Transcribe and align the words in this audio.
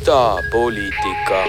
idapoliitika. 0.00 1.44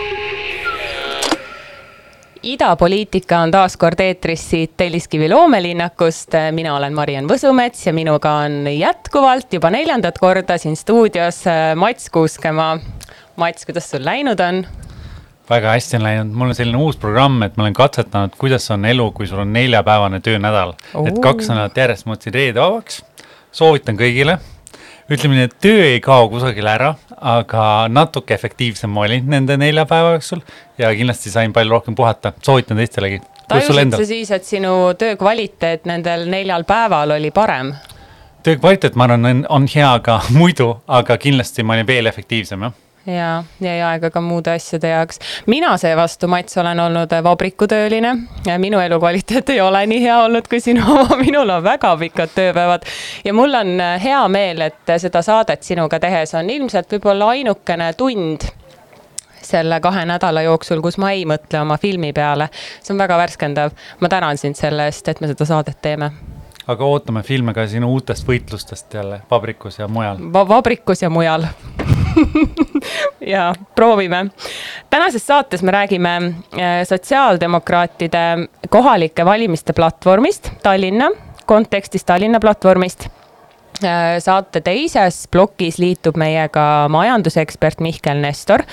idapoliitika 2.43 3.39
on 3.39 3.51
taas 3.51 3.77
kord 3.77 3.99
eetris 3.99 4.49
siit 4.49 4.73
Telliskivi 4.77 5.29
loomelinnakust. 5.29 6.35
mina 6.51 6.75
olen 6.75 6.93
Mariann 6.93 7.29
Võsumets 7.29 7.85
ja 7.87 7.93
minuga 7.93 8.31
on 8.43 8.67
jätkuvalt 8.67 9.53
juba 9.53 9.69
neljandat 9.69 10.19
korda 10.19 10.57
siin 10.57 10.75
stuudios 10.75 11.45
äh, 11.47 11.75
Mats 11.75 12.09
Kuuskemaa. 12.09 12.79
Mats, 13.35 13.65
kuidas 13.65 13.89
sul 13.89 14.03
läinud 14.05 14.39
on? 14.39 14.65
väga 15.49 15.71
hästi 15.71 15.97
on 15.97 16.03
läinud, 16.03 16.35
mul 16.35 16.51
on 16.51 16.55
selline 16.55 16.77
uus 16.77 16.97
programm, 16.97 17.43
et 17.43 17.55
ma 17.57 17.63
olen 17.63 17.73
katsetanud, 17.73 18.35
kuidas 18.37 18.67
on 18.71 18.85
elu, 18.85 19.11
kui 19.11 19.27
sul 19.27 19.39
on 19.45 19.53
neljapäevane 19.53 20.19
töönädal. 20.19 20.73
et 21.07 21.23
kaks 21.23 21.47
nädalat 21.47 21.77
järjest 21.77 22.05
ma 22.05 22.17
võtsin 22.17 22.35
reede 22.35 22.59
vabaks, 22.59 23.03
soovitan 23.51 23.95
kõigile. 23.95 24.41
Ütleme 25.11 25.37
nii, 25.37 25.47
et 25.49 25.55
töö 25.63 25.83
ei 25.85 25.99
kao 26.03 26.29
kusagile 26.31 26.71
ära, 26.71 26.91
aga 27.33 27.65
natuke 27.91 28.35
efektiivsem 28.35 28.91
ma 28.91 29.05
olin 29.05 29.27
nende 29.31 29.57
nelja 29.59 29.85
päeva 29.89 30.15
jooksul 30.15 30.43
ja 30.79 30.91
kindlasti 30.95 31.33
sain 31.33 31.53
palju 31.53 31.75
rohkem 31.75 31.95
puhata, 31.95 32.33
soovitan 32.43 32.79
teistelegi. 32.79 33.21
tajusid 33.51 33.95
sa 33.97 34.05
siis, 34.07 34.31
et 34.31 34.47
sinu 34.47 34.93
töö 34.99 35.17
kvaliteet 35.19 35.89
nendel 35.89 36.27
neljal 36.31 36.63
päeval 36.67 37.17
oli 37.17 37.31
parem? 37.31 37.73
töö 38.43 38.57
kvaliteet, 38.57 38.95
ma 38.95 39.09
arvan, 39.09 39.45
on, 39.49 39.67
hea 39.75 39.91
ka 40.05 40.21
muidu, 40.39 40.73
aga 40.87 41.17
kindlasti 41.17 41.63
ma 41.63 41.77
olin 41.77 41.87
veel 41.87 42.11
efektiivsem, 42.11 42.69
jah 42.69 42.79
ja 43.05 43.43
jäi 43.61 43.81
aega 43.81 44.09
ka 44.09 44.21
muude 44.21 44.51
asjade 44.51 44.89
jaoks. 44.89 45.19
mina 45.47 45.77
seevastu, 45.77 46.27
Mats, 46.27 46.57
olen 46.57 46.79
olnud 46.79 47.09
vabrikutööline. 47.23 48.15
minu 48.57 48.79
elukvaliteet 48.79 49.49
ei 49.49 49.61
ole 49.61 49.85
nii 49.85 50.01
hea 50.03 50.17
olnud 50.23 50.47
kui 50.47 50.59
sinu 50.59 50.85
oma, 50.99 51.17
minul 51.17 51.49
on 51.49 51.63
väga 51.63 51.97
pikad 51.97 52.33
tööpäevad. 52.35 52.85
ja 53.25 53.33
mul 53.33 53.53
on 53.53 53.77
hea 54.03 54.27
meel, 54.27 54.61
et 54.61 54.95
seda 54.97 55.21
saadet 55.21 55.63
sinuga 55.63 55.99
tehes 55.99 56.35
on 56.35 56.49
ilmselt 56.49 56.91
võib-olla 56.91 57.29
ainukene 57.35 57.93
tund 57.93 58.47
selle 59.41 59.79
kahe 59.79 60.05
nädala 60.05 60.41
jooksul, 60.45 60.81
kus 60.81 60.97
ma 61.01 61.11
ei 61.11 61.25
mõtle 61.25 61.61
oma 61.61 61.77
filmi 61.77 62.13
peale. 62.13 62.49
see 62.81 62.93
on 62.93 63.01
väga 63.01 63.17
värskendav. 63.17 63.71
ma 63.99 64.09
tänan 64.09 64.37
sind 64.37 64.55
selle 64.55 64.85
eest, 64.85 65.07
et 65.07 65.21
me 65.21 65.27
seda 65.27 65.45
saadet 65.45 65.81
teeme 65.81 66.11
aga 66.67 66.85
ootame 66.85 67.23
filme 67.23 67.53
ka 67.53 67.65
sinu 67.67 67.89
uutest 67.91 68.27
võitlustest 68.27 68.93
jälle 68.93 69.21
vabrikus 69.31 69.79
ja 69.79 69.87
mujal 69.87 70.21
Va. 70.33 70.47
vabrikus 70.47 71.01
ja 71.01 71.09
mujal 71.09 71.47
ja 73.33 73.53
proovime. 73.75 74.25
tänases 74.89 75.27
saates 75.27 75.63
me 75.63 75.71
räägime 75.71 76.15
äh, 76.17 76.83
sotsiaaldemokraatide 76.87 78.47
kohalike 78.69 79.25
valimiste 79.25 79.73
platvormist 79.73 80.51
Tallinna, 80.63 81.09
kontekstis 81.45 82.03
Tallinna 82.03 82.39
platvormist 82.39 83.09
saate 84.21 84.61
teises 84.65 85.23
plokis 85.31 85.79
liitub 85.81 86.17
meiega 86.19 86.87
majandusekspert 86.91 87.81
Mihkel 87.83 88.21
Nestor, 88.23 88.63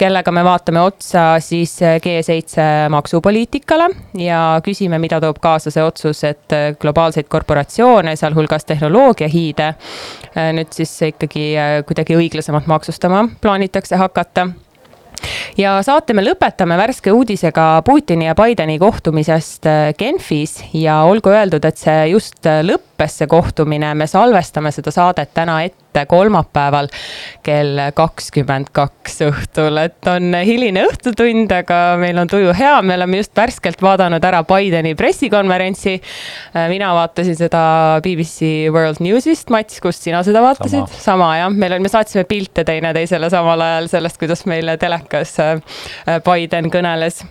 kellega 0.00 0.32
me 0.34 0.44
vaatame 0.46 0.82
otsa 0.84 1.24
siis 1.44 1.76
äh, 1.82 1.96
G7 2.02 2.90
maksupoliitikale 2.94 3.88
ja 4.20 4.40
küsime, 4.64 4.98
mida 5.02 5.20
toob 5.22 5.40
kaasa 5.42 5.72
see 5.74 5.84
otsus, 5.84 6.24
et 6.28 6.54
äh, 6.54 6.68
globaalseid 6.80 7.28
korporatsioone, 7.28 8.16
sealhulgas 8.16 8.66
tehnoloogiahiide, 8.68 9.72
nüüd 10.56 10.72
siis 10.74 10.92
ikkagi 11.10 11.52
kuidagi 11.86 12.16
õiglasemalt 12.18 12.66
maksustama 12.70 13.24
plaanitakse 13.40 13.96
hakata. 14.00 14.48
Ja 15.58 15.76
saate 15.86 16.14
me 16.16 16.24
lõpetame 16.24 16.76
värske 16.78 17.12
uudisega 17.14 17.82
Putini 17.86 18.26
ja 18.26 18.34
Bideni 18.36 18.76
kohtumisest 18.82 19.68
Genfis 19.98 20.58
ja 20.74 21.00
olgu 21.08 21.32
öeldud, 21.32 21.64
et 21.64 21.80
see 21.80 22.10
just 22.10 22.44
lõppes, 22.94 23.18
see 23.18 23.26
kohtumine, 23.26 23.94
me 23.94 24.06
salvestame 24.06 24.70
seda 24.72 24.92
saadet 24.94 25.32
täna 25.34 25.62
ette 25.64 26.04
kolmapäeval 26.06 26.88
kell 27.42 27.78
kakskümmend 27.94 28.70
kaks 28.72 29.20
õhtul, 29.26 29.78
et 29.82 30.06
on 30.10 30.34
hiline 30.44 30.84
õhtutund, 30.88 31.50
aga 31.52 31.96
meil 31.98 32.18
on 32.18 32.28
tuju 32.30 32.52
hea, 32.54 32.80
me 32.82 32.94
oleme 32.94 33.18
just 33.20 33.34
värskelt 33.36 33.82
vaadanud 33.82 34.24
ära 34.24 34.42
Bideni 34.44 34.94
pressikonverentsi. 34.94 36.00
mina 36.68 36.94
vaatasin 36.94 37.36
seda 37.36 38.00
BBC 38.02 38.70
World 38.72 39.00
Newsist, 39.00 39.50
Mats, 39.50 39.80
kust 39.80 40.02
sina 40.02 40.22
seda 40.22 40.42
vaatasid? 40.42 40.86
sama 40.98 41.36
jah, 41.38 41.50
meil 41.50 41.72
on, 41.72 41.82
me 41.82 41.88
saatsime 41.88 42.24
pilte 42.24 42.64
teineteisele 42.64 43.30
samal 43.30 43.60
ajal 43.60 43.88
sellest, 43.88 44.18
kuidas 44.18 44.46
meile 44.46 44.76
telekas 44.78 45.38
äh, 45.40 45.58
Biden 46.24 46.70
kõneles. 46.70 47.24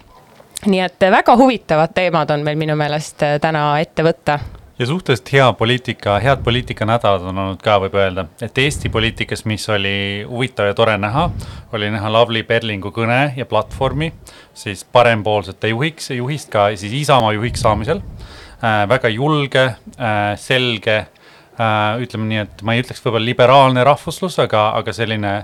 Nii 0.63 0.79
et 0.79 1.07
väga 1.11 1.35
huvitavad 1.35 1.91
teemad 1.95 2.31
on 2.31 2.43
meil 2.43 2.59
minu 2.59 2.75
meelest 2.79 3.23
äh, 3.23 3.39
täna 3.43 3.73
ette 3.83 4.03
võtta 4.03 4.39
ja 4.79 4.85
suhteliselt 4.85 5.33
hea 5.33 5.53
poliitika, 5.53 6.19
head 6.19 6.41
poliitikanädalad 6.43 7.21
on 7.29 7.37
olnud 7.37 7.61
ka, 7.63 7.77
võib 7.83 7.95
öelda, 7.99 8.25
et 8.41 8.57
Eesti 8.57 8.89
poliitikas, 8.89 9.45
mis 9.45 9.67
oli 9.69 10.25
huvitav 10.29 10.71
ja 10.71 10.77
tore 10.77 10.97
näha, 10.97 11.27
oli 11.73 11.91
näha 11.93 12.11
Lavly 12.13 12.43
Perlingu 12.43 12.91
kõne 12.95 13.33
ja 13.37 13.45
platvormi 13.45 14.11
siis 14.57 14.83
parempoolsete 14.85 15.69
juhiks, 15.73 16.09
juhist 16.17 16.49
ka 16.53 16.71
siis 16.77 16.93
Isamaa 17.03 17.33
juhiks 17.37 17.61
saamisel 17.61 18.01
äh,. 18.01 18.83
väga 18.89 19.13
julge 19.13 19.65
äh,, 19.65 20.33
selge 20.41 20.97
äh,, 20.97 22.01
ütleme 22.01 22.31
nii, 22.31 22.45
et 22.47 22.65
ma 22.65 22.73
ei 22.73 22.81
ütleks 22.81 23.03
võib-olla 23.05 23.25
liberaalne 23.29 23.83
rahvuslus, 23.85 24.39
aga, 24.41 24.71
aga 24.81 24.93
selline 24.93 25.35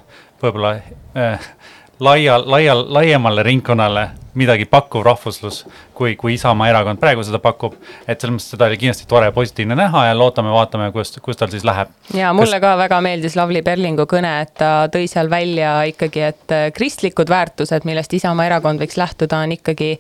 võib-olla 0.41 0.79
äh, 1.13 1.51
laial, 2.00 2.50
laial, 2.50 2.85
laiemale 2.94 3.44
ringkonnale 3.44 4.09
midagi 4.40 4.66
pakkuv 4.66 5.03
rahvuslus, 5.03 5.66
kui, 6.00 6.16
kui 6.20 6.36
Isamaa 6.38 6.70
erakond 6.72 7.02
praegu 7.02 7.24
seda 7.28 7.42
pakub. 7.44 7.76
et 8.08 8.20
selles 8.20 8.36
mõttes 8.38 8.54
seda 8.54 8.70
oli 8.70 8.80
kindlasti 8.80 9.08
tore 9.10 9.32
positiivne 9.36 9.76
näha 9.78 10.06
ja 10.10 10.18
loodame, 10.18 10.52
vaatame, 10.54 10.90
kuidas, 10.96 11.12
kuidas 11.24 11.42
tal 11.42 11.52
siis 11.54 11.66
läheb. 11.68 11.92
ja 12.16 12.32
mulle 12.34 12.60
Kas... 12.60 12.66
ka 12.66 12.76
väga 12.80 13.02
meeldis 13.04 13.36
Lavly 13.40 13.62
Perlingu 13.66 14.08
kõne, 14.09 14.34
et 14.46 14.54
ta 14.59 14.72
tõi 14.92 15.09
seal 15.12 15.30
välja 15.32 15.74
ikkagi, 15.92 16.24
et 16.32 16.56
äh, 16.56 16.68
kristlikud 16.76 17.32
väärtused, 17.32 17.88
millest 17.90 18.16
Isamaa 18.16 18.48
erakond 18.48 18.82
võiks 18.82 19.00
lähtuda, 19.00 19.44
on 19.44 19.56
ikkagi 19.58 19.92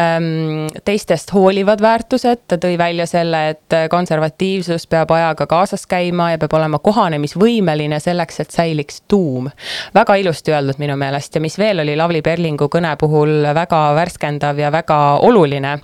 ähm, 0.00 0.66
teistest 0.84 1.32
hoolivad 1.36 1.84
väärtused. 1.84 2.46
ta 2.48 2.60
tõi 2.62 2.78
välja 2.78 3.06
selle, 3.10 3.42
et 3.54 3.78
konservatiivsus 3.90 4.86
peab 4.90 5.12
ajaga 5.12 5.46
kaasas 5.50 5.86
käima 5.90 6.30
ja 6.32 6.40
peab 6.40 6.56
olema 6.56 6.80
kohanemisvõimeline 6.82 8.00
selleks, 8.00 8.40
et 8.40 8.56
säiliks 8.56 9.02
tuum. 9.08 9.50
väga 9.94 10.16
ilusti 10.22 10.56
öeldud 10.56 10.80
minu 10.82 10.96
meelest 10.96 11.34
ja 11.34 11.44
mis 11.44 11.58
veel 11.58 11.84
oli 11.84 11.96
Lavly 11.96 12.22
Perlingu 12.22 12.70
kõne 12.72 12.96
puhul 12.96 13.44
väga 13.54 13.82
värskendav 14.00 14.58
ja 14.58 14.72
väga 14.72 14.98
oluline, 15.26 15.78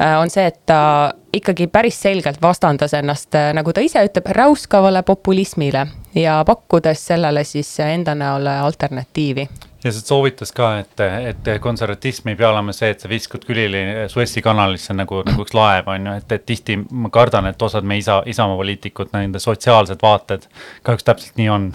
äh, 0.00 0.16
on 0.20 0.32
see, 0.32 0.46
et 0.46 0.60
ta 0.68 1.12
ikkagi 1.36 1.68
päris 1.72 1.98
selgelt 2.02 2.40
vastandas 2.42 2.94
ennast, 2.96 3.34
äh, 3.34 3.52
nagu 3.56 3.72
ta 3.72 3.84
ise 3.84 4.04
ütleb, 4.06 4.28
räuskavale 4.36 5.02
populismile 5.06 5.86
ja 6.16 6.40
pakkudes 6.46 7.06
sellele 7.12 7.44
siis 7.44 7.72
enda 7.84 8.14
näol 8.14 8.46
alternatiivi 8.56 9.48
ja 9.86 9.92
see 9.92 10.02
soovitas 10.02 10.50
ka, 10.56 10.70
et, 10.82 11.02
et 11.30 11.50
konservatism 11.62 12.32
ei 12.32 12.38
pea 12.38 12.48
olema 12.50 12.74
see, 12.74 12.90
et 12.90 13.02
sa 13.02 13.10
viskad 13.10 13.44
külili 13.46 13.82
Suessi 14.10 14.42
kanalisse 14.42 14.96
nagu, 14.96 15.20
nagu 15.26 15.44
üks 15.44 15.54
laev, 15.54 15.90
on 15.92 16.08
ju, 16.08 16.14
et, 16.22 16.32
et 16.38 16.46
tihti 16.48 16.78
ma 16.90 17.10
kardan, 17.14 17.46
et 17.50 17.62
osad 17.62 17.86
meie 17.86 18.02
isa, 18.02 18.22
Isamaa 18.26 18.58
poliitikud, 18.58 19.12
nende 19.14 19.42
sotsiaalsed 19.42 20.02
vaated 20.02 20.48
kahjuks 20.86 21.06
täpselt 21.06 21.38
nii 21.38 21.52
on 21.52 21.70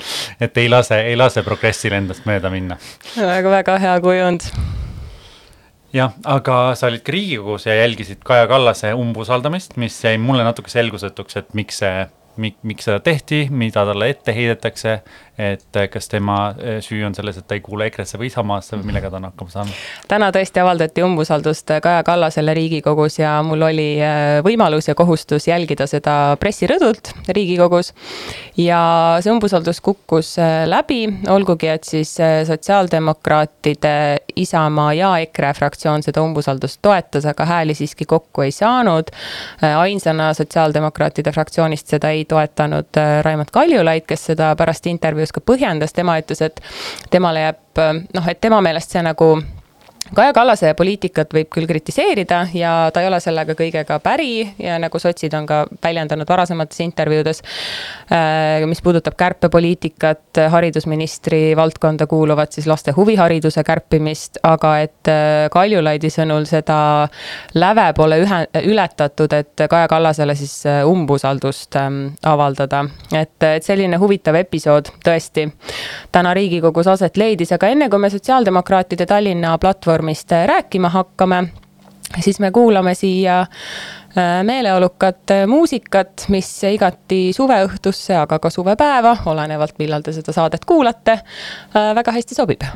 et 0.44 0.58
ei 0.58 0.68
lase, 0.68 1.00
ei 1.10 1.16
lase 1.16 1.44
progressil 1.46 1.96
endast 1.96 2.26
mööda 2.28 2.50
minna. 2.52 2.78
väga, 3.16 3.50
väga 3.60 3.78
hea 3.82 3.94
kujund. 4.04 4.50
Jah, 5.94 6.14
aga 6.24 6.74
sa 6.74 6.90
olid 6.90 7.04
ka 7.06 7.12
Riigikogus 7.14 7.66
ja 7.66 7.74
jälgisid 7.74 8.22
Kaja 8.24 8.46
Kallase 8.50 8.94
umbusaldamist, 8.94 9.76
mis 9.76 9.98
jäi 10.04 10.18
mulle 10.18 10.44
natuke 10.44 10.70
selgusetuks, 10.70 11.36
et 11.36 11.54
miks 11.54 11.82
see 11.82 12.06
mik-, 12.42 12.60
miks 12.66 12.88
seda 12.88 13.00
tehti, 13.04 13.46
mida 13.50 13.84
talle 13.88 14.10
ette 14.12 14.34
heidetakse, 14.34 14.98
et 15.38 15.78
kas 15.92 16.08
tema 16.08 16.36
eh, 16.56 16.78
süü 16.84 17.02
on 17.06 17.14
selles, 17.14 17.36
et 17.36 17.44
ta 17.48 17.56
ei 17.56 17.62
kuule 17.64 17.90
EKRE-sse 17.90 18.16
või 18.16 18.30
Isamaasse 18.30 18.78
või 18.78 18.88
millega 18.88 19.10
ta 19.12 19.18
on 19.18 19.26
hakkama 19.28 19.52
saanud? 19.52 19.80
täna 20.08 20.30
tõesti 20.32 20.62
avaldati 20.62 21.04
umbusaldust 21.04 21.74
Kaja 21.84 22.02
Kallasele 22.06 22.54
Riigikogus 22.56 23.18
ja 23.20 23.34
mul 23.44 23.66
oli 23.68 23.88
eh, 24.00 24.38
võimalus 24.46 24.88
ja 24.88 24.94
kohustus 24.96 25.48
jälgida 25.48 25.86
seda 25.90 26.36
pressirõdult 26.40 27.12
Riigikogus. 27.28 27.92
ja 28.56 28.80
see 29.20 29.32
umbusaldus 29.34 29.82
kukkus 29.84 30.36
eh, 30.40 30.64
läbi, 30.68 31.02
olgugi 31.32 31.68
et 31.72 31.84
siis 31.84 32.16
sotsiaaldemokraatide, 32.48 33.96
Isamaa 34.36 34.92
ja 34.96 35.10
EKRE 35.24 35.52
fraktsioon 35.56 36.02
seda 36.04 36.24
umbusaldust 36.24 36.80
toetas, 36.84 37.28
aga 37.28 37.44
hääli 37.48 37.74
siiski 37.76 38.04
kokku 38.04 38.42
ei 38.44 38.52
saanud. 38.52 39.12
ainsana 39.62 40.32
sotsiaaldemokraatide 40.34 41.32
fraktsioonist 41.32 41.92
seda 41.92 42.10
ei 42.10 42.24
toetanud 42.28 43.00
äh, 43.00 43.18
Raimond 43.24 43.52
Kaljulaid, 43.52 44.06
kes 44.08 44.30
seda 44.32 44.52
pärast 44.58 44.86
intervjuus 44.90 45.34
ka 45.34 45.44
põhjendas, 45.44 45.94
tema 45.96 46.18
ütles, 46.22 46.42
et 46.42 46.60
temale 47.10 47.46
jääb 47.46 47.84
noh, 48.14 48.28
et 48.28 48.40
tema 48.40 48.60
meelest 48.64 48.94
see 48.94 49.02
nagu 49.04 49.34
Kaja 50.14 50.32
Kallase 50.32 50.70
poliitikat 50.78 51.32
võib 51.34 51.48
küll 51.50 51.66
kritiseerida 51.66 52.44
ja 52.54 52.72
ta 52.94 53.02
ei 53.02 53.08
ole 53.08 53.18
sellega 53.20 53.56
kõigega 53.58 53.98
päri 54.02 54.44
ja 54.62 54.76
nagu 54.78 55.00
sotsid 55.02 55.34
on 55.34 55.48
ka 55.48 55.64
väljendanud 55.82 56.28
varasemates 56.28 56.78
intervjuudes, 56.84 57.42
äh, 58.14 58.62
mis 58.70 58.82
puudutab 58.84 59.16
kärpepoliitikat, 59.18 60.38
haridusministri 60.52 61.56
valdkonda 61.58 62.06
kuuluvat 62.06 62.54
siis 62.54 62.68
laste 62.70 62.94
huvihariduse 62.94 63.64
kärpimist, 63.66 64.38
aga 64.46 64.76
et 64.84 65.10
äh, 65.10 65.48
Kaljulaidi 65.50 66.12
sõnul 66.14 66.46
seda 66.46 66.78
läve 67.58 67.88
pole 67.98 68.20
ühe, 68.22 68.40
ületatud, 68.62 69.34
et 69.34 69.66
Kaja 69.66 69.90
Kallasele 69.90 70.38
siis 70.38 70.54
äh, 70.70 70.84
umbusaldust 70.86 71.80
ähm, 71.82 72.00
avaldada. 72.22 72.84
et, 73.10 73.42
et 73.42 73.66
selline 73.66 73.98
huvitav 73.98 74.38
episood 74.38 74.92
tõesti 75.04 75.48
täna 76.14 76.34
Riigikogus 76.34 76.86
aset 76.94 77.18
leidis, 77.18 77.50
aga 77.52 77.74
enne 77.74 77.90
kui 77.90 77.98
me 77.98 78.10
sotsiaaldemokraatide 78.14 79.06
Tallinna 79.06 79.58
platvormi 79.58 79.95
platvormist 79.96 80.30
rääkima 80.46 80.88
hakkame, 80.88 81.48
siis 82.20 82.40
me 82.40 82.50
kuulame 82.50 82.94
siia 82.94 83.40
äh, 83.40 84.44
meeleolukat 84.44 85.30
äh, 85.30 85.46
muusikat, 85.46 86.26
mis 86.28 86.50
igati 86.64 87.32
suveõhtusse, 87.32 88.16
aga 88.16 88.38
ka 88.38 88.50
suvepäeva, 88.50 89.16
olenevalt 89.26 89.78
millal 89.78 90.04
te 90.04 90.12
seda 90.12 90.32
saadet 90.36 90.68
kuulate, 90.68 91.20
äh, 91.72 91.94
väga 91.96 92.12
hästi 92.12 92.34
sobib 92.34 92.68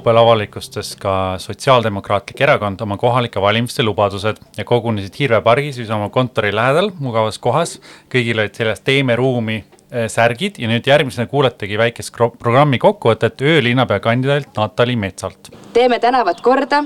laupäeval 0.00 0.22
avalikustas 0.22 0.96
ka 0.96 1.34
Sotsiaaldemokraatlik 1.38 2.40
Erakond 2.40 2.80
oma 2.80 2.96
kohalike 2.96 3.40
valimiste 3.40 3.82
lubadused 3.82 4.36
ja 4.56 4.64
kogunesid 4.64 5.18
Hirve 5.18 5.40
pargis, 5.44 5.78
mis 5.78 5.90
oma 5.90 6.08
kontori 6.08 6.54
lähedal, 6.54 6.90
mugavas 6.98 7.38
kohas. 7.38 7.80
kõigil 8.08 8.40
olid 8.40 8.54
seljas 8.54 8.80
Teeme 8.80 9.16
ruumi 9.16 9.58
äh, 9.92 10.08
särgid 10.08 10.56
ja 10.58 10.68
nüüd 10.68 10.86
järgmisena 10.86 11.26
kuuletegi 11.26 11.78
väikest 11.78 12.16
programmi 12.38 12.78
kokkuvõtet 12.78 13.42
öölinnapea 13.42 14.00
kandidaadilt 14.00 14.56
Natali 14.56 14.96
Metsalt. 14.96 15.52
teeme 15.72 15.98
tänavad 15.98 16.40
korda 16.40 16.84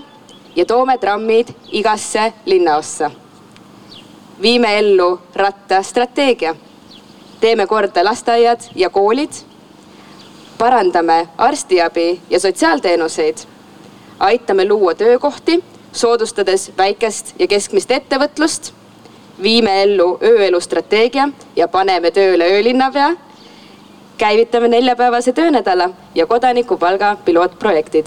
ja 0.56 0.64
toome 0.64 0.98
trammid 0.98 1.54
igasse 1.70 2.32
linnaossa. 2.46 3.10
viime 4.42 4.78
ellu 4.78 5.20
rattastrateegia. 5.34 6.54
teeme 7.40 7.66
korda 7.66 8.04
lasteaiad 8.04 8.60
ja 8.74 8.90
koolid 8.90 9.53
parandame 10.58 11.28
arstiabi 11.38 12.20
ja 12.30 12.40
sotsiaalteenuseid, 12.40 13.36
aitame 14.20 14.68
luua 14.68 14.94
töökohti, 14.94 15.64
soodustades 15.92 16.72
väikest 16.78 17.34
ja 17.38 17.46
keskmist 17.46 17.90
ettevõtlust, 17.90 18.72
viime 19.42 19.82
ellu 19.82 20.18
ööelu 20.22 20.60
strateegia 20.60 21.28
ja 21.56 21.68
paneme 21.68 22.10
tööle 22.10 22.48
öölinnapea, 22.56 23.10
käivitame 24.18 24.68
neljapäevase 24.68 25.32
töönädala 25.32 25.90
ja 26.14 26.26
kodanikupalga 26.26 27.16
pilootprojektid. 27.24 28.06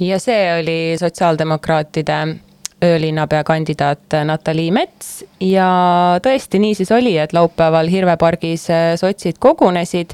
ja 0.00 0.18
see 0.18 0.60
oli 0.60 0.96
sotsiaaldemokraatide 0.98 2.45
öölinnapea 2.84 3.44
kandidaat 3.44 4.12
Natalii 4.24 4.70
Mets 4.70 5.24
ja 5.40 5.68
tõesti, 6.22 6.58
nii 6.60 6.74
siis 6.76 6.90
oli, 6.92 7.14
et 7.18 7.32
laupäeval 7.32 7.88
Hirve 7.88 8.16
pargis 8.20 8.66
äh, 8.70 8.90
sotsid 9.00 9.38
kogunesid. 9.40 10.12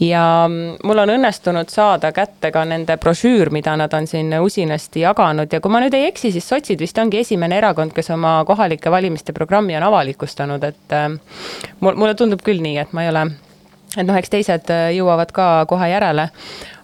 Ja 0.00 0.22
mm, 0.48 0.78
mul 0.88 1.02
on 1.04 1.12
õnnestunud 1.18 1.68
saada 1.72 2.12
kätte 2.16 2.50
ka 2.54 2.64
nende 2.64 2.96
brošüür, 2.96 3.52
mida 3.52 3.76
nad 3.76 3.92
on 3.92 4.08
siin 4.08 4.32
usinasti 4.40 5.04
jaganud. 5.04 5.52
Ja 5.52 5.60
kui 5.60 5.72
ma 5.72 5.82
nüüd 5.84 5.96
ei 5.98 6.08
eksi, 6.08 6.32
siis 6.32 6.48
sotsid 6.48 6.80
vist 6.80 6.98
ongi 6.98 7.20
esimene 7.20 7.60
erakond, 7.60 7.92
kes 7.96 8.10
oma 8.16 8.38
kohalike 8.48 8.90
valimiste 8.90 9.36
programmi 9.36 9.76
on 9.76 9.84
avalikustanud, 9.90 10.64
et 10.64 10.96
äh, 10.96 11.10
mulle 11.84 12.16
tundub 12.16 12.40
küll 12.44 12.64
nii, 12.64 12.78
et 12.86 12.96
ma 12.96 13.04
ei 13.04 13.12
ole 13.12 13.28
et 13.96 14.04
noh, 14.04 14.16
eks 14.16 14.32
teised 14.32 14.72
äh, 14.72 14.90
jõuavad 14.96 15.32
ka 15.36 15.48
kohe 15.68 15.92
järele 15.92 16.28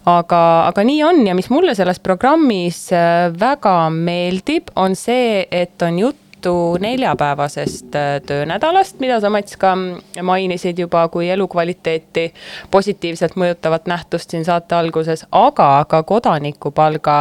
aga, 0.08 0.42
aga 0.68 0.84
nii 0.84 1.02
on 1.04 1.26
ja 1.26 1.34
mis 1.36 1.50
mulle 1.52 1.74
selles 1.76 2.00
programmis 2.00 2.86
äh, 2.92 3.30
väga 3.40 3.90
meeldib, 3.90 4.72
on 4.76 4.96
see, 4.98 5.44
et 5.50 5.82
on 5.82 5.98
juttu 5.98 6.54
neljapäevasest 6.80 7.96
äh, 7.96 8.10
töönädalast, 8.26 9.00
mida 9.00 9.20
sa, 9.20 9.30
Mats, 9.32 9.56
ka 9.56 9.74
mainisid 10.22 10.78
juba 10.78 11.06
kui 11.08 11.30
elukvaliteeti 11.32 12.28
positiivselt 12.70 13.38
mõjutavat 13.40 13.88
nähtust 13.90 14.34
siin 14.34 14.44
saate 14.44 14.76
alguses, 14.76 15.26
aga 15.32 15.70
ka 15.88 16.02
kodanikupalga 16.02 17.18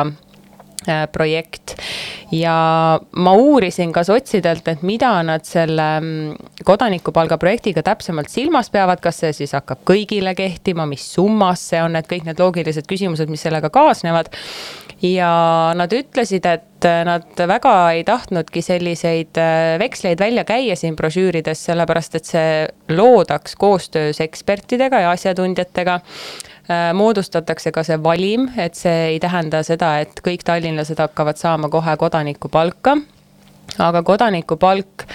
projekt 1.12 1.78
ja 2.34 2.56
ma 3.12 3.34
uurisin 3.38 3.92
ka 3.94 4.04
sotsidelt, 4.08 4.68
et 4.68 4.84
mida 4.86 5.12
nad 5.25 5.46
selle 5.48 5.88
mm, 6.00 6.54
kodanikupalga 6.66 7.38
projektiga 7.42 7.84
täpsemalt 7.86 8.32
silmas 8.34 8.72
peavad, 8.74 9.02
kas 9.04 9.22
see 9.24 9.34
siis 9.38 9.54
hakkab 9.56 9.84
kõigile 9.88 10.34
kehtima, 10.38 10.88
mis 10.90 11.06
summas 11.13 11.68
see 11.72 11.82
on, 11.84 11.98
et 12.00 12.10
kõik 12.10 12.25
need 12.28 12.42
loogilised 12.42 12.90
küsimused, 12.90 13.32
mis 13.32 13.44
sellega 13.46 13.70
kaasnevad. 13.74 14.32
ja 15.04 15.74
nad 15.75 15.92
ütlesid, 15.94 16.46
et 16.48 16.88
nad 17.06 17.42
väga 17.48 17.74
ei 17.92 18.04
tahtnudki 18.08 18.62
selliseid 18.63 19.38
äh, 19.40 19.75
veksleid 19.80 20.20
välja 20.20 20.44
käia 20.48 20.75
siin 20.80 20.96
brošüürides, 20.96 21.66
sellepärast 21.68 22.16
et 22.16 22.25
see 22.25 22.66
loodaks 22.90 23.56
koostöös 23.60 24.22
ekspertidega 24.24 25.04
ja 25.04 25.12
asjatundjatega 25.12 26.00
Äh, 26.00 26.52
moodustatakse 26.93 27.72
ka 27.75 27.84
see 27.84 27.98
valim, 28.03 28.48
et 28.58 28.75
see 28.79 29.08
ei 29.13 29.20
tähenda 29.20 29.63
seda, 29.67 29.98
et 30.00 30.22
kõik 30.24 30.46
tallinlased 30.48 31.00
hakkavad 31.00 31.38
saama 31.38 31.70
kohe 31.70 31.98
kodanikupalka. 31.98 32.98
aga 33.79 34.03
kodanikupalk 34.03 35.08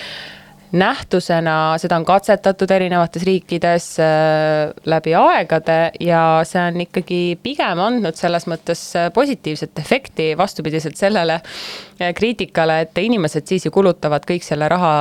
nähtusena, 0.73 1.79
seda 1.81 1.97
on 1.97 2.05
katsetatud 2.05 2.71
erinevates 2.71 3.23
riikides 3.25 3.87
äh, 4.03 4.73
läbi 4.85 5.15
aegade 5.17 5.79
ja 6.01 6.43
see 6.45 6.61
on 6.61 6.83
ikkagi 6.85 7.21
pigem 7.43 7.81
andnud 7.81 8.19
selles 8.19 8.45
mõttes 8.51 8.83
äh, 8.99 9.09
positiivset 9.15 9.81
efekti, 9.81 10.31
vastupidiselt 10.39 11.01
sellele 11.01 11.39
äh, 11.41 12.13
kriitikale, 12.15 12.81
et 12.85 13.01
inimesed 13.01 13.49
siis 13.49 13.65
ju 13.65 13.73
kulutavad 13.73 14.29
kõik 14.29 14.45
selle 14.45 14.69
raha 14.69 14.93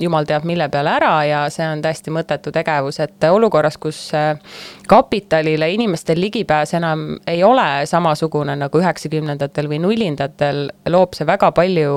jumal 0.00 0.28
teab 0.28 0.48
mille 0.48 0.70
peale 0.72 0.96
ära 0.96 1.14
ja 1.28 1.44
see 1.52 1.68
on 1.68 1.84
täiesti 1.84 2.14
mõttetu 2.14 2.52
tegevus, 2.54 3.02
et 3.04 3.28
olukorras, 3.28 3.76
kus 3.80 4.08
kapitalile 4.88 5.68
inimestel 5.74 6.20
ligipääs 6.20 6.74
enam 6.80 7.18
ei 7.28 7.44
ole 7.44 7.86
samasugune 7.86 8.56
nagu 8.56 8.80
üheksakümnendatel 8.80 9.68
või 9.68 9.84
nullindatel, 9.84 10.70
loob 10.88 11.14
see 11.14 11.28
väga 11.28 11.52
palju 11.52 11.92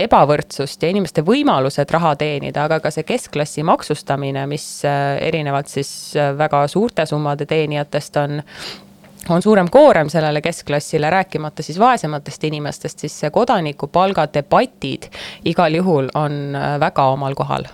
ebavõrdsust 0.00 0.82
ja 0.82 0.90
inimeste 0.92 1.22
võimalused 1.26 1.90
raha 1.92 2.14
teenida, 2.20 2.66
aga 2.66 2.80
ka 2.84 2.92
see 2.94 3.06
keskklassi 3.06 3.64
maksustamine, 3.66 4.46
mis 4.50 4.66
äh, 4.84 5.16
erinevalt 5.28 5.70
siis 5.72 5.90
äh, 6.16 6.32
väga 6.38 6.66
suurte 6.68 7.06
summade 7.06 7.46
teenijatest 7.46 8.20
on 8.22 8.42
on 9.28 9.42
suurem 9.42 9.66
koorem 9.70 10.06
sellele 10.08 10.38
keskklassile, 10.40 11.10
rääkimata 11.10 11.62
siis 11.62 11.80
vaesematest 11.82 12.44
inimestest, 12.44 13.02
siis 13.02 13.16
see 13.20 13.30
kodanikupalga 13.34 14.28
debatid 14.34 15.08
igal 15.44 15.74
juhul 15.74 16.12
on 16.14 16.54
äh, 16.54 16.76
väga 16.80 17.08
omal 17.16 17.34
kohal 17.34 17.66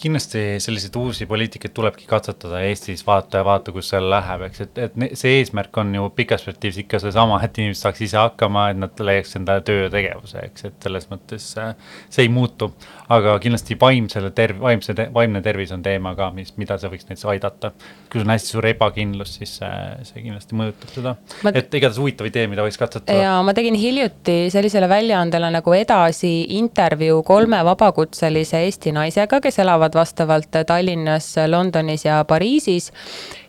kindlasti 0.00 0.44
selliseid 0.62 0.96
uusi 1.00 1.26
poliitikaid 1.26 1.74
tulebki 1.76 2.08
katsetada 2.08 2.60
Eestis, 2.64 3.04
vaata 3.06 3.42
ja 3.42 3.46
vaata, 3.46 3.72
kus 3.74 3.90
seal 3.92 4.08
läheb, 4.10 4.46
eks, 4.48 4.64
et, 4.66 4.82
et 4.86 5.16
see 5.18 5.38
eesmärk 5.40 5.76
on 5.82 5.94
ju 5.96 6.08
pikas 6.16 6.46
perspektiivis 6.46 6.78
ikka 6.84 7.00
seesama, 7.02 7.38
et 7.42 7.58
inimesed 7.58 7.82
saaks 7.82 8.02
ise 8.06 8.18
hakkama, 8.20 8.68
et 8.70 8.78
nad 8.78 9.02
leiaks 9.08 9.36
endale 9.38 9.64
töö 9.66 9.86
ja 9.86 9.90
tegevuse, 9.92 10.42
eks, 10.46 10.68
et 10.68 10.86
selles 10.86 11.08
mõttes 11.10 11.48
äh, 11.60 11.72
see 12.12 12.26
ei 12.26 12.32
muutu. 12.32 12.70
Aga 13.12 13.36
kindlasti 13.42 13.76
vaimsele 13.80 14.30
terv-, 14.36 14.60
vaimse, 14.62 14.94
vaimne 15.14 15.42
tervis 15.44 15.72
on 15.74 15.82
teema 15.84 16.14
ka, 16.18 16.30
mis, 16.34 16.52
mida 16.60 16.78
see 16.80 16.90
võiks 16.90 17.06
näiteks 17.06 17.26
aidata. 17.30 17.72
kui 18.12 18.22
on 18.22 18.32
hästi 18.32 18.54
suur 18.54 18.66
ebakindlus, 18.70 19.36
siis 19.38 19.56
see, 19.60 19.72
see 20.08 20.24
kindlasti 20.24 20.58
mõjutab 20.58 20.94
seda 20.94 21.14
ma..., 21.46 21.52
et 21.52 21.74
igatahes 21.74 22.00
huvitav 22.02 22.30
idee, 22.30 22.46
mida 22.50 22.64
võiks 22.66 22.78
katsetada. 22.80 23.18
ja 23.20 23.34
ma 23.46 23.54
tegin 23.56 23.76
hiljuti 23.78 24.36
sellisele 24.54 24.88
väljaandele 24.90 25.50
nagu 25.54 25.76
Edasi 25.76 26.32
intervjuu 26.58 27.22
kolme 27.26 27.60
vabakutselise 27.66 28.64
Eesti 28.66 28.94
naisega, 28.96 29.40
kes 29.44 29.60
elavad 29.62 29.94
vastavalt 29.94 30.62
Tallinnas, 30.66 31.34
Londonis 31.50 32.06
ja 32.08 32.22
Pariisis. 32.28 32.90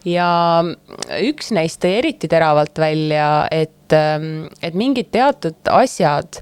ja 0.05 0.27
üks 1.23 1.49
neist 1.55 1.81
tõi 1.83 1.97
eriti 2.01 2.29
teravalt 2.29 2.77
välja, 2.77 3.47
et, 3.51 3.95
et 4.61 4.77
mingid 4.77 5.09
teatud 5.11 5.73
asjad 5.73 6.41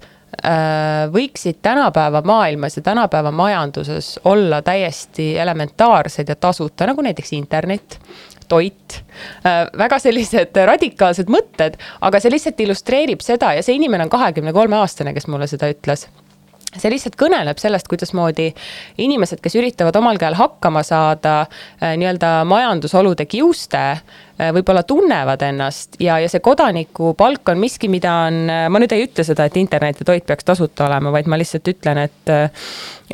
võiksid 1.11 1.57
tänapäeva 1.65 2.21
maailmas 2.25 2.77
ja 2.77 2.81
tänapäeva 2.85 3.31
majanduses 3.31 4.19
olla 4.29 4.61
täiesti 4.61 5.31
elementaarsed 5.41 6.29
ja 6.29 6.35
tasuta, 6.35 6.85
nagu 6.85 7.01
näiteks 7.01 7.33
internet 7.33 7.99
toit 8.47 9.03
äh,, 9.45 9.65
väga 9.77 9.99
sellised 9.99 10.57
radikaalsed 10.69 11.31
mõtted, 11.31 11.79
aga 12.05 12.21
see 12.21 12.33
lihtsalt 12.33 12.61
illustreerib 12.65 13.23
seda 13.25 13.55
ja 13.57 13.65
see 13.65 13.77
inimene 13.79 14.05
on 14.05 14.13
kahekümne 14.13 14.53
kolme 14.53 14.77
aastane, 14.81 15.15
kes 15.15 15.27
mulle 15.31 15.49
seda 15.51 15.69
ütles. 15.73 16.07
See 16.75 16.91
lihtsalt 16.91 17.15
kõneleb 17.15 17.59
sellest, 17.61 17.87
kuidasmoodi 17.87 18.49
inimesed, 18.99 19.39
kes 19.39 19.55
üritavad 19.55 19.95
omal 19.95 20.19
käel 20.19 20.35
hakkama 20.35 20.83
saada 20.83 21.45
äh, 21.45 21.95
nii-öelda 21.95 22.41
majandusolude 22.49 23.25
kiuste, 23.31 23.83
äh, 23.95 24.24
võib-olla 24.35 24.83
tunnevad 24.83 25.41
ennast 25.47 25.95
ja, 26.03 26.17
ja 26.19 26.29
see 26.31 26.43
kodanikupalk 26.43 27.53
on 27.53 27.59
miski, 27.61 27.87
mida 27.91 28.13
on, 28.27 28.41
äh, 28.51 28.65
ma 28.71 28.81
nüüd 28.81 28.91
ei 28.95 29.05
ütle 29.07 29.23
seda, 29.27 29.47
et 29.47 29.55
internet 29.59 30.01
ja 30.01 30.07
toit 30.07 30.25
peaks 30.27 30.47
tasuta 30.47 30.89
olema, 30.89 31.13
vaid 31.15 31.29
ma 31.31 31.39
lihtsalt 31.39 31.71
ütlen, 31.71 32.01
et, 32.03 32.33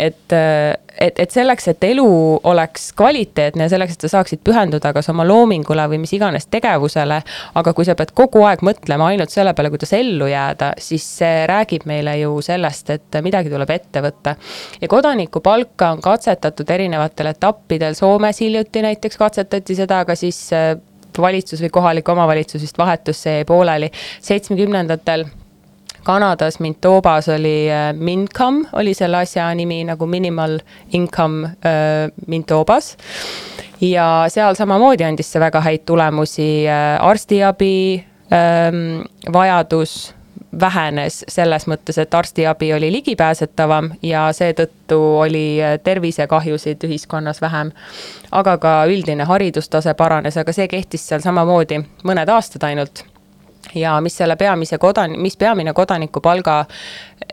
et, 0.01 0.33
et, 0.33 1.21
et 1.21 1.31
selleks, 1.33 1.67
et 1.71 1.87
elu 1.91 2.07
oleks 2.49 2.89
kvaliteetne 2.97 3.67
ja 3.67 3.73
selleks, 3.75 3.95
et 3.95 4.05
sa 4.07 4.11
saaksid 4.15 4.41
pühenduda 4.45 4.93
kas 4.97 5.11
oma 5.13 5.25
loomingule 5.27 5.85
või 5.93 6.01
mis 6.01 6.13
iganes 6.17 6.49
tegevusele. 6.51 7.21
aga 7.61 7.73
kui 7.77 7.85
sa 7.85 7.95
pead 7.99 8.15
kogu 8.17 8.41
aeg 8.47 8.65
mõtlema 8.65 9.11
ainult 9.13 9.33
selle 9.33 9.53
peale, 9.53 9.69
kuidas 9.73 9.93
ellu 9.97 10.29
jääda, 10.31 10.73
siis 10.81 11.05
see 11.21 11.45
räägib 11.49 11.85
meile 11.89 12.17
ju 12.23 12.37
sellest, 12.41 12.89
et 12.89 13.21
midagi 13.21 13.53
tuleb 13.53 13.69
ette 13.69 14.01
võtta. 14.01 14.35
ja 14.81 14.87
kodanikupalka 14.87 15.91
on 15.91 16.01
katsetatud 16.01 16.69
erinevatel 16.69 17.33
etappidel, 17.35 17.93
Soomes 17.95 18.39
hiljuti 18.41 18.81
näiteks 18.81 19.17
katsetati 19.17 19.75
seda, 19.75 20.01
aga 20.05 20.15
siis 20.15 20.47
äh, 20.53 20.79
valitsus 21.17 21.61
või 21.61 21.69
kohalik 21.69 22.09
omavalitsus 22.09 22.61
vist 22.61 22.77
vahetus, 22.77 23.23
see 23.23 23.45
pooleli 23.45 23.91
seitsmekümnendatel 24.21 25.25
Kanadas 26.03 26.59
Mintobas 26.59 27.29
oli 27.29 27.71
äh, 27.71 27.93
Mincome 27.93 28.65
oli 28.73 28.93
selle 28.93 29.21
asja 29.21 29.51
nimi 29.55 29.83
nagu 29.85 30.05
minimal 30.05 30.59
income 30.93 31.47
äh, 31.65 32.09
Mintobas. 32.27 32.97
ja 33.81 34.25
seal 34.29 34.55
samamoodi 34.55 35.03
andis 35.03 35.31
see 35.31 35.41
väga 35.41 35.61
häid 35.61 35.85
tulemusi 35.85 36.67
äh,, 36.69 36.97
arstiabi 37.01 38.03
ähm, 38.33 39.01
vajadus 39.33 40.13
vähenes 40.59 41.25
selles 41.27 41.67
mõttes, 41.67 41.97
et 42.01 42.13
arstiabi 42.13 42.73
oli 42.73 42.91
ligipääsetavam 42.91 43.91
ja 44.03 44.27
seetõttu 44.33 44.99
oli 45.19 45.59
tervisekahjusid 45.83 46.83
ühiskonnas 46.87 47.41
vähem. 47.41 47.71
aga 48.31 48.57
ka 48.57 48.85
üldine 48.85 49.23
haridustase 49.23 49.93
paranes, 49.93 50.37
aga 50.37 50.53
see 50.53 50.67
kehtis 50.67 51.07
seal 51.07 51.21
samamoodi 51.21 51.81
mõned 52.03 52.29
aastad 52.29 52.63
ainult 52.63 53.03
ja 53.75 54.01
mis 54.01 54.17
selle 54.17 54.35
peamise 54.35 54.77
kodan-, 54.77 55.17
mis 55.17 55.37
peamine 55.37 55.73
kodanikupalga 55.73 56.65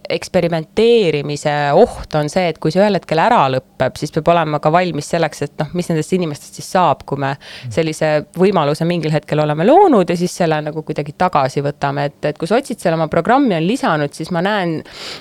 eksperimenteerimise 0.09 1.55
oht 1.77 2.15
on 2.19 2.31
see, 2.33 2.49
et 2.51 2.59
kui 2.63 2.73
see 2.73 2.81
ühel 2.83 2.97
hetkel 2.99 3.21
ära 3.23 3.43
lõpeb, 3.53 3.97
siis 4.01 4.13
peab 4.15 4.31
olema 4.33 4.61
ka 4.63 4.73
valmis 4.73 5.11
selleks, 5.13 5.43
et 5.45 5.55
noh, 5.61 5.73
mis 5.79 5.91
nendest 5.91 6.15
inimestest 6.17 6.61
siis 6.61 6.71
saab, 6.77 7.05
kui 7.09 7.21
me 7.21 7.35
sellise 7.75 8.11
võimaluse 8.39 8.87
mingil 8.89 9.13
hetkel 9.15 9.43
oleme 9.45 9.67
loonud 9.69 10.09
ja 10.09 10.17
siis 10.19 10.35
selle 10.41 10.61
nagu 10.65 10.83
kuidagi 10.87 11.15
tagasi 11.19 11.63
võtame, 11.65 12.09
et, 12.11 12.21
et 12.33 12.39
kui 12.41 12.51
sotsid 12.51 12.81
selle 12.81 12.99
oma 12.99 13.09
programmi 13.13 13.57
on 13.59 13.67
lisanud, 13.69 14.15
siis 14.17 14.33
ma 14.35 14.43
näen 14.45 14.79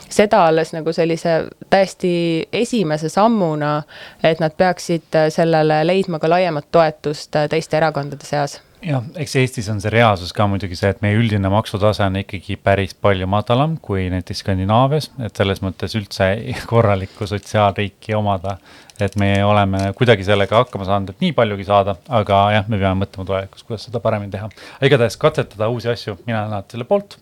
seda 0.09 0.45
alles 0.47 0.73
nagu 0.75 0.93
sellise 0.95 1.39
täiesti 1.69 2.13
esimese 2.51 3.11
sammuna, 3.11 3.81
et 4.23 4.39
nad 4.43 4.55
peaksid 4.57 5.19
sellele 5.33 5.83
leidma 5.87 6.21
ka 6.23 6.31
laiemat 6.31 6.71
toetust 6.71 7.35
teiste 7.51 7.77
erakondade 7.79 8.27
seas 8.27 8.59
jah, 8.85 9.03
eks 9.17 9.35
Eestis 9.41 9.67
on 9.71 9.79
see 9.81 9.91
reaalsus 9.93 10.33
ka 10.35 10.47
muidugi 10.49 10.77
see, 10.77 10.89
et 10.93 11.01
meie 11.03 11.17
üldine 11.17 11.49
maksutase 11.51 12.05
on 12.05 12.19
ikkagi 12.21 12.57
päris 12.61 12.93
palju 12.93 13.27
madalam 13.29 13.75
kui 13.83 14.07
näiteks 14.13 14.43
Skandinaavias, 14.43 15.09
et 15.25 15.39
selles 15.39 15.61
mõttes 15.65 15.95
üldse 15.99 16.29
korralikku 16.71 17.27
sotsiaalriiki 17.29 18.17
omada. 18.17 18.57
et 18.99 19.13
me 19.15 19.29
oleme 19.45 19.91
kuidagi 19.93 20.25
sellega 20.25 20.63
hakkama 20.63 20.85
saanud, 20.87 21.13
et 21.13 21.19
nii 21.21 21.35
paljugi 21.37 21.67
saada, 21.67 21.93
aga 22.09 22.39
jah, 22.55 22.65
me 22.67 22.79
peame 22.81 23.03
mõtlema 23.03 23.27
tulevikus, 23.29 23.63
kuidas 23.63 23.85
seda 23.89 24.01
paremini 24.01 24.33
teha. 24.33 24.49
igatahes 24.81 25.17
katsetada 25.21 25.69
uusi 25.69 25.89
asju, 25.93 26.17
mina 26.25 26.43
olen 26.43 26.57
alati 26.57 26.77
selle 26.77 26.89
poolt 26.89 27.19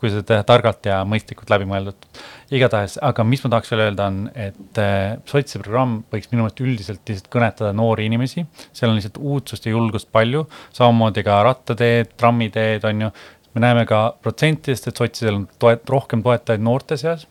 kui 0.00 0.08
seda 0.08 0.24
teha 0.24 0.44
targalt 0.48 0.86
ja 0.88 1.02
mõistlikult 1.04 1.50
läbi 1.52 1.66
mõeldud. 1.68 2.08
Igatahes, 2.54 2.96
aga 3.06 3.24
mis 3.26 3.42
ma 3.44 3.50
tahaks 3.52 3.70
veel 3.72 3.82
öelda, 3.86 4.06
on, 4.10 4.22
et 4.34 4.80
äh, 4.82 5.16
sotside 5.28 5.62
programm 5.62 6.00
võiks 6.12 6.30
minu 6.32 6.44
meelest 6.44 6.62
üldiselt 6.64 7.02
lihtsalt 7.12 7.28
kõnetada 7.32 7.72
noori 7.76 8.08
inimesi, 8.10 8.44
seal 8.74 8.90
on 8.90 8.98
lihtsalt 8.98 9.20
uudsust 9.22 9.68
ja 9.68 9.74
julgust 9.74 10.10
palju, 10.14 10.46
samamoodi 10.76 11.24
ka 11.26 11.40
rattateed, 11.46 12.14
trammiteed 12.20 12.86
on 12.90 13.06
ju, 13.06 13.10
me 13.54 13.64
näeme 13.66 13.84
ka 13.88 14.02
protsentidest, 14.22 14.90
et 14.90 15.02
sotsidel 15.02 15.42
on 15.42 15.46
toet-, 15.62 15.86
rohkem 15.90 16.24
toetajaid 16.26 16.64
noorte 16.66 16.98
seas, 17.00 17.28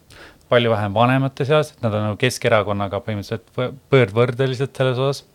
palju 0.49 0.71
vähem 0.71 0.95
vanemate 0.95 1.45
seas, 1.47 1.73
et 1.75 1.83
nad 1.85 1.93
on 1.93 2.07
nagu 2.09 2.19
Keskerakonnaga 2.21 3.03
põhimõtteliselt 3.05 3.75
pöördvõrdelised 3.91 4.71
selles 4.75 5.03
osas 5.03 5.25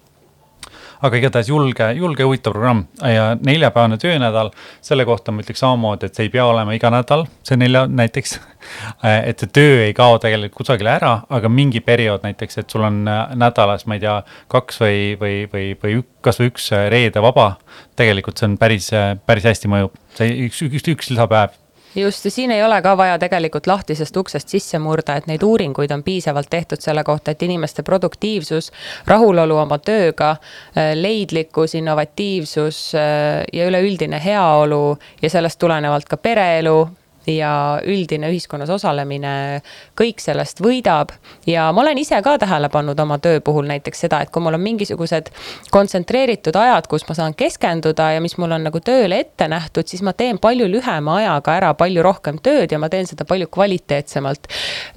aga 1.03 1.19
igatahes 1.19 1.49
julge, 1.49 1.91
julge 1.99 2.27
huvitav 2.27 2.55
programm 2.55 2.85
ja 3.01 3.33
neljapäevane 3.41 3.99
töönädal, 4.01 4.51
selle 4.85 5.07
kohta 5.09 5.33
ma 5.33 5.45
ütleks 5.45 5.63
samamoodi, 5.65 6.09
et 6.09 6.19
see 6.19 6.29
ei 6.29 6.33
pea 6.35 6.47
olema 6.47 6.77
iga 6.77 6.91
nädal, 6.95 7.27
see 7.47 7.59
nelja 7.61 7.87
näiteks. 7.91 8.39
et 9.31 9.43
see 9.43 9.51
töö 9.53 9.81
ei 9.85 9.95
kao 9.97 10.19
tegelikult 10.23 10.65
kusagile 10.65 10.95
ära, 10.95 11.15
aga 11.37 11.51
mingi 11.53 11.83
periood 11.85 12.25
näiteks, 12.25 12.63
et 12.63 12.71
sul 12.71 12.87
on 12.87 13.03
äh, 13.11 13.35
nädalas, 13.39 13.85
ma 13.91 13.99
ei 13.99 14.05
tea, 14.05 14.21
kaks 14.53 14.81
või, 14.81 15.01
või, 15.21 15.35
või, 15.53 15.67
või 15.83 15.99
kasvõi 16.25 16.53
üks 16.53 16.71
äh, 16.73 16.87
reede 16.93 17.23
vaba. 17.25 17.55
tegelikult 17.99 18.41
see 18.41 18.49
on 18.49 18.57
päris, 18.61 18.89
äh, 18.97 19.13
päris 19.27 19.45
hästi 19.51 19.71
mõjub, 19.71 19.99
see 20.17 20.33
üks, 20.47 20.63
üks, 20.65 20.89
üks 20.95 21.13
lisapäev 21.13 21.53
just 21.97 22.25
ja 22.25 22.31
siin 22.31 22.51
ei 22.51 22.63
ole 22.65 22.83
ka 22.83 22.97
vaja 22.97 23.19
tegelikult 23.19 23.67
lahtisest 23.67 24.17
uksest 24.17 24.49
sisse 24.49 24.79
murda, 24.79 25.17
et 25.17 25.27
neid 25.27 25.43
uuringuid 25.43 25.91
on 25.95 26.03
piisavalt 26.03 26.51
tehtud 26.51 26.81
selle 26.81 27.05
kohta, 27.05 27.31
et 27.31 27.43
inimeste 27.43 27.83
produktiivsus, 27.83 28.73
rahulolu 29.07 29.57
oma 29.57 29.79
tööga, 29.79 30.37
leidlikkus, 30.95 31.75
innovatiivsus 31.75 32.83
ja 33.53 33.69
üleüldine 33.69 34.21
heaolu 34.25 34.99
ja 35.23 35.31
sellest 35.31 35.59
tulenevalt 35.59 36.09
ka 36.11 36.17
pereelu 36.17 36.79
ja 37.27 37.81
üldine 37.87 38.29
ühiskonnas 38.33 38.71
osalemine, 38.71 39.63
kõik 39.99 40.23
sellest 40.23 40.61
võidab. 40.65 41.15
ja 41.47 41.71
ma 41.73 41.83
olen 41.83 41.99
ise 41.99 42.21
ka 42.23 42.37
tähele 42.39 42.69
pannud 42.69 43.01
oma 43.01 43.19
töö 43.19 43.41
puhul 43.41 43.67
näiteks 43.69 44.05
seda, 44.07 44.21
et 44.21 44.31
kui 44.31 44.43
mul 44.43 44.55
on 44.55 44.61
mingisugused 44.61 45.31
kontsentreeritud 45.71 46.57
ajad, 46.57 46.89
kus 46.91 47.09
ma 47.09 47.15
saan 47.15 47.35
keskenduda 47.35 48.11
ja 48.15 48.21
mis 48.21 48.37
mul 48.39 48.53
on 48.53 48.65
nagu 48.69 48.81
tööle 48.81 49.21
ette 49.21 49.49
nähtud, 49.49 49.89
siis 49.89 50.03
ma 50.03 50.13
teen 50.13 50.39
palju 50.39 50.69
lühema 50.71 51.19
ajaga 51.23 51.57
ära 51.57 51.75
palju 51.75 52.03
rohkem 52.03 52.39
tööd 52.43 52.73
ja 52.73 52.79
ma 52.79 52.89
teen 52.89 53.07
seda 53.07 53.25
palju 53.29 53.49
kvaliteetsemalt. 53.53 54.49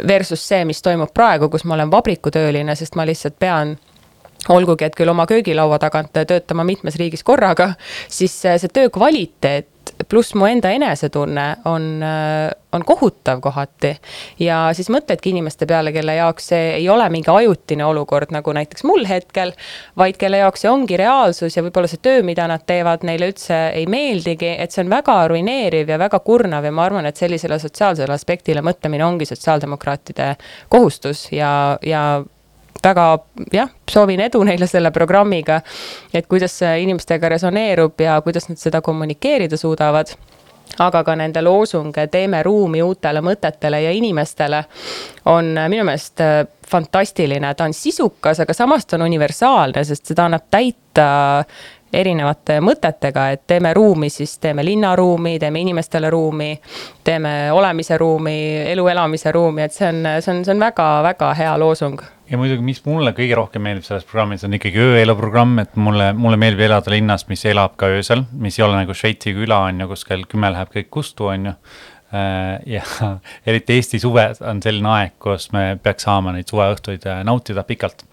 Versus 0.07 0.43
see, 0.47 0.65
mis 0.65 0.81
toimub 0.81 1.13
praegu, 1.13 1.49
kus 1.49 1.63
ma 1.65 1.77
olen 1.77 1.91
vabrikutööline, 1.91 2.75
sest 2.75 2.95
ma 2.95 3.05
lihtsalt 3.07 3.39
pean 3.39 3.77
olgugi, 4.49 4.85
et 4.87 4.95
küll 4.95 5.09
oma 5.11 5.25
köögilaua 5.27 5.79
tagant 5.81 6.13
töötama 6.27 6.63
mitmes 6.67 6.95
riigis 6.99 7.23
korraga, 7.23 7.73
siis 8.07 8.35
see 8.41 8.69
töö 8.73 8.91
kvaliteet 8.93 9.67
pluss 10.09 10.35
mu 10.37 10.45
enda 10.45 10.69
enesetunne 10.75 11.45
on, 11.65 12.03
äh, 12.03 12.51
on 12.71 12.85
kohutav 12.85 13.41
kohati. 13.41 13.95
ja 14.39 14.69
siis 14.73 14.89
mõtledki 14.93 15.31
inimeste 15.33 15.65
peale, 15.65 15.91
kelle 15.91 16.15
jaoks 16.15 16.47
see 16.51 16.69
ei 16.75 16.89
ole 16.89 17.09
mingi 17.09 17.31
ajutine 17.31 17.85
olukord, 17.85 18.31
nagu 18.31 18.53
näiteks 18.53 18.83
mul 18.87 19.05
hetkel, 19.09 19.53
vaid 19.97 20.17
kelle 20.17 20.41
jaoks 20.43 20.65
see 20.65 20.71
ongi 20.71 20.97
reaalsus 20.97 21.57
ja 21.57 21.63
võib-olla 21.65 21.89
see 21.89 22.01
töö, 22.03 22.23
mida 22.23 22.47
nad 22.47 22.65
teevad, 22.67 23.05
neile 23.07 23.31
üldse 23.31 23.59
ei 23.73 23.87
meeldigi, 23.89 24.53
et 24.57 24.71
see 24.71 24.85
on 24.85 24.93
väga 24.93 25.19
ruineeriv 25.31 25.89
ja 25.89 25.99
väga 25.99 26.19
kurnav 26.19 26.65
ja 26.65 26.71
ma 26.71 26.85
arvan, 26.85 27.09
et 27.09 27.17
sellisele 27.17 27.59
sotsiaalsele 27.59 28.13
aspektile 28.13 28.61
mõtlemine 28.65 29.05
ongi 29.05 29.29
sotsiaaldemokraatide 29.29 30.33
kohustus 30.69 31.27
ja, 31.31 31.51
ja 31.85 32.23
väga 32.83 33.07
jah, 33.53 33.69
soovin 33.89 34.19
edu 34.27 34.43
neile 34.43 34.67
selle 34.67 34.91
programmiga. 34.91 35.61
et 36.13 36.27
kuidas 36.27 36.59
see 36.59 36.81
inimestega 36.83 37.29
resoneerub 37.29 38.01
ja 38.01 38.21
kuidas 38.21 38.49
nad 38.49 38.57
seda 38.57 38.81
kommunikeerida 38.81 39.57
suudavad 39.57 40.15
aga 40.79 41.03
ka 41.03 41.15
nende 41.15 41.41
loosung 41.41 41.95
Teeme 42.11 42.43
ruumi 42.43 42.81
uutele 42.83 43.21
mõtetele 43.21 43.81
ja 43.83 43.91
inimestele 43.91 44.63
on 45.25 45.55
minu 45.69 45.85
meelest 45.87 46.21
äh, 46.21 46.43
fantastiline, 46.67 47.53
ta 47.55 47.65
on 47.65 47.73
sisukas, 47.73 48.41
aga 48.43 48.53
samas 48.53 48.85
ta 48.85 48.97
on 48.97 49.05
universaalne, 49.07 49.83
sest 49.87 50.11
seda 50.11 50.27
annab 50.27 50.49
täita 50.51 51.07
erinevate 51.93 52.59
mõtetega, 52.63 53.29
et 53.33 53.45
teeme 53.47 53.73
ruumi, 53.73 54.09
siis 54.11 54.37
teeme 54.43 54.65
linnaruumi, 54.65 55.37
teeme 55.39 55.61
inimestele 55.63 56.09
ruumi, 56.09 56.51
teeme 57.03 57.33
olemise 57.55 57.97
ruumi, 57.97 58.37
elu 58.73 58.87
elamise 58.91 59.31
ruumi, 59.31 59.63
et 59.63 59.73
see 59.73 59.89
on, 59.89 60.03
see 60.19 60.33
on, 60.33 60.43
see 60.45 60.55
on 60.55 60.63
väga-väga 60.67 61.33
hea 61.39 61.57
loosung. 61.59 62.03
Ja 62.27 62.35
muidugi, 62.35 62.63
mis 62.67 62.81
mulle 62.83 63.13
kõige 63.15 63.37
rohkem 63.39 63.63
meeldib 63.63 63.85
selles 63.87 64.03
programmis, 64.07 64.43
on 64.43 64.55
ikkagi 64.57 64.81
ööeluprogramm, 64.83 65.61
et 65.63 65.77
mulle, 65.79 66.09
mulle 66.17 66.39
meeldib 66.39 66.65
elada 66.67 66.91
linnas, 66.91 67.23
mis 67.29 67.45
elab 67.47 67.77
ka 67.79 67.87
öösel, 67.95 68.25
mis 68.35 68.59
ei 68.59 68.65
ole 68.65 68.81
nagu 68.81 68.95
Šveitsi 68.97 69.31
küla 69.37 69.61
on 69.69 69.79
ju, 69.79 69.87
kus 69.93 70.03
kell 70.09 70.27
kümme 70.27 70.51
läheb 70.51 70.73
kõik 70.73 70.91
kustu, 70.91 71.29
on 71.31 71.53
ju 71.53 71.55
ja 72.65 72.81
eriti 73.47 73.75
Eesti 73.75 73.99
suved 73.99 74.39
on 74.47 74.61
selline 74.63 74.89
aeg, 74.93 75.17
kus 75.19 75.49
me 75.51 75.75
peaks 75.83 76.05
saama 76.07 76.31
neid 76.35 76.47
suveõhtuid 76.47 77.03
äh, 77.09 77.19
nautida 77.27 77.65
pikalt. 77.67 78.05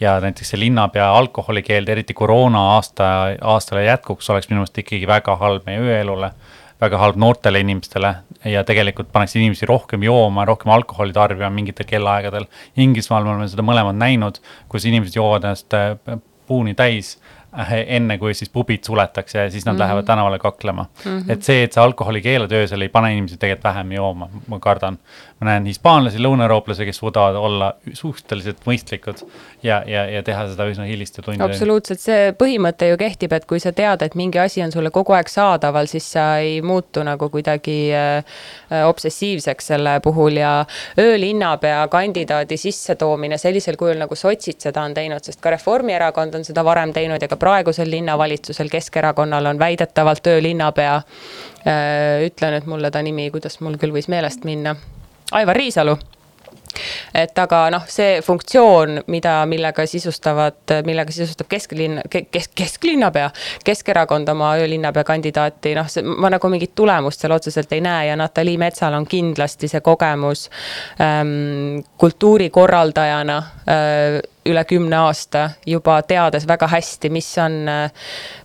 ja 0.00 0.16
näiteks 0.24 0.54
see 0.54 0.60
linnapea 0.62 1.10
alkoholikeeld, 1.18 1.88
eriti 1.88 2.14
koroona 2.16 2.62
aasta, 2.76 3.06
aastale 3.40 3.84
jätkuks, 3.84 4.30
oleks 4.30 4.48
minu 4.48 4.62
meelest 4.62 4.80
ikkagi 4.80 5.06
väga 5.06 5.36
halb 5.36 5.68
meie 5.68 5.84
ööelule. 5.84 6.32
väga 6.80 6.98
halb 6.98 7.16
noortele 7.16 7.60
inimestele 7.62 8.14
ja 8.50 8.64
tegelikult 8.64 9.12
paneks 9.12 9.36
inimesi 9.36 9.66
rohkem 9.66 10.02
jooma, 10.02 10.44
rohkem 10.48 10.72
alkoholi 10.72 11.12
tarbima 11.12 11.50
mingitel 11.50 11.86
kellaaegadel. 11.86 12.48
Inglismaal 12.76 13.24
me 13.24 13.30
oleme 13.36 13.48
seda 13.48 13.62
mõlemad 13.62 13.94
näinud, 14.00 14.40
kus 14.68 14.88
inimesed 14.88 15.20
joovad 15.20 15.44
ennast 15.44 15.76
äh, 15.78 16.18
puuni 16.48 16.74
täis 16.74 17.18
Äh, 17.21 17.21
enne 17.52 18.16
kui 18.18 18.34
siis 18.34 18.50
pubid 18.50 18.84
suletakse 18.84 19.38
ja 19.38 19.50
siis 19.50 19.66
nad 19.66 19.72
mm 19.72 19.76
-hmm. 19.76 19.80
lähevad 19.80 20.04
tänavale 20.04 20.38
kaklema 20.38 20.86
mm. 21.04 21.18
-hmm. 21.18 21.32
et 21.32 21.42
see, 21.42 21.62
et 21.62 21.72
see 21.72 21.82
alkoholi 21.82 22.22
keelad 22.22 22.52
öösel 22.52 22.82
ei 22.82 22.88
pane 22.88 23.12
inimesi 23.12 23.36
tegelikult 23.36 23.64
vähem 23.64 23.92
jooma, 23.92 24.28
ma 24.48 24.58
kardan. 24.58 24.98
Ma 25.42 25.48
näen 25.48 25.64
hispaanlasi, 25.66 26.20
lõunaeurooplasi, 26.22 26.84
kes 26.86 27.00
suudavad 27.00 27.34
olla 27.34 27.72
suhteliselt 27.98 28.60
mõistlikud 28.66 29.24
ja, 29.66 29.80
ja, 29.90 30.04
ja 30.06 30.22
teha 30.22 30.44
seda 30.52 30.68
üsna 30.70 30.86
hiliste 30.86 31.18
tundideni. 31.18 31.50
absoluutselt, 31.50 31.98
see 31.98 32.28
põhimõte 32.38 32.92
ju 32.92 32.98
kehtib, 33.00 33.34
et 33.34 33.46
kui 33.50 33.58
sa 33.62 33.72
tead, 33.74 34.04
et 34.06 34.14
mingi 34.18 34.38
asi 34.38 34.62
on 34.62 34.70
sulle 34.74 34.92
kogu 34.94 35.16
aeg 35.16 35.30
saadaval, 35.32 35.90
siis 35.90 36.06
sa 36.14 36.28
ei 36.38 36.60
muutu 36.62 37.02
nagu 37.06 37.26
kuidagi 37.32 37.76
äh, 37.90 38.38
obsessiivseks 38.86 39.72
selle 39.72 39.96
puhul 40.04 40.38
ja 40.38 40.52
öölinnapea 41.02 41.82
kandidaadi 41.90 42.60
sissetoomine 42.62 43.38
sellisel 43.42 43.80
kujul, 43.80 43.98
nagu 44.04 44.18
sotsid 44.18 44.62
seda 44.62 44.86
on 44.86 44.94
teinud, 44.94 45.26
sest 45.26 45.42
ka 45.42 45.56
Reformierakond 45.56 46.38
on 46.38 46.46
seda 46.46 46.62
varem 46.64 46.94
teinud 46.94 47.22
ja 47.22 47.30
ka 47.30 47.40
praegusel 47.40 47.90
linnavalitsusel, 47.90 48.70
Keskerakonnal 48.70 49.50
on 49.50 49.58
väidetavalt 49.58 50.22
töölinnapea. 50.22 50.96
Äh, 51.66 52.26
ütle 52.30 52.54
nüüd 52.54 52.70
mulle 52.70 52.94
ta 52.94 53.02
nimi, 53.02 53.26
kuidas 53.34 53.58
mul 53.60 53.80
küll 53.82 53.94
võis 53.94 54.10
meelest 54.12 54.46
minna. 54.46 54.78
Aivar 55.32 55.56
Riisalu. 55.56 55.96
Et 57.14 57.38
aga 57.38 57.66
noh, 57.72 57.84
see 57.90 58.20
funktsioon, 58.24 59.02
mida, 59.12 59.34
millega 59.48 59.84
sisustavad, 59.88 60.72
millega 60.86 61.12
sisustab 61.12 61.50
kesklinn, 61.50 62.00
kesk, 62.08 62.54
kesklinnapea, 62.56 63.28
Keskerakond 63.64 64.28
oma 64.32 64.54
öölinnapea 64.60 65.04
kandidaati, 65.04 65.74
noh, 65.76 65.90
ma 66.16 66.32
nagu 66.32 66.50
mingit 66.52 66.74
tulemust 66.78 67.22
seal 67.22 67.36
otseselt 67.36 67.72
ei 67.76 67.82
näe 67.84 68.06
ja 68.08 68.16
Natalii 68.16 68.56
Metsal 68.60 68.96
on 68.96 69.06
kindlasti 69.06 69.68
see 69.68 69.82
kogemus 69.84 70.46
ähm, 71.00 71.82
kultuurikorraldajana 72.00 73.36
äh, 73.68 74.18
üle 74.48 74.64
kümne 74.66 74.96
aasta 75.04 75.50
juba 75.66 76.00
teades 76.08 76.48
väga 76.48 76.66
hästi, 76.72 77.12
mis 77.14 77.28
on, 77.38 77.60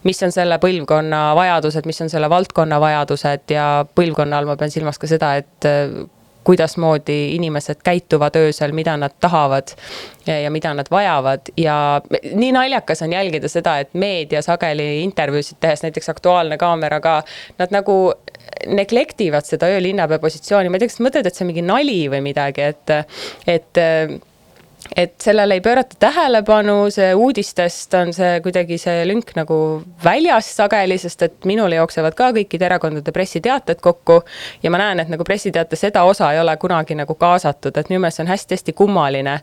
mis 0.06 0.22
on 0.24 0.36
selle 0.36 0.60
põlvkonna 0.62 1.24
vajadused, 1.40 1.88
mis 1.90 2.04
on 2.06 2.12
selle 2.14 2.30
valdkonna 2.30 2.78
vajadused 2.84 3.56
ja 3.56 3.66
põlvkonna 3.96 4.38
all 4.38 4.52
ma 4.52 4.60
pean 4.60 4.74
silmas 4.74 5.02
ka 5.02 5.10
seda, 5.10 5.34
et 5.40 5.72
kuidasmoodi 6.48 7.18
inimesed 7.36 7.82
käituvad 7.84 8.38
öösel, 8.40 8.72
mida 8.76 8.96
nad 8.98 9.16
tahavad 9.20 9.74
ja, 10.28 10.52
mida 10.52 10.74
nad 10.78 10.88
vajavad. 10.92 11.52
Ja 11.60 12.02
nii 12.34 12.52
naljakas 12.56 13.04
on 13.04 13.14
jälgida 13.14 13.52
seda, 13.52 13.78
et 13.84 13.94
meedia 13.94 14.42
sageli 14.46 15.04
intervjuusid 15.04 15.60
tehes, 15.64 15.84
näiteks 15.84 16.10
Aktuaalne 16.14 16.58
Kaamera 16.58 17.02
ka, 17.04 17.20
nad 17.60 17.76
nagu 17.76 17.98
neglect 18.68 19.22
ivad 19.22 19.46
seda 19.48 19.70
öölinnapea 19.76 20.20
positsiooni, 20.24 20.72
ma 20.72 20.80
ei 20.80 20.86
tea, 20.86 20.94
kas 20.94 21.04
mõtled, 21.04 21.28
et 21.28 21.36
see 21.36 21.46
on 21.46 21.52
mingi 21.52 21.68
nali 21.68 22.00
või 22.12 22.24
midagi, 22.30 22.72
et, 22.72 22.96
et 23.58 23.84
et 24.96 25.22
sellele 25.22 25.54
ei 25.54 25.62
pöörata 25.62 25.96
tähelepanu, 26.00 26.90
see 26.94 27.10
uudistest 27.16 27.94
on 27.98 28.14
see 28.14 28.40
kuidagi 28.46 28.78
see 28.82 29.04
lünk 29.08 29.34
nagu 29.38 29.58
väljas 30.04 30.50
sageli, 30.56 30.98
sest 31.02 31.26
et 31.26 31.48
minule 31.50 31.80
jooksevad 31.80 32.16
ka 32.18 32.30
kõikide 32.38 32.68
erakondade 32.70 33.12
pressiteated 33.12 33.82
kokku. 33.82 34.22
ja 34.64 34.72
ma 34.72 34.82
näen, 34.82 35.00
et 35.00 35.12
nagu 35.12 35.24
pressiteate 35.24 35.76
seda 35.76 36.04
osa 36.04 36.32
ei 36.34 36.40
ole 36.40 36.58
kunagi 36.58 36.96
nagu 36.96 37.16
kaasatud, 37.16 37.78
et 37.78 37.90
minu 37.90 38.02
meelest 38.02 38.22
see 38.22 38.26
on 38.26 38.32
hästi-hästi 38.32 38.74
kummaline. 38.74 39.40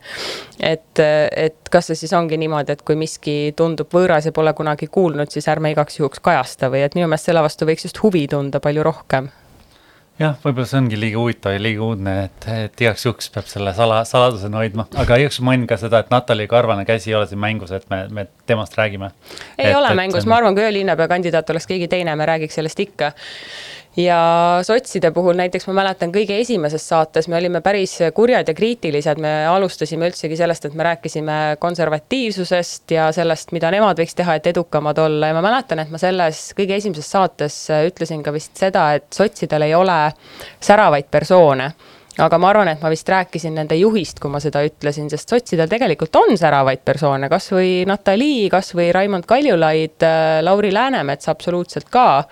et, 0.61 0.99
et 1.37 1.71
kas 1.71 1.91
see 1.91 2.03
siis 2.05 2.13
ongi 2.13 2.39
niimoodi, 2.41 2.73
et 2.73 2.83
kui 2.83 2.97
miski 2.97 3.53
tundub 3.57 3.93
võõras 3.95 4.27
ja 4.27 4.33
pole 4.33 4.53
kunagi 4.55 4.87
kuulnud, 4.87 5.31
siis 5.31 5.49
ärme 5.49 5.75
igaks 5.75 5.99
juhuks 5.99 6.23
kajasta 6.25 6.71
või 6.71 6.87
et 6.87 6.95
minu 6.95 7.09
meelest 7.09 7.31
selle 7.31 7.43
vastu 7.43 7.67
võiks 7.67 7.91
just 7.91 8.03
huvi 8.03 8.29
tunda 8.31 8.61
palju 8.61 8.83
rohkem 8.83 9.31
jah, 10.21 10.37
võib-olla 10.45 10.67
see 10.69 10.79
ongi 10.79 10.99
liiga 10.99 11.19
huvitav 11.19 11.57
ja 11.57 11.63
liiga 11.63 11.85
uudne, 11.87 12.15
et, 12.29 12.49
et 12.53 12.85
igaks 12.85 13.07
juhuks 13.07 13.31
peab 13.35 13.49
selle 13.51 13.75
sala, 13.77 14.01
saladusena 14.09 14.61
hoidma, 14.63 14.87
aga 14.95 15.19
igaks 15.21 15.39
juhuks 15.39 15.47
mainin 15.49 15.67
ka 15.71 15.79
seda, 15.81 16.05
et 16.05 16.13
Natalja 16.15 16.51
Karvane 16.51 16.87
käsi 16.89 17.11
ei 17.11 17.19
ole 17.19 17.29
siin 17.31 17.43
mängus, 17.43 17.75
et 17.75 17.87
me, 17.91 18.05
me 18.15 18.27
temast 18.47 18.79
räägime. 18.79 19.11
ei 19.59 19.71
et, 19.71 19.77
ole 19.77 19.91
et, 19.91 19.99
mängus, 19.99 20.29
ma 20.31 20.39
arvan, 20.39 20.57
kui 20.57 20.67
öölinnapea 20.67 21.11
kandidaat 21.11 21.51
oleks 21.55 21.67
keegi 21.71 21.91
teine, 21.91 22.15
me 22.17 22.29
räägiks 22.31 22.61
sellest 22.61 22.85
ikka 22.87 23.13
ja 23.97 24.19
sotside 24.63 25.11
puhul 25.15 25.37
näiteks 25.39 25.69
ma 25.69 25.77
mäletan 25.81 26.13
kõige 26.15 26.39
esimeses 26.43 26.87
saates 26.89 27.29
me 27.31 27.39
olime 27.39 27.61
päris 27.65 27.97
kurjad 28.15 28.49
ja 28.49 28.55
kriitilised, 28.55 29.21
me 29.23 29.33
alustasime 29.47 30.09
üldsegi 30.11 30.39
sellest, 30.39 30.69
et 30.69 30.75
me 30.75 30.87
rääkisime 30.89 31.39
konservatiivsusest 31.63 32.97
ja 32.97 33.09
sellest, 33.15 33.53
mida 33.55 33.71
nemad 33.75 33.99
võiks 34.03 34.17
teha, 34.19 34.39
et 34.39 34.51
edukamad 34.51 34.99
olla. 34.99 35.31
Ja 35.31 35.39
ma 35.39 35.45
mäletan, 35.47 35.85
et 35.85 35.93
ma 35.95 36.01
selles 36.03 36.47
kõige 36.59 36.79
esimeses 36.81 37.11
saates 37.11 37.59
ütlesin 37.87 38.23
ka 38.27 38.35
vist 38.35 38.57
seda, 38.59 38.91
et 38.99 39.11
sotsidel 39.15 39.69
ei 39.69 39.75
ole 39.79 39.99
säravaid 40.61 41.11
persoone. 41.11 41.71
Aga 42.23 42.39
ma 42.39 42.53
arvan, 42.53 42.69
et 42.71 42.83
ma 42.83 42.93
vist 42.93 43.09
rääkisin 43.11 43.57
nende 43.59 43.75
juhist, 43.75 44.21
kui 44.23 44.31
ma 44.31 44.39
seda 44.39 44.61
ütlesin, 44.63 45.09
sest 45.11 45.33
sotsidel 45.33 45.67
tegelikult 45.71 46.15
on 46.21 46.37
säravaid 46.39 46.85
persoone, 46.87 47.27
kasvõi 47.31 47.83
Natalii, 47.91 48.47
kasvõi 48.53 48.93
Raimond 48.95 49.27
Kaljulaid, 49.27 50.07
Lauri 50.47 50.71
Läänemets 50.75 51.33
absoluutselt 51.33 51.91
ka. 51.91 52.23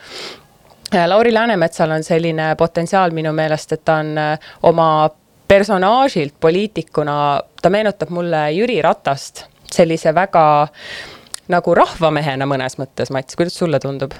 Lauri 1.07 1.35
Läänemetsal 1.35 1.91
on 1.91 2.05
selline 2.05 2.55
potentsiaal 2.57 3.11
minu 3.11 3.33
meelest, 3.33 3.73
et 3.73 3.85
ta 3.85 3.95
on 4.03 4.19
äh, 4.19 4.51
oma 4.63 5.11
personaažilt 5.49 6.35
poliitikuna, 6.41 7.15
ta 7.63 7.71
meenutab 7.71 8.13
mulle 8.13 8.51
Jüri 8.53 8.83
Ratast, 8.83 9.45
sellise 9.73 10.15
väga 10.15 10.45
nagu 11.53 11.75
rahvamehena 11.75 12.47
mõnes 12.49 12.79
mõttes, 12.81 13.11
Mats, 13.13 13.37
kuidas 13.37 13.57
sulle 13.59 13.81
tundub? 13.81 14.15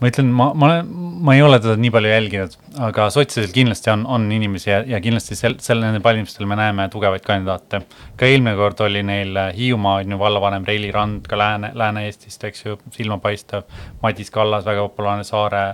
Ma 0.00 0.10
ütlen, 0.10 0.30
ma, 0.34 0.48
ma 0.54 0.68
olen, 0.68 0.88
ma 1.24 1.34
ei 1.36 1.42
ole 1.44 1.58
teda 1.62 1.76
nii 1.80 1.90
palju 1.94 2.10
jälginud, 2.10 2.56
aga 2.88 3.06
sotsidel 3.14 3.52
kindlasti 3.54 3.90
on, 3.92 4.02
on 4.10 4.26
inimesi 4.34 4.70
ja, 4.70 4.80
ja 4.88 5.00
kindlasti 5.02 5.36
sel, 5.38 5.56
sel, 5.62 5.80
nendel 5.82 6.02
valimistel 6.04 6.48
me 6.50 6.58
näeme 6.58 6.86
tugevaid 6.92 7.24
kandidaate. 7.24 7.80
ka 8.18 8.28
eelmine 8.28 8.56
kord 8.58 8.80
oli 8.86 9.02
neil 9.06 9.38
Hiiumaa 9.56 10.00
on 10.02 10.16
ju 10.16 10.18
vallavanem 10.18 10.66
Reili 10.66 10.90
Rand 10.94 11.28
ka 11.30 11.38
Lääne, 11.38 11.70
Lääne-Eestist, 11.74 12.44
eks 12.44 12.64
ju, 12.64 12.78
silmapaistev. 12.94 13.64
Madis 14.02 14.30
Kallas, 14.34 14.64
väga 14.66 14.88
populaarne 14.88 15.24
Saare, 15.24 15.64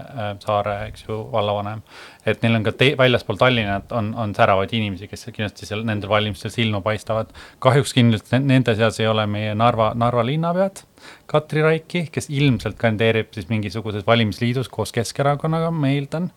Saare, 0.44 0.76
eks 0.88 1.06
ju, 1.08 1.20
vallavanem. 1.32 1.82
et 2.26 2.42
neil 2.42 2.58
on 2.58 2.64
ka 2.64 2.72
te, 2.76 2.92
väljaspool 2.98 3.38
Tallinnat 3.40 3.92
on, 3.96 4.12
on 4.14 4.34
säravaid 4.36 4.74
inimesi, 4.76 5.08
kes 5.08 5.30
kindlasti 5.32 5.66
seal 5.66 5.86
nendel 5.88 6.10
valimistel 6.12 6.52
silma 6.52 6.82
paistavad. 6.84 7.32
kahjuks 7.58 7.96
kindlasti 7.96 8.44
nende 8.44 8.76
seas 8.76 9.00
ei 9.00 9.08
ole 9.08 9.26
meie 9.26 9.54
Narva, 9.54 9.92
Narva 9.96 10.26
linnapead 10.26 10.84
Katri 11.30 11.62
Raiki, 11.62 12.06
kes 12.12 12.30
ilmselt 12.30 12.78
kandideerib 12.80 13.30
siis 13.34 13.48
mingisuguses 13.48 14.06
valimisliidus 14.06 14.68
koos 14.68 14.92
Keskerakonnaga, 14.92 15.70
ma 15.70 15.92
eeldan. 15.94 16.30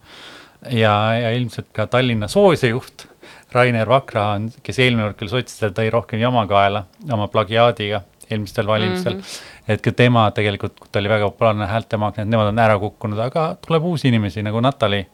ja, 0.69 0.93
ja 1.19 1.31
ilmselt 1.35 1.71
ka 1.75 1.87
Tallinna 1.87 2.27
soovise 2.31 2.69
juht 2.71 3.07
Rainer 3.53 3.89
Vakra 3.89 4.29
on, 4.37 4.49
kes 4.63 4.79
eelmine 4.79 5.09
kord 5.09 5.19
küll 5.19 5.31
sotsidel 5.31 5.73
tõi 5.75 5.89
rohkem 5.93 6.21
jama 6.21 6.45
kaela 6.49 6.85
oma 7.11 7.27
plagiaadiga 7.27 8.01
eelmistel 8.29 8.67
valimistel 8.67 9.13
mm. 9.13 9.19
-hmm. 9.19 9.73
et 9.73 9.81
ka 9.81 9.91
tema 9.91 10.31
tegelikult, 10.31 10.79
ta 10.91 10.99
oli 10.99 11.09
väga 11.09 11.29
populaarne 11.29 11.67
häältemagnet, 11.67 12.27
nemad 12.27 12.47
on 12.47 12.59
ära 12.59 12.79
kukkunud, 12.79 13.19
aga 13.19 13.55
tuleb 13.67 13.83
uusi 13.83 14.07
inimesi 14.07 14.43
nagu 14.43 14.61
Natali 14.61 15.05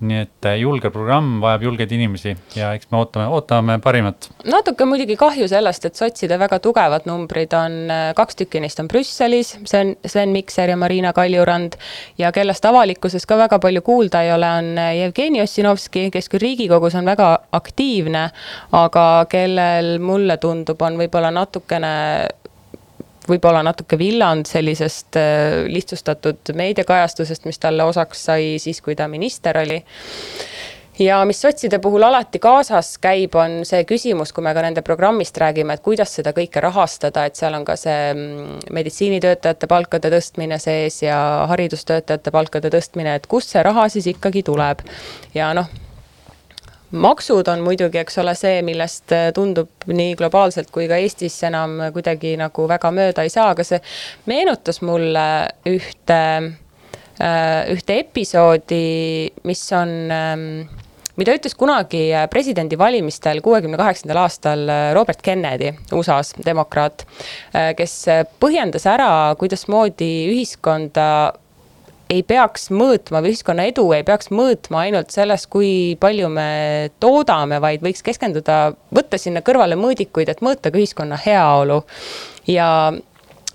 nii 0.00 0.20
et 0.24 0.48
äh, 0.48 0.56
julge 0.60 0.90
programm 0.94 1.38
vajab 1.42 1.66
julgeid 1.68 1.92
inimesi 1.94 2.34
ja 2.56 2.72
eks 2.76 2.90
me 2.90 2.98
ootame, 2.98 3.26
ootame 3.36 3.76
parimat. 3.84 4.28
natuke 4.50 4.86
muidugi 4.88 5.16
kahju 5.20 5.48
sellest, 5.50 5.86
et 5.88 5.98
sotside 5.98 6.38
väga 6.40 6.58
tugevad 6.64 7.06
numbrid 7.08 7.54
on, 7.58 7.78
äh, 7.92 8.04
kaks 8.16 8.40
tükki 8.40 8.62
neist 8.64 8.80
on 8.82 8.88
Brüsselis, 8.90 9.54
see 9.64 9.80
on 9.80 9.94
Sven 10.06 10.34
Mikser 10.34 10.72
ja 10.72 10.76
Marina 10.76 11.12
Kaljurand. 11.12 11.78
ja 12.18 12.32
kellest 12.32 12.64
avalikkuses 12.64 13.26
ka 13.26 13.38
väga 13.38 13.58
palju 13.58 13.82
kuulda 13.82 14.22
ei 14.22 14.32
ole, 14.34 14.50
on 14.60 14.78
äh, 14.78 14.94
Jevgeni 15.00 15.42
Ossinovski, 15.42 16.08
kes 16.14 16.30
küll 16.32 16.44
Riigikogus 16.44 16.94
on 16.98 17.06
väga 17.08 17.30
aktiivne, 17.52 18.28
aga 18.72 19.26
kellel 19.30 19.98
mulle 19.98 20.36
tundub, 20.42 20.82
on 20.82 20.98
võib-olla 20.98 21.30
natukene 21.34 21.94
võib-olla 23.28 23.62
natuke 23.66 23.98
villand 23.98 24.48
sellisest 24.50 25.18
äh, 25.20 25.64
lihtsustatud 25.70 26.54
meediakajastusest, 26.54 27.48
mis 27.48 27.60
talle 27.62 27.86
osaks 27.88 28.26
sai 28.30 28.54
siis, 28.62 28.80
kui 28.84 28.96
ta 28.98 29.08
minister 29.08 29.58
oli 29.62 29.80
ja 30.98 31.24
mis 31.24 31.40
sotside 31.42 31.78
puhul 31.82 32.02
alati 32.06 32.38
kaasas 32.38 32.94
käib, 33.02 33.34
on 33.38 33.62
see 33.66 33.84
küsimus, 33.88 34.32
kui 34.32 34.44
me 34.46 34.54
ka 34.54 34.62
nende 34.64 34.82
programmist 34.86 35.38
räägime, 35.42 35.74
et 35.74 35.84
kuidas 35.84 36.14
seda 36.18 36.34
kõike 36.36 36.62
rahastada, 36.62 37.26
et 37.26 37.38
seal 37.38 37.56
on 37.58 37.64
ka 37.66 37.76
see 37.80 38.12
mm, 38.14 38.68
meditsiinitöötajate 38.74 39.70
palkade 39.70 40.12
tõstmine 40.14 40.60
sees 40.62 41.02
ja 41.02 41.18
haridustöötajate 41.50 42.34
palkade 42.34 42.70
tõstmine, 42.74 43.16
et 43.18 43.26
kust 43.30 43.54
see 43.54 43.64
raha 43.66 43.88
siis 43.92 44.06
ikkagi 44.14 44.44
tuleb. 44.46 44.84
ja 45.34 45.52
noh 45.54 45.83
maksud 46.94 47.48
on 47.48 47.62
muidugi, 47.64 47.98
eks 48.02 48.18
ole, 48.22 48.34
see, 48.38 48.60
millest 48.66 49.12
äh, 49.14 49.28
tundub 49.34 49.86
nii 49.90 50.14
globaalselt 50.18 50.70
kui 50.74 50.86
ka 50.90 50.98
Eestis 51.02 51.36
enam 51.48 51.80
kuidagi 51.94 52.34
nagu 52.40 52.68
väga 52.70 52.92
mööda 52.94 53.24
ei 53.24 53.32
saa, 53.32 53.50
aga 53.54 53.66
see 53.66 53.80
meenutas 54.30 54.80
mulle 54.86 55.26
ühte, 55.68 56.20
äh, 57.18 57.60
ühte 57.74 57.98
episoodi, 58.04 58.86
mis 59.48 59.64
on 59.76 59.94
ähm, 60.14 60.48
mida 61.18 61.36
ütles 61.36 61.56
kunagi 61.58 62.06
äh, 62.14 62.26
presidendivalimistel 62.30 63.42
kuuekümne 63.44 63.78
kaheksandal 63.80 64.24
aastal 64.24 64.66
Robert 64.96 65.22
Kennedy, 65.24 65.72
USA-s 65.94 66.38
demokraat, 66.46 67.06
kes 67.78 67.96
põhjendas 68.42 68.86
ära, 68.90 69.08
kuidasmoodi 69.38 70.12
ühiskonda 70.32 71.08
ei 72.12 72.22
peaks 72.26 72.68
mõõtma 72.74 73.22
või 73.24 73.32
ühiskonna 73.32 73.66
edu 73.70 73.86
ei 73.96 74.04
peaks 74.06 74.30
mõõtma 74.34 74.84
ainult 74.84 75.14
selles, 75.14 75.46
kui 75.50 75.96
palju 76.00 76.28
me 76.32 76.90
toodame, 77.00 77.60
vaid 77.64 77.84
võiks 77.84 78.04
keskenduda, 78.04 78.74
võtta 78.94 79.20
sinna 79.20 79.44
kõrvale 79.44 79.78
mõõdikuid, 79.80 80.30
et 80.30 80.44
mõõta 80.44 80.72
ka 80.72 80.80
ühiskonna 80.80 81.18
heaolu. 81.24 81.82
ja 82.46 82.68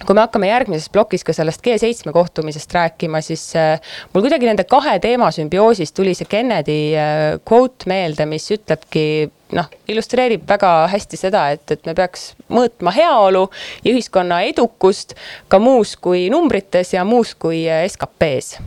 kui 0.05 0.15
me 0.15 0.23
hakkame 0.23 0.47
järgmises 0.47 0.89
plokis 0.93 1.25
ka 1.27 1.35
sellest 1.35 1.63
G7 1.65 2.13
kohtumisest 2.15 2.73
rääkima, 2.73 3.21
siis 3.25 3.49
äh, 3.59 3.81
mul 4.13 4.23
kuidagi 4.25 4.47
nende 4.47 4.63
kahe 4.69 4.95
teema 5.03 5.31
sümbioosis 5.35 5.91
tuli 5.93 6.15
see 6.15 6.29
Kennedy 6.29 6.79
äh, 6.95 7.39
quote 7.43 7.89
meelde, 7.91 8.25
mis 8.29 8.47
ütlebki 8.55 9.29
noh, 9.51 9.69
illustreerib 9.87 10.45
väga 10.47 10.87
hästi 10.91 11.17
seda, 11.17 11.49
et, 11.55 11.65
et 11.71 11.85
me 11.85 11.95
peaks 11.97 12.33
mõõtma 12.49 12.93
heaolu 12.95 13.47
ja 13.83 13.93
ühiskonna 13.93 14.41
edukust 14.49 15.15
ka 15.47 15.59
muus 15.59 15.95
kui 15.95 16.27
numbrites 16.29 16.93
ja 16.93 17.05
muus 17.05 17.35
kui 17.35 17.65
SKP-s. 17.67 18.59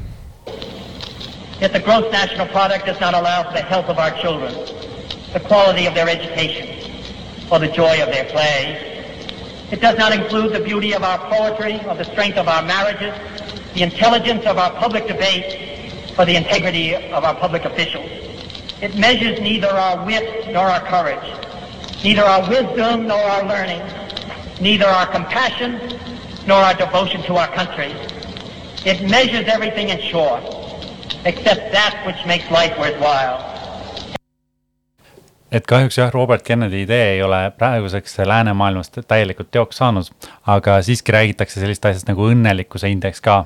Yet 1.60 1.72
the 1.72 1.80
gross 1.80 2.10
national 2.12 2.48
product 2.48 2.86
does 2.86 3.00
not 3.00 3.14
allow 3.14 3.44
for 3.44 3.52
the 3.52 3.62
health 3.62 3.88
of 3.88 3.98
our 3.98 4.10
children, 4.20 4.52
the 5.32 5.40
quality 5.40 5.86
of 5.86 5.94
their 5.94 6.08
education, 6.08 6.66
or 7.50 7.60
the 7.60 7.68
joy 7.68 8.02
of 8.02 8.10
their 8.10 8.24
play 8.32 8.92
It 9.72 9.80
does 9.80 9.96
not 9.96 10.12
include 10.12 10.52
the 10.52 10.60
beauty 10.60 10.92
of 10.92 11.02
our 11.02 11.16
poetry, 11.30 11.80
or 11.88 11.94
the 11.94 12.04
strength 12.04 12.36
of 12.36 12.46
our 12.46 12.62
marriages, 12.62 13.14
the 13.72 13.82
intelligence 13.82 14.44
of 14.44 14.58
our 14.58 14.70
public 14.72 15.06
debate, 15.06 16.12
or 16.18 16.26
the 16.26 16.36
integrity 16.36 16.94
of 16.94 17.24
our 17.24 17.34
public 17.34 17.64
officials. 17.64 18.31
It 18.82 18.96
measures 18.96 19.40
neither 19.40 19.68
our 19.68 20.04
wit 20.04 20.52
nor 20.52 20.64
our 20.64 20.80
courage, 20.80 21.22
neither 22.02 22.22
our 22.22 22.48
wisdom 22.48 23.06
nor 23.06 23.16
our 23.16 23.44
learning, 23.44 23.80
neither 24.60 24.86
our 24.86 25.06
compassion 25.06 26.00
nor 26.48 26.58
our 26.58 26.74
devotion 26.74 27.22
to 27.22 27.36
our 27.36 27.46
country. 27.46 27.94
It 28.84 29.08
measures 29.08 29.46
everything 29.46 29.90
in 29.90 30.00
short, 30.00 30.42
except 31.24 31.70
that 31.70 32.02
which 32.04 32.26
makes 32.26 32.50
life 32.50 32.76
worthwhile. 32.76 33.51
Et 35.52 35.66
kahjuks 35.68 35.98
jah, 35.98 36.10
Robert 36.14 36.42
Kennedy 36.46 36.82
idee 36.86 37.12
ei 37.14 37.22
ole 37.22 37.38
praeguseks 37.58 38.18
läänemaailmas 38.26 38.90
täielikult 38.94 39.50
teoks 39.50 39.76
saanud, 39.82 40.08
aga 40.46 40.78
siiski 40.82 41.12
räägitakse 41.12 41.60
sellist 41.60 41.84
asjast 41.88 42.08
nagu 42.08 42.26
õnnelikkuse 42.32 42.90
indeks 42.92 43.20
ka. 43.20 43.44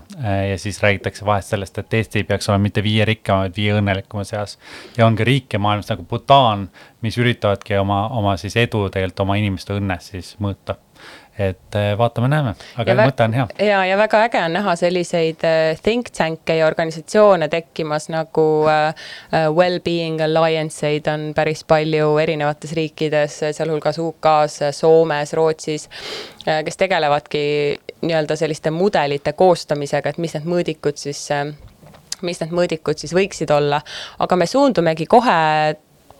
ja 0.50 0.58
siis 0.58 0.80
räägitakse 0.82 1.26
vahest 1.26 1.54
sellest, 1.54 1.78
et 1.78 1.94
Eesti 2.00 2.24
peaks 2.24 2.48
olema 2.48 2.68
mitte 2.68 2.82
viie 2.86 3.04
rikkama, 3.04 3.46
vaid 3.46 3.58
viie 3.58 3.74
õnnelikuma 3.80 4.24
seas. 4.24 4.58
ja 4.96 5.06
on 5.06 5.16
ka 5.16 5.24
riike 5.24 5.58
maailmas 5.58 5.90
nagu 5.90 6.06
Bhutan, 6.08 6.68
mis 7.02 7.18
üritavadki 7.18 7.78
oma, 7.80 8.06
oma 8.08 8.36
siis 8.36 8.56
edu 8.56 8.88
tegelikult 8.88 9.26
oma 9.26 9.38
inimeste 9.42 9.74
õnnes 9.76 10.12
siis 10.14 10.34
mõõta 10.40 10.78
et 11.38 11.76
äh, 11.76 11.92
vaatame-näeme, 11.98 12.54
aga 12.80 12.92
ja 12.92 12.96
mõte 13.04 13.24
on 13.26 13.34
hea. 13.36 13.46
ja, 13.68 13.80
ja 13.84 13.98
väga 14.00 14.22
äge 14.24 14.40
on 14.40 14.56
näha 14.56 14.72
selliseid 14.80 15.44
äh, 15.44 15.80
think 15.82 16.08
tank'e 16.16 16.56
ja 16.60 16.66
organisatsioone 16.68 17.48
tekkimas 17.52 18.08
nagu 18.12 18.46
uh, 18.64 19.06
Wellbeing 19.56 20.22
Alliance 20.24 20.86
eid 20.88 21.10
on 21.12 21.28
päris 21.36 21.64
palju 21.68 22.16
erinevates 22.22 22.72
riikides, 22.76 23.38
sealhulgas 23.58 24.00
UK-s, 24.00 24.70
Soomes, 24.76 25.32
Rootsis, 25.36 25.88
kes 26.44 26.76
tegelevadki 26.80 27.42
nii-öelda 28.06 28.36
selliste 28.36 28.70
mudelite 28.70 29.32
koostamisega, 29.36 30.12
et 30.14 30.20
mis 30.22 30.36
need 30.36 30.48
mõõdikud 30.48 31.00
siis 31.00 31.26
mis 32.24 32.40
need 32.40 32.52
mõõdikud 32.56 32.96
siis 33.00 33.12
võiksid 33.16 33.50
olla, 33.52 33.80
aga 34.24 34.38
me 34.40 34.46
suundumegi 34.48 35.06
kohe 35.10 35.36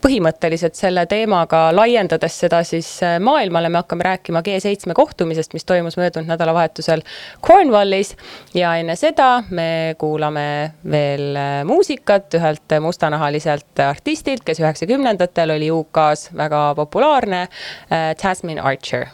põhimõtteliselt 0.03 0.77
selle 0.79 1.07
teemaga, 1.11 1.69
laiendades 1.75 2.39
seda 2.45 2.63
siis 2.67 2.89
äh, 3.05 3.17
maailmale, 3.23 3.71
me 3.73 3.81
hakkame 3.83 4.07
rääkima 4.07 4.43
G7 4.47 4.95
kohtumisest, 4.97 5.55
mis 5.57 5.65
toimus 5.65 5.97
möödunud 6.01 6.31
nädalavahetusel 6.31 7.03
Cornwallis. 7.47 8.17
ja 8.55 8.75
enne 8.77 8.97
seda 8.97 9.43
me 9.51 9.95
kuulame 9.99 10.75
veel 10.91 11.37
äh, 11.37 11.65
muusikat 11.65 12.35
ühelt 12.35 12.77
mustanahaliselt 12.81 13.81
artistilt, 13.89 14.45
kes 14.45 14.61
üheksakümnendatel 14.61 15.57
oli 15.57 15.71
UK-s 15.71 16.31
väga 16.37 16.69
populaarne, 16.77 17.43
äh, 17.91 18.15
Tasmin 18.21 18.61
Archer 18.61 19.07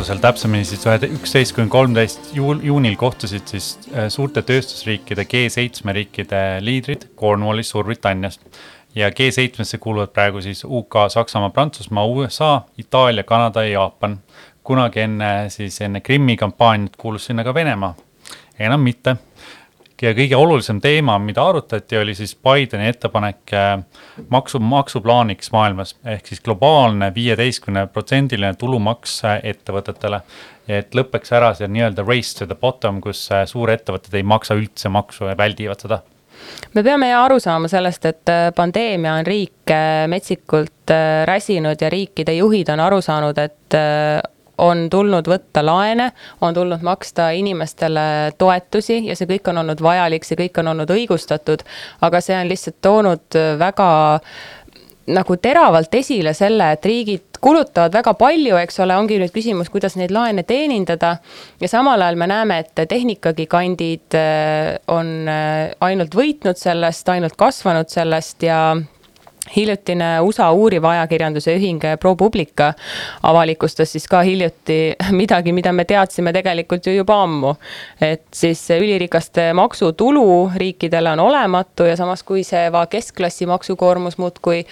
nädalavahetusel, 0.00 0.20
täpsemini 0.22 0.64
siis 0.64 0.84
üksteist 1.12 1.54
kuni 1.54 1.68
kolmteist 1.68 2.30
juunil 2.32 2.96
kohtusid 2.96 3.44
siis 3.46 3.66
äh, 3.92 4.08
suurte 4.08 4.40
tööstusriikide 4.42 5.26
G7 5.28 5.92
riikide 5.92 6.60
liidrid 6.60 7.10
Cornwallis, 7.16 7.68
Suurbritannias. 7.68 8.40
ja 8.94 9.10
G7-sse 9.10 9.78
kuuluvad 9.78 10.08
praegu 10.08 10.40
siis 10.40 10.64
UK, 10.64 10.94
Saksamaa, 11.08 11.50
Prantsusmaa, 11.50 12.06
USA, 12.06 12.62
Itaalia, 12.78 13.24
Kanada 13.24 13.62
ja 13.62 13.72
Jaapan. 13.72 14.18
kunagi 14.62 15.00
enne 15.00 15.50
siis 15.50 15.80
enne 15.80 16.00
Krimmi 16.00 16.36
kampaaniat 16.36 16.96
kuulus 16.96 17.26
sinna 17.26 17.44
ka 17.44 17.54
Venemaa, 17.54 17.94
enam 18.58 18.80
mitte 18.80 19.16
ja 20.02 20.12
kõige 20.16 20.36
olulisem 20.38 20.80
teema, 20.82 21.16
mida 21.22 21.44
arutati, 21.48 21.98
oli 21.98 22.14
siis 22.18 22.32
Bideni 22.36 22.88
ettepanek 22.90 23.54
äh, 23.56 23.72
maksu, 24.32 24.60
maksuplaaniks 24.62 25.52
maailmas 25.54 25.94
ehk 26.04 26.30
siis 26.30 26.40
globaalne 26.44 27.10
viieteistkümne 27.14 27.86
protsendiline 27.92 28.54
tulumaks 28.60 29.20
äh, 29.24 29.40
ettevõtetele. 29.52 30.22
et 30.70 30.94
lõpeks 30.94 31.32
ära 31.34 31.50
see 31.58 31.66
nii-öelda 31.66 32.04
race 32.06 32.38
to 32.38 32.46
the 32.46 32.54
bottom, 32.54 33.00
kus 33.00 33.26
äh, 33.32 33.44
suurettevõtted 33.46 34.14
ei 34.14 34.22
maksa 34.22 34.54
üldse 34.54 34.88
maksu 34.88 35.30
ja 35.30 35.36
väldivad 35.36 35.82
seda 35.82 36.02
me 36.74 36.82
peame 36.82 37.10
aru 37.14 37.36
saama 37.40 37.68
sellest, 37.68 38.06
et 38.06 38.30
pandeemia 38.56 39.18
on 39.18 39.26
riike 39.26 39.80
metsikult 40.08 40.92
räsinud 41.28 41.82
ja 41.82 41.90
riikide 41.92 42.32
juhid 42.38 42.70
on 42.72 42.80
aru 42.80 43.00
saanud, 43.04 43.38
et 43.38 43.76
on 44.60 44.86
tulnud 44.92 45.28
võtta 45.30 45.64
laene, 45.64 46.10
on 46.44 46.54
tulnud 46.54 46.84
maksta 46.86 47.30
inimestele 47.36 48.36
toetusi 48.38 49.00
ja 49.08 49.16
see 49.16 49.28
kõik 49.30 49.50
on 49.52 49.64
olnud 49.64 49.82
vajalik, 49.82 50.26
see 50.28 50.38
kõik 50.38 50.62
on 50.62 50.74
olnud 50.74 50.90
õigustatud. 50.94 51.64
aga 52.00 52.20
see 52.20 52.36
on 52.36 52.48
lihtsalt 52.48 52.80
toonud 52.84 53.40
väga 53.58 53.90
nagu 55.14 55.36
teravalt 55.42 55.94
esile 55.96 56.32
selle, 56.36 56.70
et 56.74 56.86
riigid 56.86 57.40
kulutavad 57.40 57.94
väga 57.94 58.14
palju, 58.20 58.56
eks 58.60 58.80
ole, 58.84 58.96
ongi 59.00 59.18
nüüd 59.20 59.32
küsimus, 59.34 59.70
kuidas 59.72 59.96
neid 59.98 60.12
laene 60.14 60.44
teenindada. 60.46 61.16
ja 61.60 61.68
samal 61.68 62.02
ajal 62.02 62.18
me 62.20 62.28
näeme, 62.30 62.58
et 62.64 62.84
tehnikagigandid 62.88 64.18
äh, 64.18 64.76
on 64.88 65.28
äh, 65.28 65.72
ainult 65.80 66.14
võitnud 66.14 66.60
sellest, 66.60 67.08
ainult 67.08 67.36
kasvanud 67.40 67.88
sellest 67.88 68.42
ja 68.46 68.60
hiljutine 69.56 70.20
USA 70.20 70.50
uuriva 70.52 70.90
ajakirjanduse 70.90 71.54
ühing 71.58 71.82
ProPublica 72.00 72.72
avalikustas 73.26 73.92
siis 73.92 74.06
ka 74.08 74.22
hiljuti 74.26 74.78
midagi, 75.20 75.52
mida 75.52 75.72
me 75.72 75.84
teadsime 75.84 76.32
tegelikult 76.32 76.86
ju 76.86 76.94
juba 76.94 77.20
ammu. 77.24 77.54
et 78.00 78.24
siis 78.34 78.62
ülirikaste 78.70 79.50
maksutulu 79.52 80.50
riikidele 80.56 81.10
on 81.10 81.20
olematu 81.20 81.84
ja 81.88 81.96
samas, 81.96 82.22
kui 82.22 82.44
see 82.44 82.70
keskklassi 82.90 83.46
maksukoormus 83.46 84.18
muudkui, 84.18 84.64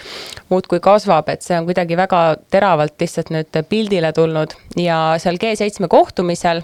muudkui 0.49 0.81
kasvab, 0.81 1.29
et 1.29 1.43
see 1.43 1.59
on 1.59 1.67
kuidagi 1.69 1.97
väga 1.97 2.37
teravalt 2.51 3.01
lihtsalt 3.01 3.31
nüüd 3.35 3.63
pildile 3.69 4.13
tulnud 4.13 4.55
ja 4.77 5.17
seal 5.19 5.39
G7 5.41 5.89
kohtumisel 5.89 6.63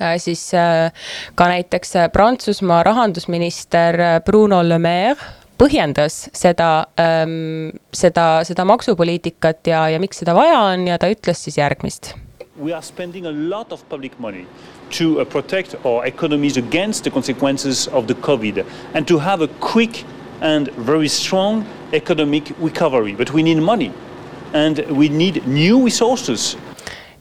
äh, 0.00 0.16
siis 0.18 0.46
äh, 0.54 0.92
ka 1.34 1.48
näiteks 1.48 1.96
Prantsusmaa 2.12 2.82
rahandusminister 2.82 3.98
Bruno 4.24 4.62
Le 4.68 4.78
Maire 4.78 5.43
põhjendas 5.58 6.28
seda 6.34 6.86
ähm,, 7.00 7.72
seda, 7.94 8.42
seda 8.46 8.66
maksupoliitikat 8.68 9.66
ja, 9.70 9.86
ja 9.92 10.00
miks 10.02 10.22
seda 10.22 10.34
vaja 10.36 10.60
on 10.72 10.88
ja 10.88 10.98
ta 10.98 11.10
ütles 11.12 11.44
siis 11.46 11.58
järgmist. 11.60 12.14
We 12.56 12.72
are 12.72 12.82
spending 12.82 13.26
a 13.26 13.32
lot 13.32 13.72
of 13.72 13.82
public 13.88 14.18
money 14.18 14.46
to 14.98 15.20
uh, 15.20 15.24
protect 15.24 15.74
our 15.84 16.06
economies 16.06 16.56
against 16.56 17.02
the 17.04 17.10
consequences 17.10 17.88
of 17.88 18.06
the 18.06 18.14
COVID 18.14 18.64
and 18.94 19.08
to 19.08 19.18
have 19.18 19.42
a 19.42 19.48
quick 19.60 20.04
and 20.40 20.68
very 20.76 21.08
strong 21.08 21.64
economic 21.92 22.52
recovery. 22.60 23.14
But 23.14 23.32
we 23.32 23.42
need 23.42 23.58
money 23.58 23.92
and 24.52 24.78
we 24.90 25.08
need 25.08 25.46
new 25.48 25.84
resources 25.84 26.56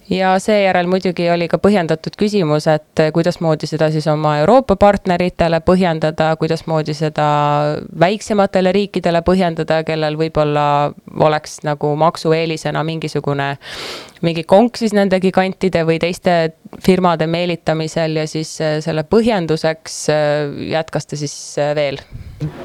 ja 0.09 0.39
seejärel 0.39 0.87
muidugi 0.87 1.29
oli 1.31 1.47
ka 1.47 1.57
põhjendatud 1.61 2.15
küsimus, 2.19 2.67
et 2.71 3.03
kuidasmoodi 3.13 3.67
seda 3.69 3.89
siis 3.91 4.07
oma 4.11 4.37
Euroopa 4.41 4.75
partneritele 4.79 5.61
põhjendada, 5.65 6.33
kuidasmoodi 6.39 6.95
seda 6.97 7.27
väiksematele 7.99 8.71
riikidele 8.75 9.23
põhjendada, 9.25 9.83
kellel 9.87 10.17
võib-olla 10.19 10.65
oleks 11.19 11.61
nagu 11.63 11.95
maksueelisena 11.95 12.83
mingisugune 12.83 13.53
mingi 14.23 14.43
konk 14.47 14.79
siis 14.79 14.93
nende 14.95 15.19
gigantide 15.23 15.83
või 15.87 15.99
teiste 15.99 16.53
firmade 16.83 17.27
meelitamisel 17.27 18.15
ja 18.21 18.23
siis 18.27 18.55
äh, 18.63 18.77
selle 18.83 19.03
põhjenduseks 19.07 19.97
äh, 20.11 20.53
jätkas 20.71 21.09
ta 21.09 21.19
siis 21.19 21.35
äh, 21.59 21.73
veel. 21.75 21.99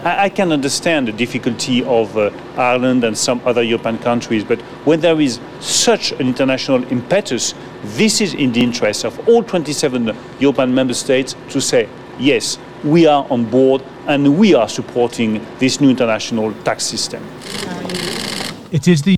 I 0.04 0.30
can 0.30 0.52
understand 0.52 1.08
the 1.10 1.16
difficulty 1.18 1.82
of 1.82 2.16
uh, 2.16 2.30
Ireland 2.56 3.04
and 3.04 3.16
some 3.18 3.40
other 3.44 3.62
European 3.62 3.98
countries, 3.98 4.44
but 4.44 4.62
when 4.86 5.00
there 5.00 5.20
is 5.20 5.40
such 5.60 6.12
an 6.20 6.26
international 6.26 6.82
impetus, 6.90 7.54
this 7.96 8.20
is 8.20 8.34
in 8.34 8.52
the 8.52 8.62
interest 8.62 9.04
of 9.04 9.18
all 9.28 9.42
27 9.42 10.14
European 10.40 10.74
member 10.74 10.94
states 10.94 11.36
to 11.50 11.60
say, 11.60 11.88
yes, 12.18 12.58
we 12.84 13.06
are 13.06 13.26
on 13.30 13.44
board 13.44 13.82
and 14.06 14.38
we 14.38 14.54
are 14.54 14.68
supporting 14.68 15.40
this 15.58 15.80
new 15.80 15.90
international 15.90 16.52
tax 16.64 16.84
system. 16.84 17.22
It 18.70 18.86
is 18.86 19.02
the 19.02 19.17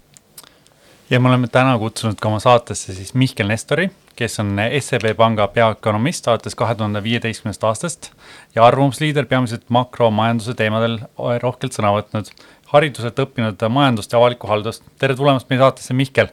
ja 1.11 1.21
me 1.21 1.29
oleme 1.29 1.49
täna 1.51 1.75
kutsunud 1.79 2.21
ka 2.21 2.29
oma 2.29 2.39
saatesse 2.41 2.95
siis 2.95 3.15
Mihkel 3.19 3.49
Nestori, 3.51 3.89
kes 4.17 4.41
on 4.43 4.55
SEB 4.81 5.11
panga 5.19 5.49
peaökonomist 5.51 6.29
alates 6.29 6.55
kahe 6.59 6.75
tuhande 6.79 7.03
viieteistkümnendast 7.03 7.67
aastast 7.67 8.11
ja 8.55 8.65
arvamusliider 8.65 9.27
peamiselt 9.27 9.67
makromajanduse 9.69 10.55
teemadel 10.55 10.99
rohkelt 11.43 11.75
sõna 11.75 11.93
võtnud. 11.97 12.31
hariduselt 12.71 13.19
õppinud 13.19 13.69
majandust 13.69 14.13
ja 14.13 14.19
avalikku 14.19 14.47
haldust. 14.47 14.83
tere 14.99 15.15
tulemast 15.19 15.51
meie 15.51 15.59
saatesse, 15.59 15.95
Mihkel. 15.95 16.29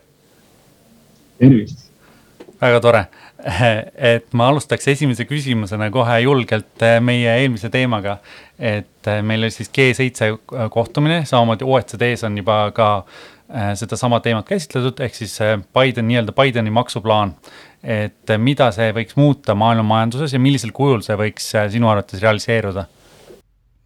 tervist. 1.39 1.89
väga 2.61 2.79
tore, 2.79 3.05
et 4.13 4.33
ma 4.33 4.49
alustaks 4.51 4.87
esimese 4.87 5.25
küsimusena 5.25 5.89
kohe 5.91 6.19
julgelt 6.21 6.85
meie 7.01 7.39
eelmise 7.41 7.69
teemaga. 7.69 8.17
et 8.59 9.09
meil 9.23 9.41
oli 9.41 9.51
siis 9.51 9.71
G7 9.73 10.69
kohtumine, 10.69 11.25
samamoodi 11.25 11.65
OECD-s 11.65 12.23
on 12.23 12.37
juba 12.37 12.71
ka 12.75 12.91
Äh, 13.07 13.36
sedasama 13.75 14.19
teemat 14.19 14.47
käsitletud, 14.47 14.99
ehk 14.99 15.15
siis 15.15 15.37
äh, 15.41 15.55
Biden, 15.73 16.07
nii-öelda 16.07 16.33
Bideni 16.35 16.69
maksuplaan. 16.69 17.35
et 17.83 18.29
äh, 18.29 18.37
mida 18.37 18.71
see 18.75 18.91
võiks 18.91 19.15
muuta 19.15 19.55
maailma 19.55 19.83
majanduses 19.87 20.33
ja 20.33 20.39
millisel 20.39 20.73
kujul 20.75 21.01
see 21.05 21.15
võiks 21.15 21.53
sinu 21.71 21.87
arvates 21.87 22.21
realiseeruda? 22.21 22.87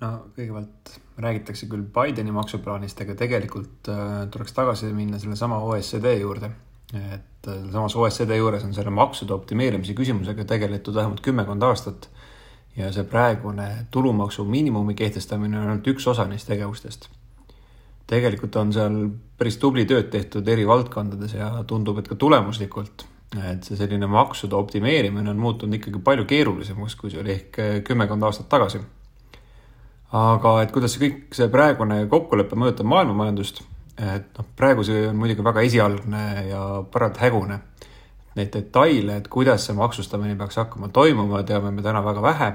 no 0.01 0.11
kõigepealt 0.37 0.97
räägitakse 1.21 1.69
küll 1.69 1.85
Bideni 1.93 2.33
maksuplaanist, 2.33 3.01
aga 3.05 3.15
tegelikult 3.19 3.91
äh, 3.93 4.09
tuleks 4.33 4.57
tagasi 4.57 4.89
minna 4.95 5.19
sellesama 5.21 5.61
OECD 5.67 6.17
juurde. 6.21 6.51
et 6.93 7.47
äh, 7.47 7.61
samas 7.71 7.95
OECD 7.95 8.41
juures 8.41 8.63
on 8.65 8.73
selle 8.73 8.89
maksude 8.89 9.33
optimeerimise 9.33 9.93
küsimusega 9.93 10.45
tegeletud 10.45 10.95
vähemalt 10.95 11.21
kümmekond 11.21 11.63
aastat. 11.63 12.09
ja 12.75 12.91
see 12.91 13.03
praegune 13.03 13.69
tulumaksu 13.91 14.45
miinimumi 14.45 14.95
kehtestamine 14.95 15.59
on 15.59 15.69
ainult 15.69 15.87
üks 15.87 16.07
osa 16.07 16.25
neist 16.25 16.47
tegevustest 16.47 17.09
tegelikult 18.11 18.55
on 18.59 18.71
seal 18.75 18.95
päris 19.41 19.57
tubli 19.57 19.87
tööd 19.89 20.11
tehtud 20.13 20.47
eri 20.53 20.67
valdkondades 20.69 21.33
ja 21.33 21.49
tundub, 21.67 21.97
et 21.97 22.09
ka 22.09 22.17
tulemuslikult. 22.19 23.07
et 23.31 23.63
see 23.63 23.77
selline 23.79 24.09
maksude 24.11 24.57
optimeerimine 24.57 25.29
on 25.31 25.37
muutunud 25.39 25.77
ikkagi 25.77 26.01
palju 26.03 26.25
keerulisemaks, 26.27 26.97
kui 26.99 27.09
see 27.09 27.21
oli 27.21 27.31
ehk 27.31 27.59
kümmekond 27.87 28.23
aastat 28.27 28.49
tagasi. 28.51 28.81
aga 30.11 30.61
et 30.61 30.71
kuidas 30.71 30.93
see 30.93 31.05
kõik, 31.05 31.21
see 31.33 31.47
praegune 31.49 32.05
kokkulepe 32.11 32.55
mõjutab 32.59 32.89
maailmamajandust, 32.91 33.63
et 33.97 34.37
noh, 34.37 34.49
praegu 34.55 34.83
see 34.83 35.07
on 35.07 35.15
muidugi 35.15 35.45
väga 35.47 35.63
esialgne 35.69 36.25
ja 36.49 36.65
parajalt 36.91 37.21
hägune. 37.23 37.59
Neid 38.35 38.51
detaile, 38.53 39.17
et 39.17 39.27
kuidas 39.27 39.65
see 39.65 39.75
maksustamine 39.75 40.35
peaks 40.39 40.59
hakkama 40.59 40.87
toimuma, 40.87 41.41
teame 41.43 41.71
me 41.71 41.81
täna 41.81 42.03
väga 42.03 42.21
vähe. 42.21 42.51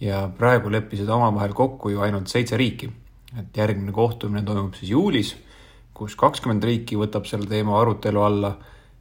ja 0.00 0.30
praegu 0.38 0.70
leppisid 0.72 1.08
omavahel 1.08 1.52
kokku 1.52 1.90
ju 1.90 2.00
ainult 2.00 2.28
seitse 2.28 2.56
riiki 2.56 2.88
et 3.38 3.56
järgmine 3.56 3.92
kohtumine 3.92 4.42
toimub 4.46 4.74
siis 4.74 4.90
juulis, 4.90 5.34
kus 5.94 6.16
kakskümmend 6.16 6.64
riiki 6.64 6.98
võtab 7.00 7.26
selle 7.28 7.48
teema 7.50 7.78
arutelu 7.80 8.22
alla 8.24 8.54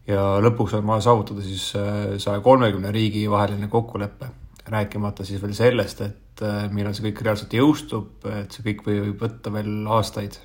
ja 0.09 0.25
lõpuks 0.43 0.75
on 0.79 0.87
vaja 0.89 1.07
saavutada 1.09 1.45
siis 1.45 1.69
äh, 1.77 2.17
saja 2.21 2.41
kolmekümne 2.45 2.91
riigi 2.95 3.29
vaheline 3.29 3.67
kokkulepe. 3.67 4.35
rääkimata 4.69 5.25
siis 5.25 5.41
veel 5.41 5.53
sellest, 5.57 6.01
et 6.01 6.43
äh, 6.45 6.67
millal 6.71 6.93
see 6.93 7.09
kõik 7.09 7.23
reaalselt 7.25 7.53
jõustub, 7.53 8.25
et 8.29 8.51
see 8.53 8.65
kõik 8.67 8.85
võib 8.85 9.23
võtta 9.23 9.53
veel 9.53 9.87
aastaid 9.87 10.37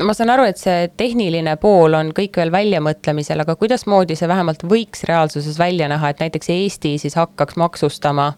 ma 0.00 0.14
saan 0.16 0.32
aru, 0.32 0.46
et 0.48 0.58
see 0.58 0.86
tehniline 0.98 1.54
pool 1.60 1.94
on 1.94 2.10
kõik 2.16 2.38
veel 2.40 2.52
väljamõtlemisel, 2.54 3.42
aga 3.44 3.54
kuidasmoodi 3.60 4.16
see 4.18 4.28
vähemalt 4.30 4.64
võiks 4.68 5.04
reaalsuses 5.08 5.58
välja 5.60 5.88
näha, 5.90 6.12
et 6.12 6.22
näiteks 6.24 6.50
Eesti 6.54 6.96
siis 7.02 7.16
hakkaks 7.18 7.58
maksustama 7.60 8.32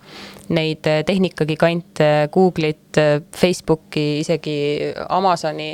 neid 0.55 0.87
eh, 0.91 1.03
tehnikagigante, 1.07 2.11
Google'it, 2.35 3.01
Facebooki, 3.37 4.21
isegi 4.25 4.57
Amazoni 5.09 5.71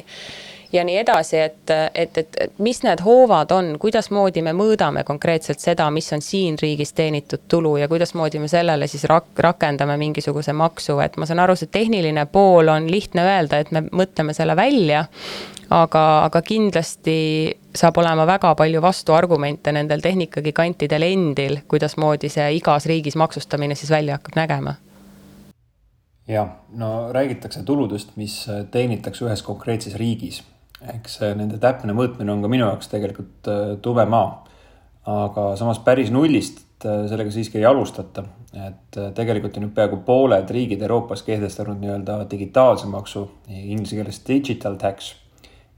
ja 0.73 0.85
nii 0.85 0.97
edasi, 0.97 1.39
et, 1.39 1.71
et, 1.95 2.19
et, 2.19 2.37
et 2.41 2.59
mis 2.59 2.83
need 2.83 3.03
hoovad 3.05 3.51
on, 3.55 3.73
kuidasmoodi 3.83 4.43
me 4.47 4.53
mõõdame 4.57 5.05
konkreetselt 5.07 5.63
seda, 5.63 5.89
mis 5.91 6.13
on 6.15 6.23
siin 6.23 6.59
riigis 6.61 6.93
teenitud 6.97 7.47
tulu 7.49 7.77
ja 7.81 7.89
kuidasmoodi 7.91 8.39
me 8.43 8.49
sellele 8.49 8.87
siis 8.91 9.05
rak-, 9.11 9.39
rakendame 9.39 9.97
mingisuguse 10.01 10.53
maksu, 10.53 11.01
et 11.05 11.17
ma 11.19 11.27
saan 11.27 11.43
aru, 11.43 11.57
see 11.59 11.71
tehniline 11.73 12.27
pool 12.33 12.71
on 12.71 12.91
lihtne 12.91 13.25
öelda, 13.27 13.59
et 13.59 13.73
me 13.75 13.83
mõtleme 13.91 14.35
selle 14.37 14.57
välja, 14.57 15.07
aga, 15.71 16.05
aga 16.29 16.43
kindlasti 16.47 17.17
saab 17.75 17.99
olema 18.03 18.27
väga 18.27 18.55
palju 18.59 18.83
vastuargumente 18.83 19.75
nendel 19.75 20.03
tehnikagigantidel 20.03 21.07
endil, 21.07 21.59
kuidasmoodi 21.71 22.31
see 22.31 22.47
igas 22.59 22.87
riigis 22.91 23.19
maksustamine 23.19 23.79
siis 23.79 23.91
välja 23.91 24.19
hakkab 24.19 24.39
nägema 24.39 24.79
jah, 26.31 26.49
no 26.79 27.13
räägitakse 27.13 27.63
tuludest, 27.67 28.15
mis 28.17 28.47
teenitakse 28.71 29.25
ühes 29.27 29.43
konkreetses 29.43 29.97
riigis. 29.99 30.43
Eks 30.95 31.21
nende 31.37 31.59
täpne 31.61 31.95
mõõtmine 31.97 32.33
on 32.33 32.43
ka 32.45 32.51
minu 32.53 32.67
jaoks 32.67 32.91
tegelikult 32.93 33.51
äh, 33.51 33.77
tume 33.83 34.07
maa. 34.09 34.45
aga 35.11 35.45
samas 35.57 35.81
päris 35.85 36.11
nullist 36.13 36.85
äh, 36.85 37.07
sellega 37.09 37.31
siiski 37.31 37.59
ei 37.59 37.65
alustata. 37.65 38.25
et 38.55 38.97
äh, 38.97 39.13
tegelikult 39.15 39.57
on 39.57 39.67
nüüd 39.67 39.75
peaaegu 39.75 40.03
pooled 40.07 40.51
riigid 40.51 40.83
Euroopas 40.83 41.23
kehtestanud 41.23 41.81
nii-öelda 41.81 42.25
digitaalse 42.31 42.87
maksu, 42.87 43.29
inglise 43.49 43.97
keeles 43.97 44.23
digital 44.27 44.77
tax, 44.77 45.15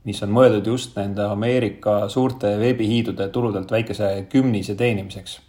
mis 0.03 0.23
on 0.23 0.31
mõeldud 0.31 0.67
just 0.67 0.95
nende 0.97 1.25
Ameerika 1.29 2.07
suurte 2.09 2.57
veebihiidude 2.59 3.29
tuludelt 3.29 3.71
väikese 3.71 4.27
kümnise 4.29 4.75
teenimiseks 4.75 5.39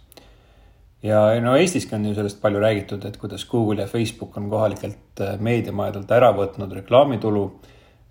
ja 1.05 1.21
no 1.41 1.55
Eestiski 1.59 1.95
on 1.95 2.05
ju 2.09 2.15
sellest 2.17 2.41
palju 2.41 2.59
räägitud, 2.59 3.05
et 3.05 3.17
kuidas 3.17 3.45
Google 3.45 3.81
ja 3.81 3.87
Facebook 3.87 4.37
on 4.37 4.49
kohalikelt 4.49 5.21
äh, 5.21 5.37
meediamajadelt 5.39 6.11
ära 6.11 6.31
võtnud 6.35 6.73
reklaamitulu, 6.79 7.45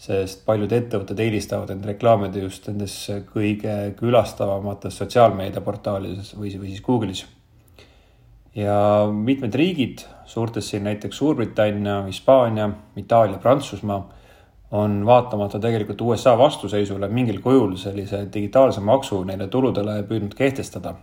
sest 0.05 0.43
paljud 0.47 0.73
ettevõtted 0.73 1.21
eelistavad 1.25 1.71
end 1.73 1.87
reklaamida 1.88 2.43
just 2.43 2.67
nendes 2.69 2.97
kõige 3.31 3.95
külastavamates 3.99 4.99
sotsiaalmeediaportaalides 5.01 6.35
või, 6.37 6.53
või 6.61 6.73
siis 6.73 6.83
Google'is. 6.85 7.25
ja 8.55 8.77
mitmed 9.12 9.55
riigid, 9.55 10.05
suurtes 10.27 10.69
siin 10.71 10.85
näiteks 10.85 11.17
Suurbritannia, 11.17 12.03
Hispaania, 12.07 12.69
Itaalia, 12.97 13.38
Prantsusmaa, 13.38 14.03
on 14.75 15.01
vaatamata 15.07 15.59
tegelikult 15.59 16.01
USA 16.01 16.37
vastuseisule 16.38 17.09
mingil 17.09 17.40
kujul 17.40 17.77
sellise 17.77 18.27
digitaalse 18.35 18.81
maksu 18.81 19.25
neile 19.25 19.49
tuludele 19.49 20.03
püüdnud 20.09 20.35
kehtestada 20.35 20.95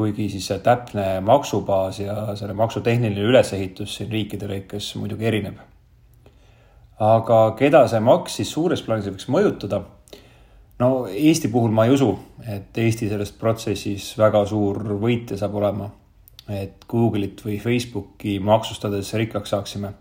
kuigi 0.00 0.30
siis 0.32 0.46
see 0.48 0.60
täpne 0.64 1.06
maksubaas 1.24 2.00
ja 2.00 2.14
selle 2.38 2.54
maksu 2.56 2.80
tehniline 2.80 3.26
ülesehitus 3.32 3.98
siin 3.98 4.10
riikide 4.12 4.48
lõikes 4.48 4.94
muidugi 5.00 5.28
erineb. 5.28 5.58
Aga 7.00 7.38
keda 7.56 7.86
see 7.88 8.00
maks 8.04 8.36
siis 8.40 8.52
suures 8.52 8.82
plaanis 8.84 9.08
võiks 9.08 9.30
mõjutada? 9.32 9.82
no 10.80 10.90
Eesti 11.08 11.48
puhul 11.52 11.72
ma 11.76 11.86
ei 11.86 11.94
usu, 11.94 12.10
et 12.48 12.76
Eesti 12.78 13.08
selles 13.08 13.32
protsessis 13.36 14.12
väga 14.20 14.44
suur 14.48 14.80
võitja 15.00 15.38
saab 15.40 15.56
olema. 15.60 15.90
et 16.50 16.84
Google'it 16.88 17.44
või 17.44 17.58
Facebooki 17.62 18.38
maksustades 18.40 19.12
rikkaks 19.14 19.50
saaksime. 19.50 19.92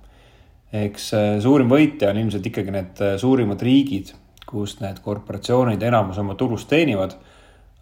eks 0.73 1.11
suurim 1.43 1.69
võitja 1.69 2.11
on 2.11 2.17
ilmselt 2.17 2.45
ikkagi 2.45 2.71
need 2.71 3.03
suurimad 3.17 3.61
riigid, 3.61 4.13
kus 4.45 4.79
need 4.81 4.99
korporatsioonid 5.05 5.83
enamus 5.83 6.17
oma 6.17 6.35
tulust 6.35 6.67
teenivad 6.69 7.15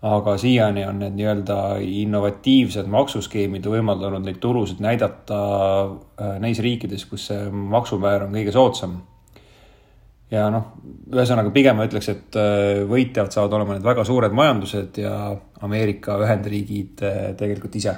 aga 0.06 0.36
siiani 0.38 0.86
on 0.86 1.00
need 1.02 1.16
nii-öelda 1.18 1.60
innovatiivsed 1.82 2.90
maksuskeemid 2.94 3.66
võimaldanud 3.66 4.26
neid 4.28 4.38
tulusid 4.42 4.82
näidata 4.84 5.38
äh, 5.86 6.36
neis 6.44 6.62
riikides, 6.62 7.08
kus 7.10 7.30
see 7.32 7.48
maksumäär 7.50 8.28
on 8.28 8.36
kõige 8.38 8.54
soodsam. 8.54 9.00
ja 10.32 10.50
noh, 10.54 10.74
ühesõnaga 11.14 11.50
pigem 11.56 11.80
ma 11.80 11.88
ütleks, 11.90 12.12
et 12.14 12.38
äh, 12.38 12.84
võitjad 12.90 13.34
saavad 13.34 13.58
olema 13.58 13.78
need 13.78 13.88
väga 13.88 14.06
suured 14.06 14.38
majandused 14.38 15.02
ja 15.02 15.16
Ameerika 15.66 16.20
Ühendriigid 16.22 17.02
äh, 17.02 17.20
tegelikult 17.40 17.76
ise 17.82 17.96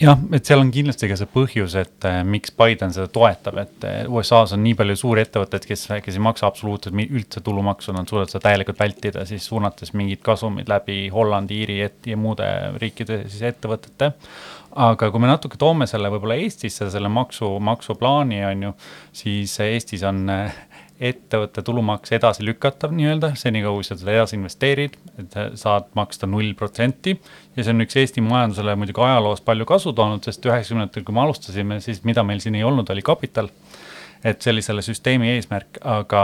jah, 0.00 0.18
et 0.36 0.48
seal 0.48 0.60
on 0.62 0.70
kindlasti 0.72 1.08
ka 1.10 1.16
see 1.18 1.28
põhjus, 1.30 1.76
et 1.80 2.06
äh, 2.08 2.20
miks 2.26 2.52
Biden 2.56 2.92
seda 2.94 3.08
toetab, 3.12 3.60
et 3.62 3.86
äh, 3.86 3.96
USA-s 4.10 4.54
on 4.56 4.62
nii 4.64 4.76
palju 4.78 4.96
suuri 5.00 5.24
ettevõtteid, 5.24 5.66
kes, 5.68 5.86
kes 6.04 6.18
ei 6.18 6.24
maksa 6.26 6.48
absoluutselt 6.48 6.96
üldse 7.06 7.42
tulumaksu, 7.44 7.94
nad 7.96 8.10
suudavad 8.10 8.32
seda 8.32 8.44
täielikult 8.48 8.80
vältida, 8.82 9.24
siis 9.28 9.46
suunates 9.48 9.94
mingid 9.96 10.22
kasumid 10.26 10.70
läbi 10.70 11.06
Hollandi, 11.12 11.62
Iiri 11.62 11.80
et, 11.86 11.98
ja 12.10 12.18
muude 12.20 12.46
riikide 12.80 13.24
siis 13.30 13.46
ettevõtete. 13.52 14.12
aga 14.76 15.10
kui 15.10 15.20
me 15.22 15.30
natuke 15.30 15.56
toome 15.56 15.86
selle 15.88 16.10
võib-olla 16.12 16.36
Eestisse, 16.36 16.90
selle 16.92 17.08
maksu, 17.08 17.48
maksuplaani 17.64 18.42
on 18.44 18.66
ju, 18.68 18.72
siis 19.24 19.54
Eestis 19.64 20.04
on 20.04 20.26
äh, 20.32 20.58
ettevõtte 21.00 21.60
tulumaks 21.62 22.12
edasi 22.16 22.44
lükatav 22.46 22.92
nii-öelda, 22.96 23.34
senikaua 23.36 23.76
kui 23.76 23.84
sa 23.84 23.98
seda 23.98 24.14
edasi 24.14 24.38
investeerid, 24.38 24.96
et 25.20 25.34
saad 25.60 25.90
maksta 25.98 26.28
null 26.30 26.54
protsenti. 26.56 27.16
ja 27.56 27.64
see 27.64 27.74
on 27.74 27.84
üks 27.84 27.98
Eesti 28.00 28.24
majandusele 28.24 28.76
muidugi 28.80 29.04
ajaloos 29.04 29.44
palju 29.44 29.66
kasu 29.68 29.92
toonud, 29.92 30.24
sest 30.24 30.46
üheksakümnendatel, 30.48 31.04
kui 31.04 31.14
me 31.14 31.20
alustasime, 31.26 31.80
siis 31.84 32.02
mida 32.04 32.24
meil 32.24 32.40
siin 32.40 32.56
ei 32.56 32.64
olnud, 32.64 32.88
oli 32.90 33.04
kapital. 33.04 33.50
et 34.24 34.42
see 34.42 34.54
oli 34.54 34.62
selle 34.64 34.82
süsteemi 34.82 35.34
eesmärk, 35.34 35.82
aga 35.84 36.22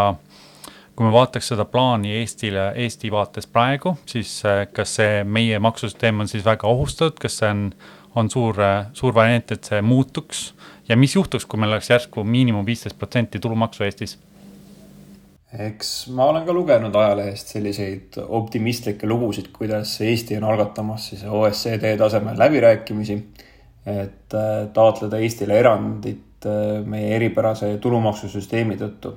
kui 0.97 1.07
me 1.07 1.13
vaataks 1.13 1.53
seda 1.53 1.65
plaani 1.69 2.17
Eestile, 2.23 2.73
Eesti 2.77 3.13
vaates 3.13 3.47
praegu, 3.47 3.97
siis 4.07 4.41
äh, 4.49 4.65
kas 4.73 4.97
see 4.97 5.23
meie 5.25 5.59
maksusüsteem 5.59 6.21
on 6.21 6.29
siis 6.29 6.45
väga 6.45 6.69
ohustatud, 6.69 7.21
kas 7.21 7.39
see 7.43 7.53
on, 7.53 7.69
on 8.17 8.31
suur, 8.31 8.57
suur 8.97 9.15
variant, 9.15 9.53
et 9.53 9.69
see 9.69 9.85
muutuks 9.85 10.53
ja 10.89 10.97
mis 10.97 11.17
juhtuks, 11.17 11.45
kui 11.45 11.61
meil 11.61 11.77
oleks 11.77 11.93
järsku 11.93 12.25
miinimum 12.25 12.65
viisteist 12.67 12.99
protsenti 12.99 13.41
tulumaksu 13.41 13.85
Eestis 13.85 14.19
eks 15.53 15.89
ma 16.17 16.27
olen 16.31 16.47
ka 16.47 16.55
lugenud 16.57 16.95
ajalehest 16.97 17.53
selliseid 17.55 18.17
optimistlikke 18.23 19.09
lugusid, 19.09 19.51
kuidas 19.53 19.99
Eesti 20.01 20.39
on 20.39 20.47
algatamas 20.49 21.11
siis 21.11 21.25
OECD 21.29 21.93
tasemel 22.01 22.39
läbirääkimisi, 22.41 23.19
et 23.87 24.37
äh, 24.39 24.55
taotleda 24.73 25.21
Eestile 25.21 25.59
erandit 25.61 26.47
äh, 26.47 26.81
meie 26.85 27.13
eripärase 27.17 27.75
tulumaksusüsteemi 27.83 28.79
tõttu. 28.81 29.13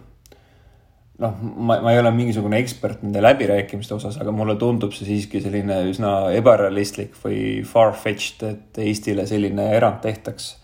noh, 1.24 1.40
ma, 1.40 1.80
ma 1.80 1.94
ei 1.94 2.02
ole 2.02 2.12
mingisugune 2.12 2.60
ekspert 2.60 3.06
nende 3.06 3.22
läbirääkimiste 3.24 3.96
osas, 3.96 4.18
aga 4.20 4.34
mulle 4.36 4.58
tundub 4.60 4.92
see 4.92 5.08
siiski 5.08 5.40
selline 5.40 5.86
üsna 5.88 6.34
ebarealistlik 6.36 7.16
või 7.24 7.64
far-fetched, 7.64 8.44
et 8.50 8.84
Eestile 8.84 9.24
selline 9.30 9.70
erand 9.78 10.04
tehtaks 10.04 10.58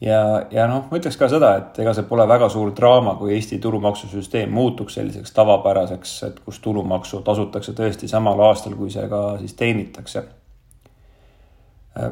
ja, 0.00 0.20
ja 0.50 0.66
noh, 0.70 0.86
ma 0.90 0.98
ütleks 1.00 1.18
ka 1.20 1.28
seda, 1.32 1.52
et 1.60 1.78
ega 1.82 1.94
see 1.96 2.06
pole 2.08 2.26
väga 2.28 2.48
suur 2.52 2.72
draama, 2.76 3.16
kui 3.20 3.34
Eesti 3.36 3.58
tulumaksusüsteem 3.62 4.52
muutuks 4.52 4.98
selliseks 4.98 5.34
tavapäraseks, 5.36 6.16
et 6.28 6.40
kus 6.44 6.60
tulumaksu 6.64 7.22
tasutakse 7.26 7.74
tõesti 7.76 8.10
samal 8.10 8.40
aastal, 8.48 8.76
kui 8.78 8.92
see 8.92 9.06
ka 9.12 9.22
siis 9.40 9.56
teenitakse. 9.58 10.24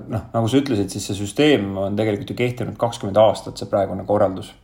noh, 0.08 0.28
nagu 0.32 0.48
sa 0.48 0.60
ütlesid, 0.62 0.88
siis 0.88 1.10
see 1.10 1.18
süsteem 1.18 1.74
on 1.76 1.96
tegelikult 1.96 2.30
ju 2.32 2.36
kehtinud 2.38 2.76
kakskümmend 2.80 3.20
aastat, 3.20 3.58
see 3.60 3.68
praegune 3.68 4.04
korraldus. 4.08 4.54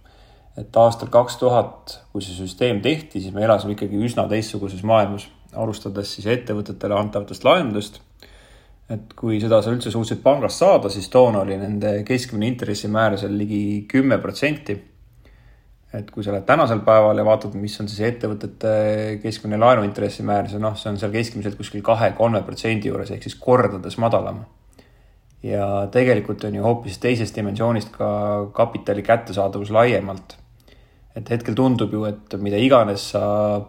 et 0.58 0.76
aastal 0.76 1.08
kaks 1.08 1.36
tuhat, 1.36 2.00
kui 2.12 2.22
see 2.22 2.34
süsteem 2.34 2.80
tehti, 2.80 3.20
siis 3.20 3.34
me 3.34 3.44
elasime 3.44 3.76
ikkagi 3.76 4.00
üsna 4.00 4.26
teistsuguses 4.28 4.82
maailmas, 4.82 5.28
alustades 5.56 6.14
siis 6.14 6.26
ettevõtetele 6.26 6.96
antavatest 6.96 7.44
laenudest 7.44 8.00
et 8.90 9.12
kui 9.18 9.38
seda 9.42 9.60
sa 9.62 9.72
üldse 9.72 9.92
suutsid 9.92 10.22
pangast 10.24 10.62
saada, 10.62 10.90
siis 10.90 11.08
toona 11.12 11.44
oli 11.44 11.56
nende 11.60 12.00
keskmine 12.06 12.48
intressimäär 12.50 13.16
seal 13.20 13.36
ligi 13.38 13.86
kümme 13.90 14.18
protsenti. 14.22 14.78
et 15.90 16.10
kui 16.14 16.22
sa 16.22 16.30
lähed 16.30 16.44
tänasel 16.46 16.84
päeval 16.86 17.18
ja 17.18 17.24
vaatad, 17.26 17.54
mis 17.58 17.74
on 17.82 17.88
siis 17.90 18.04
ettevõtete 18.06 19.18
keskmine 19.24 19.58
laenuintressimäär, 19.58 20.46
siis 20.46 20.62
noh, 20.62 20.76
see 20.78 20.86
on 20.92 21.00
seal 21.00 21.10
keskmiselt 21.10 21.56
kuskil 21.58 21.82
kahe-kolme 21.82 22.44
protsendi 22.46 22.86
juures 22.92 23.10
ehk 23.10 23.26
siis 23.26 23.34
kordades 23.34 23.98
madalam. 23.98 24.44
ja 25.42 25.88
tegelikult 25.90 26.44
on 26.44 26.54
ju 26.54 26.62
hoopis 26.62 26.98
teisest 27.02 27.34
dimensioonist 27.34 27.90
ka 27.96 28.10
kapitali 28.54 29.02
kättesaadavus 29.02 29.70
laiemalt 29.74 30.36
et 31.18 31.30
hetkel 31.32 31.56
tundub 31.58 31.92
ju, 31.94 32.04
et 32.06 32.36
mida 32.38 32.58
iganes 32.60 33.10
sa 33.12 33.22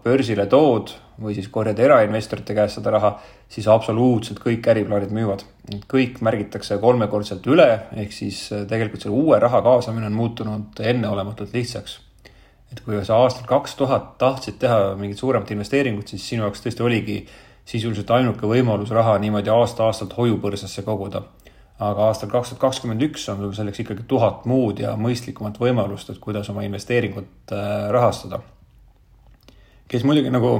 börsile 0.03 0.45
tood 0.49 0.93
või 1.21 1.33
siis 1.37 1.49
korjad 1.53 1.79
erainvestorite 1.81 2.53
käest 2.57 2.77
seda 2.77 2.93
raha, 2.93 3.11
siis 3.49 3.67
absoluutselt 3.69 4.41
kõik 4.41 4.67
äriplaanid 4.73 5.13
müüvad. 5.13 5.43
kõik 5.89 6.21
märgitakse 6.21 6.77
kolmekordselt 6.81 7.45
üle, 7.47 7.67
ehk 7.97 8.13
siis 8.13 8.47
äh, 8.51 8.65
tegelikult 8.69 9.01
selle 9.05 9.17
uue 9.17 9.39
raha 9.39 9.61
kaasamine 9.61 10.09
on 10.09 10.17
muutunud 10.17 10.79
enneolematult 10.79 11.53
lihtsaks. 11.53 11.99
et 12.71 12.81
kui 12.85 13.03
sa 13.05 13.17
aastal 13.17 13.45
kaks 13.45 13.75
tuhat 13.75 14.17
tahtsid 14.17 14.57
teha 14.59 14.95
mingit 14.95 15.17
suuremat 15.17 15.51
investeeringut, 15.51 16.07
siis 16.07 16.27
sinu 16.29 16.43
jaoks 16.43 16.61
tõesti 16.61 16.83
oligi 16.83 17.25
sisuliselt 17.65 18.09
ainuke 18.11 18.47
võimalus 18.47 18.91
raha 18.91 19.17
niimoodi 19.19 19.49
aasta-aastalt 19.49 20.17
hoiupõrsasse 20.17 20.81
koguda 20.81 21.23
aga 21.81 22.09
aastal 22.11 22.29
kaks 22.29 22.51
tuhat 22.51 22.61
kakskümmend 22.61 23.01
üks 23.07 23.25
on 23.31 23.39
sul 23.41 23.53
selleks 23.57 23.81
ikkagi 23.83 24.05
tuhat 24.09 24.45
muud 24.49 24.81
ja 24.83 24.93
mõistlikumat 24.99 25.57
võimalust, 25.61 26.11
et 26.13 26.21
kuidas 26.21 26.49
oma 26.53 26.65
investeeringut 26.67 27.53
äh, 27.55 27.89
rahastada. 27.93 28.41
kes 29.91 30.05
muidugi 30.07 30.29
nagu 30.31 30.51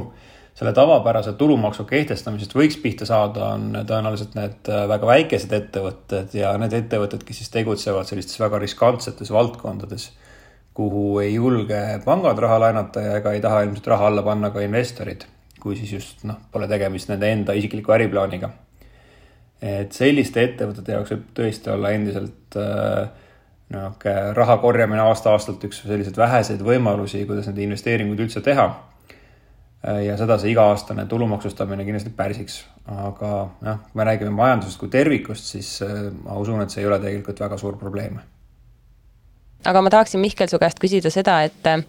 selle 0.58 0.74
tavapärase 0.76 1.34
tulumaksu 1.40 1.86
kehtestamisest 1.90 2.56
võiks 2.58 2.80
pihta 2.82 3.06
saada, 3.08 3.54
on 3.56 3.84
tõenäoliselt 3.88 4.34
need 4.38 4.72
äh, 4.72 4.88
väga 4.90 5.12
väikesed 5.12 5.54
ettevõtted 5.58 6.34
ja 6.38 6.56
need 6.62 6.74
ettevõtted, 6.80 7.24
kes 7.28 7.44
siis 7.44 7.54
tegutsevad 7.54 8.10
sellistes 8.10 8.42
väga 8.42 8.60
riskantsetes 8.64 9.32
valdkondades, 9.32 10.10
kuhu 10.74 11.20
ei 11.22 11.36
julge 11.36 11.80
pangad 12.06 12.40
raha 12.40 12.60
laenata 12.66 13.06
ja 13.06 13.16
ega 13.22 13.36
ei 13.36 13.44
taha 13.44 13.62
ilmselt 13.68 13.94
raha 13.94 14.10
alla 14.10 14.26
panna 14.26 14.50
ka 14.52 14.64
investorid, 14.66 15.28
kui 15.62 15.78
siis 15.78 15.94
just 16.00 16.26
noh, 16.26 16.42
pole 16.52 16.68
tegemist 16.72 17.12
nende 17.12 17.30
enda 17.32 17.56
isikliku 17.58 17.94
äriplaaniga. 17.94 18.52
Et 19.62 19.94
selliste 19.94 20.42
ettevõtete 20.44 20.96
jaoks 20.96 21.14
võib 21.14 21.26
tõesti 21.38 21.70
olla 21.74 21.92
endiselt 21.96 22.58
äh, 22.58 23.10
noh, 23.76 24.08
raha 24.38 24.58
korjamine 24.62 25.04
aasta-aastalt 25.06 25.64
üks 25.70 25.84
selliseid 25.86 26.18
väheseid 26.18 26.64
võimalusi, 26.66 27.26
kuidas 27.30 27.50
neid 27.50 27.62
investeeringuid 27.68 28.26
üldse 28.26 28.42
teha. 28.46 28.68
Äh, 29.86 30.04
ja 30.08 30.18
seda 30.20 30.40
see 30.42 30.54
iga-aastane 30.56 31.06
tulumaksustamine 31.10 31.86
kindlasti 31.88 32.14
pärsiks, 32.18 32.62
aga 32.90 33.32
jah, 33.62 33.82
kui 33.88 34.02
me 34.02 34.10
räägime 34.10 34.36
majandusest 34.36 34.82
kui 34.82 34.92
tervikust, 34.94 35.54
siis 35.56 35.78
äh, 35.86 36.10
ma 36.26 36.38
usun, 36.42 36.62
et 36.64 36.74
see 36.74 36.84
ei 36.84 36.90
ole 36.90 37.00
tegelikult 37.02 37.46
väga 37.46 37.62
suur 37.62 37.80
probleem 37.82 38.22
aga 39.66 39.82
ma 39.86 39.92
tahaksin, 39.94 40.22
Mihkel, 40.22 40.50
su 40.50 40.58
käest 40.62 40.80
küsida 40.82 41.12
seda, 41.14 41.42
et 41.46 41.68
äh, 41.70 41.84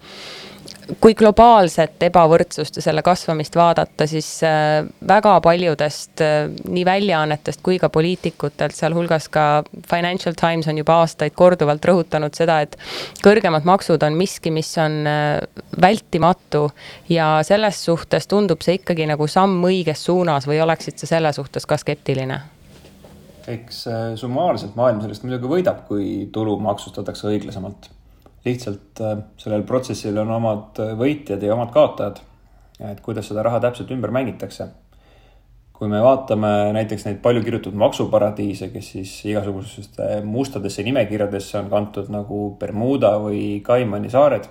kui 1.01 1.14
globaalset 1.18 2.03
ebavõrdsust 2.09 2.78
ja 2.78 2.85
selle 2.85 3.03
kasvamist 3.07 3.57
vaadata, 3.57 4.07
siis 4.11 4.28
äh, 4.47 4.83
väga 5.09 5.35
paljudest 5.45 6.22
äh, 6.24 6.47
nii 6.68 6.85
väljaannetest 6.87 7.62
kui 7.62 7.78
ka 7.83 7.91
poliitikutelt, 7.93 8.74
sealhulgas 8.76 9.28
ka 9.33 9.47
Financial 9.91 10.37
Times 10.39 10.68
on 10.68 10.80
juba 10.83 11.01
aastaid 11.03 11.37
korduvalt 11.39 11.85
rõhutanud 11.89 12.35
seda, 12.37 12.61
et 12.66 12.78
kõrgemad 13.24 13.66
maksud 13.68 14.03
on 14.03 14.18
miski, 14.18 14.51
mis 14.51 14.70
on 14.83 15.03
vältimatu 15.80 16.66
ja 17.09 17.35
selles 17.47 17.85
suhtes 17.85 18.26
tundub 18.30 18.64
see 18.64 18.80
ikkagi 18.80 19.07
nagu 19.11 19.28
samm 19.30 19.62
õiges 19.68 20.05
suunas 20.09 20.49
või 20.51 20.61
oleksid 20.64 20.99
sa 20.99 21.14
selle 21.14 21.33
suhtes 21.37 21.66
ka 21.66 21.78
skeptiline? 21.80 22.41
eks 23.51 23.87
äh, 23.91 24.05
summaarselt 24.18 24.76
maailm 24.78 25.01
sellest 25.03 25.24
muidugi 25.26 25.51
võidab, 25.51 25.85
kui 25.89 26.28
tulu 26.33 26.57
maksustatakse 26.62 27.28
õiglasemalt. 27.30 27.91
Lihtsalt 28.45 29.01
äh, 29.01 29.18
sellel 29.38 29.64
protsessil 29.66 30.18
on 30.22 30.30
omad 30.36 30.80
äh, 30.82 30.95
võitjad 30.99 31.43
ja 31.43 31.55
omad 31.57 31.72
kaotajad. 31.74 32.22
et 32.82 33.01
kuidas 33.01 33.28
seda 33.30 33.43
raha 33.47 33.61
täpselt 33.61 33.90
ümber 33.95 34.11
mängitakse. 34.11 34.68
kui 35.72 35.88
me 35.88 36.01
vaatame 36.03 36.72
näiteks 36.72 37.05
neid 37.07 37.22
palju 37.22 37.43
kirjutatud 37.43 37.78
maksuparadiise, 37.78 38.68
kes 38.70 38.90
siis 38.95 39.14
igasugustesse 39.26 40.20
mustadesse 40.24 40.82
nimekirjadesse 40.82 41.59
on 41.59 41.70
kantud 41.70 42.11
nagu 42.11 42.57
Bermuda 42.59 43.16
või 43.18 43.62
Kaimani 43.62 44.11
saared. 44.11 44.47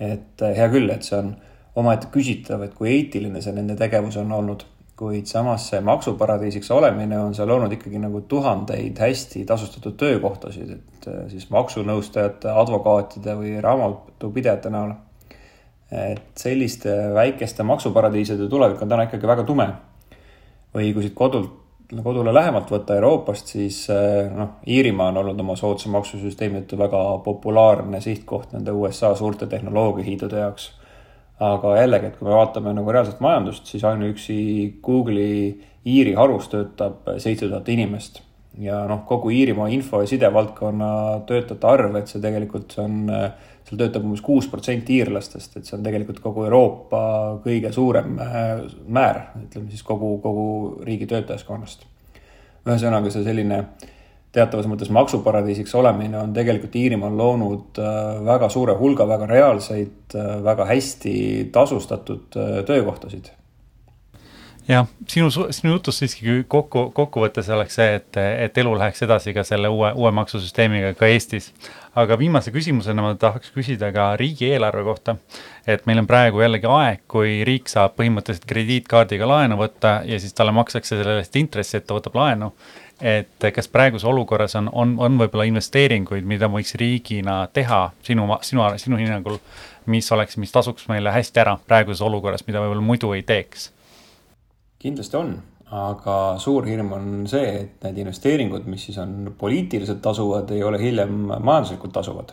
et 0.00 0.40
hea 0.40 0.68
küll, 0.72 0.90
et 0.90 1.02
see 1.02 1.18
on 1.18 1.34
omaette 1.76 2.08
küsitav, 2.12 2.62
et 2.64 2.74
kui 2.74 2.90
eetiline 2.90 3.42
see 3.42 3.52
nende 3.52 3.76
tegevus 3.76 4.16
on 4.16 4.32
olnud 4.32 4.64
kuid 5.00 5.28
samas 5.30 5.70
see 5.70 5.80
maksuparadiisiks 5.84 6.68
olemine 6.76 7.16
on 7.18 7.32
seal 7.36 7.50
olnud 7.54 7.72
ikkagi 7.72 8.00
nagu 8.02 8.20
tuhandeid 8.28 8.98
hästi 9.00 9.46
tasustatud 9.48 9.96
töökohtasid, 10.00 10.74
et 10.76 11.06
äh, 11.08 11.22
siis 11.32 11.46
maksunõustajate, 11.52 12.50
advokaatide 12.62 13.36
või 13.38 13.54
raamatupidajate 13.64 14.72
näol. 14.74 14.98
et 15.90 16.38
selliste 16.38 16.92
väikeste 17.14 17.64
maksuparadiiside 17.66 18.46
tulevik 18.48 18.82
on 18.82 18.92
täna 18.92 19.08
ikkagi 19.08 19.26
väga 19.26 19.42
tume. 19.44 19.66
või 20.74 20.92
kui 20.94 21.02
siit 21.02 21.14
kodult, 21.14 21.56
kodule 22.04 22.34
lähemalt 22.34 22.70
võtta 22.70 22.94
Euroopast, 22.94 23.46
siis 23.56 23.86
äh, 23.90 24.28
noh, 24.36 24.60
Iirimaa 24.66 25.08
on 25.08 25.22
olnud 25.24 25.40
oma 25.40 25.56
soodsa 25.56 25.88
maksusüsteemi 25.88 26.60
tõttu 26.60 26.78
väga 26.78 27.00
populaarne 27.24 28.00
sihtkoht 28.00 28.52
nende 28.52 28.76
USA 28.76 29.14
suurte 29.16 29.46
tehnoloogiahiidude 29.46 30.44
jaoks 30.44 30.70
aga 31.40 31.76
jällegi, 31.78 32.10
et 32.10 32.18
kui 32.18 32.28
me 32.28 32.36
vaatame 32.36 32.72
nagu 32.76 32.92
reaalset 32.92 33.20
majandust, 33.24 33.68
siis 33.70 33.84
ainuüksi 33.88 34.40
Google'i 34.84 35.44
Iiri 35.88 36.12
harus 36.12 36.50
töötab 36.52 37.06
seitse 37.16 37.48
tuhat 37.48 37.68
inimest 37.72 38.20
ja 38.60 38.82
noh, 38.88 39.06
kogu 39.08 39.30
Iirimaa 39.32 39.70
info- 39.72 40.02
ja 40.02 40.10
sidevaldkonna 40.10 40.90
töötajate 41.28 41.66
arv, 41.66 41.96
et 41.96 42.10
see 42.10 42.20
tegelikult 42.20 42.74
on, 42.82 43.06
seal 43.64 43.80
töötab 43.80 44.04
umbes 44.04 44.20
kuus 44.26 44.50
protsenti 44.52 44.98
iirlastest, 45.00 45.56
et 45.56 45.68
see 45.68 45.78
on 45.78 45.86
tegelikult 45.86 46.20
kogu 46.20 46.44
Euroopa 46.48 47.00
kõige 47.46 47.72
suurem 47.72 48.18
äh, 48.20 48.66
määr, 48.88 49.22
ütleme 49.46 49.72
siis 49.72 49.86
kogu, 49.86 50.18
kogu 50.20 50.44
riigi 50.84 51.08
töötajaskonnast. 51.08 51.86
ühesõnaga 52.66 53.08
see 53.14 53.24
selline 53.24 53.62
äh, 53.62 53.96
teatavas 54.34 54.68
mõttes 54.70 54.90
maksuparadiisiks 54.94 55.74
olemine 55.78 56.18
on 56.20 56.32
tegelikult 56.34 56.76
Iirimaal 56.78 57.16
loonud 57.18 57.82
äh, 57.82 57.98
väga 58.26 58.48
suure 58.52 58.76
hulga 58.78 59.08
väga 59.08 59.26
reaalseid, 59.30 60.14
äh, 60.14 60.32
väga 60.44 60.66
hästi 60.70 61.14
tasustatud 61.52 62.38
äh, 62.38 62.56
töökohtasid. 62.66 63.32
jah, 64.68 64.86
sinu, 65.08 65.30
sinu 65.30 65.72
jutust 65.72 65.98
siiski 65.98 66.44
kokku, 66.48 66.90
kokkuvõttes 66.94 67.48
oleks 67.50 67.74
see, 67.80 67.94
et, 67.98 68.18
et 68.46 68.58
elu 68.62 68.74
läheks 68.78 69.02
edasi 69.02 69.34
ka 69.34 69.42
selle 69.46 69.68
uue, 69.72 69.90
uue 69.98 70.12
maksusüsteemiga 70.14 70.92
ka 70.94 71.10
Eestis. 71.10 71.50
aga 71.98 72.18
viimase 72.18 72.52
küsimusena 72.54 73.02
ma 73.02 73.16
tahaks 73.18 73.50
küsida 73.50 73.90
ka 73.92 74.12
riigieelarve 74.20 74.84
kohta. 74.86 75.16
et 75.66 75.82
meil 75.90 75.98
on 76.04 76.06
praegu 76.06 76.44
jällegi 76.44 76.70
aeg, 76.70 77.02
kui 77.08 77.40
riik 77.44 77.66
saab 77.68 77.96
põhimõtteliselt 77.98 78.46
krediitkaardiga 78.46 79.26
laenu 79.26 79.58
võtta 79.58 80.02
ja 80.06 80.20
siis 80.22 80.38
talle 80.38 80.54
makstakse 80.54 81.02
selle 81.02 81.18
eest 81.18 81.36
intressi, 81.36 81.80
et 81.80 81.86
ta 81.86 81.98
võtab 81.98 82.14
laenu 82.14 82.52
et 83.00 83.50
kas 83.54 83.68
praeguses 83.68 84.06
olukorras 84.08 84.54
on, 84.58 84.68
on, 84.72 84.94
on 84.98 85.18
võib-olla 85.20 85.46
investeeringuid, 85.48 86.26
mida 86.28 86.48
võiks 86.52 86.74
riigina 86.80 87.42
teha 87.52 87.90
sinu, 88.06 88.26
sinu, 88.46 88.64
sinu 88.80 89.00
hinnangul, 89.00 89.38
mis 89.90 90.10
oleks, 90.12 90.36
mis 90.40 90.52
tasuks 90.52 90.88
meile 90.90 91.12
hästi 91.14 91.42
ära 91.42 91.56
praeguses 91.66 92.02
olukorras, 92.04 92.44
mida 92.46 92.62
võib-olla 92.62 92.84
muidu 92.84 93.14
ei 93.16 93.24
teeks? 93.26 93.70
kindlasti 94.80 95.16
on, 95.18 95.34
aga 95.76 96.16
suur 96.40 96.64
hirm 96.64 96.94
on 96.96 97.08
see, 97.28 97.48
et 97.64 97.84
need 97.84 97.98
investeeringud, 98.04 98.64
mis 98.70 98.86
siis 98.88 98.96
on 99.02 99.34
poliitiliselt 99.38 100.00
tasuvad, 100.04 100.48
ei 100.56 100.62
ole 100.64 100.80
hiljem 100.80 101.18
majanduslikult 101.36 101.92
tasuvad. 101.92 102.32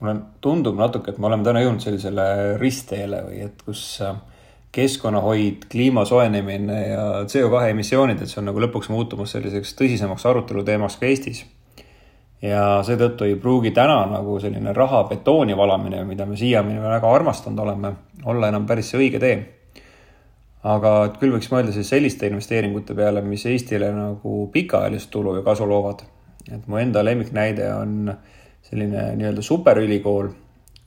mulle 0.00 0.14
tundub 0.44 0.76
natuke, 0.78 1.10
et 1.10 1.18
me 1.18 1.26
oleme 1.26 1.44
täna 1.44 1.62
jõudnud 1.64 1.82
sellisele 1.82 2.26
ristteele 2.60 3.22
või 3.26 3.42
et 3.48 3.62
kus 3.66 3.82
äh, 4.04 4.14
keskkonnahoid, 4.76 5.66
kliima 5.72 6.04
soojenemine 6.04 6.80
ja 6.88 7.04
CO2 7.24 7.70
emissioonid, 7.70 8.20
et 8.20 8.30
see 8.30 8.40
on 8.42 8.50
nagu 8.50 8.60
lõpuks 8.60 8.90
muutumas 8.92 9.32
selliseks 9.32 9.72
tõsisemaks 9.78 10.26
aruteluteemaks 10.28 10.98
ka 11.00 11.08
Eestis. 11.08 11.44
ja 12.42 12.82
seetõttu 12.84 13.24
ei 13.24 13.38
pruugi 13.40 13.72
täna 13.72 14.02
nagu 14.10 14.36
selline 14.40 14.72
raha 14.76 15.04
betooni 15.08 15.56
valamine, 15.56 16.04
mida 16.04 16.26
me 16.26 16.36
siiamaani 16.36 16.82
väga 16.82 17.12
armastanud 17.18 17.64
oleme, 17.64 17.92
olla 18.24 18.50
enam 18.52 18.66
päris 18.66 18.90
see 18.92 19.00
õige 19.00 19.20
tee. 19.20 19.36
aga 20.66 20.92
et 21.06 21.20
küll 21.20 21.32
võiks 21.32 21.48
mõelda 21.52 21.72
siis 21.72 21.88
selliste 21.88 22.26
investeeringute 22.26 22.94
peale, 22.94 23.22
mis 23.22 23.46
Eestile 23.46 23.92
nagu 23.94 24.48
pikaajalist 24.52 25.10
tulu 25.10 25.36
ja 25.36 25.42
kasu 25.42 25.68
loovad. 25.68 26.02
et 26.52 26.66
mu 26.66 26.76
enda 26.76 27.04
lemmiknäide 27.04 27.72
on 27.74 28.12
selline 28.62 29.14
nii-öelda 29.16 29.42
superülikool 29.42 30.28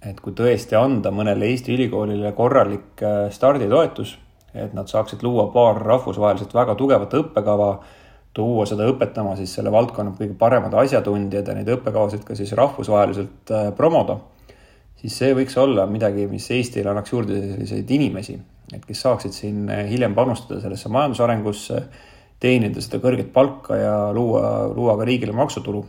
et 0.06 0.20
kui 0.24 0.34
tõesti 0.36 0.78
anda 0.80 1.12
mõnele 1.12 1.50
Eesti 1.52 1.74
ülikoolile 1.76 2.32
korralik 2.38 3.04
äh, 3.04 3.22
starditoetus, 3.36 4.16
et 4.56 4.74
nad 4.74 4.90
saaksid 4.90 5.24
luua 5.24 5.50
paar 5.54 5.82
rahvusvaheliselt 5.84 6.56
väga 6.56 6.76
tugevat 6.80 7.14
õppekava, 7.20 7.70
tuua 8.34 8.66
seda 8.70 8.88
õpetama 8.90 9.36
siis 9.38 9.52
selle 9.58 9.72
valdkonna 9.74 10.14
kõige 10.18 10.38
paremad 10.40 10.74
asjatundjad 10.84 11.50
ja 11.50 11.56
neid 11.58 11.72
õppekavasid 11.76 12.24
ka 12.28 12.38
siis 12.38 12.54
rahvusvaheliselt 12.58 13.54
äh, 13.56 13.68
promoda, 13.76 14.20
siis 15.02 15.18
see 15.20 15.36
võiks 15.36 15.58
olla 15.60 15.88
midagi, 15.90 16.28
mis 16.32 16.48
Eestile 16.56 16.94
annaks 16.94 17.14
juurde 17.14 17.42
selliseid 17.42 17.92
inimesi, 18.00 18.38
et 18.74 18.86
kes 18.86 19.04
saaksid 19.04 19.36
siin 19.36 19.68
äh, 19.68 19.84
hiljem 19.92 20.16
panustada 20.16 20.62
sellesse 20.64 20.92
majandusarengusse, 20.96 21.84
teenida 22.40 22.80
seda 22.80 23.02
kõrget 23.04 23.34
palka 23.36 23.76
ja 23.76 23.96
luua, 24.16 24.70
luua 24.72 24.96
ka 24.96 25.08
riigile 25.10 25.36
maksutulu 25.36 25.84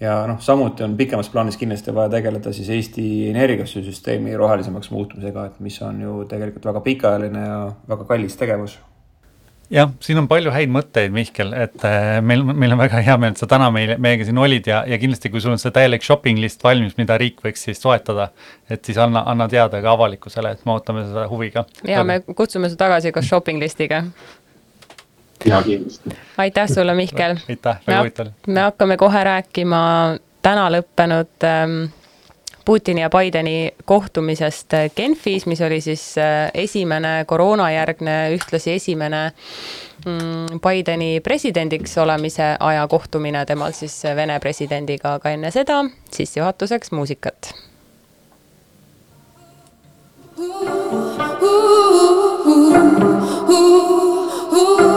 ja 0.00 0.16
noh, 0.28 0.40
samuti 0.44 0.84
on 0.84 0.96
pikemas 0.96 1.30
plaanis 1.32 1.56
kindlasti 1.60 1.94
vaja 1.94 2.12
tegeleda 2.18 2.52
siis 2.52 2.68
Eesti 2.74 3.06
energiasüsteemi 3.30 4.36
rohelisemaks 4.36 4.90
muutmisega, 4.92 5.46
et 5.46 5.62
mis 5.64 5.78
on 5.82 6.02
ju 6.02 6.18
tegelikult 6.28 6.68
väga 6.72 6.84
pikaajaline 6.84 7.46
ja 7.46 7.62
väga 7.88 8.04
kallis 8.10 8.36
tegevus 8.36 8.76
jah, 9.72 9.90
siin 10.04 10.20
on 10.20 10.28
palju 10.30 10.52
häid 10.54 10.70
mõtteid, 10.72 11.14
Mihkel, 11.14 11.50
et 11.56 11.84
äh, 11.86 12.18
meil, 12.24 12.44
meil 12.46 12.76
on 12.76 12.80
väga 12.80 13.00
hea 13.02 13.16
meel, 13.20 13.34
et 13.34 13.40
sa 13.40 13.48
täna 13.50 13.70
meil, 13.74 13.96
meiega 14.02 14.26
siin 14.28 14.38
olid 14.42 14.68
ja, 14.70 14.82
ja 14.88 14.98
kindlasti, 15.00 15.30
kui 15.32 15.42
sul 15.42 15.56
on 15.56 15.62
see 15.62 15.74
täielik 15.74 16.06
shopping 16.06 16.40
list 16.42 16.62
valmis, 16.64 16.96
mida 17.00 17.18
riik 17.20 17.40
võiks 17.44 17.66
siis 17.66 17.82
toetada, 17.82 18.30
et 18.70 18.84
siis 18.86 19.00
anna, 19.02 19.24
anna 19.32 19.48
teada 19.50 19.80
ka 19.82 19.94
avalikkusele, 19.96 20.54
et 20.54 20.66
me 20.68 20.76
ootame 20.76 21.06
seda 21.08 21.26
huviga. 21.30 21.66
ja 21.88 22.04
me 22.06 22.20
kutsume 22.28 22.70
su 22.70 22.78
tagasi 22.78 23.14
koos 23.16 23.28
shopping 23.28 23.62
listiga 23.62 24.04
ja 25.44 25.62
kindlasti. 25.62 26.10
aitäh 26.38 26.68
sulle, 26.68 26.94
Mihkel. 26.94 27.36
aitäh, 27.48 27.76
väga 27.86 28.00
huvitav. 28.00 28.26
me 28.46 28.60
hakkame 28.60 28.96
kohe 28.96 29.24
rääkima 29.24 29.82
täna 30.42 30.70
lõppenud 30.70 31.44
ähm, 31.44 31.78
Putini 32.66 33.00
ja 33.00 33.10
Bideni 33.10 33.70
kohtumisest 33.84 34.74
Genfis, 34.96 35.46
mis 35.46 35.60
oli 35.60 35.80
siis 35.80 36.18
äh, 36.18 36.50
esimene 36.54 37.24
koroonajärgne, 37.26 38.16
ühtlasi 38.34 38.72
esimene 38.72 39.20
mm, 40.06 40.58
Bideni 40.62 41.20
presidendiks 41.20 41.98
olemise 41.98 42.56
aja 42.60 42.88
kohtumine 42.88 43.44
temal 43.46 43.72
siis 43.72 44.02
Vene 44.16 44.40
presidendiga, 44.42 45.14
aga 45.20 45.30
enne 45.36 45.50
seda 45.54 45.84
sissejuhatuseks 46.10 46.90
muusikat. 46.92 47.54
Ooh, 50.38 50.66
ooh, 51.42 52.46
ooh, 52.46 52.80
ooh, 53.48 53.80
ooh. 54.58 54.95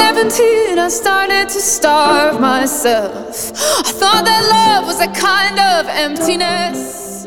17, 0.00 0.78
I 0.78 0.88
started 0.88 1.50
to 1.50 1.60
starve 1.60 2.40
myself. 2.40 3.52
I 3.86 3.92
thought 4.00 4.24
that 4.24 4.42
love 4.56 4.86
was 4.86 4.98
a 5.00 5.10
kind 5.12 5.58
of 5.58 5.86
emptiness. 5.88 7.26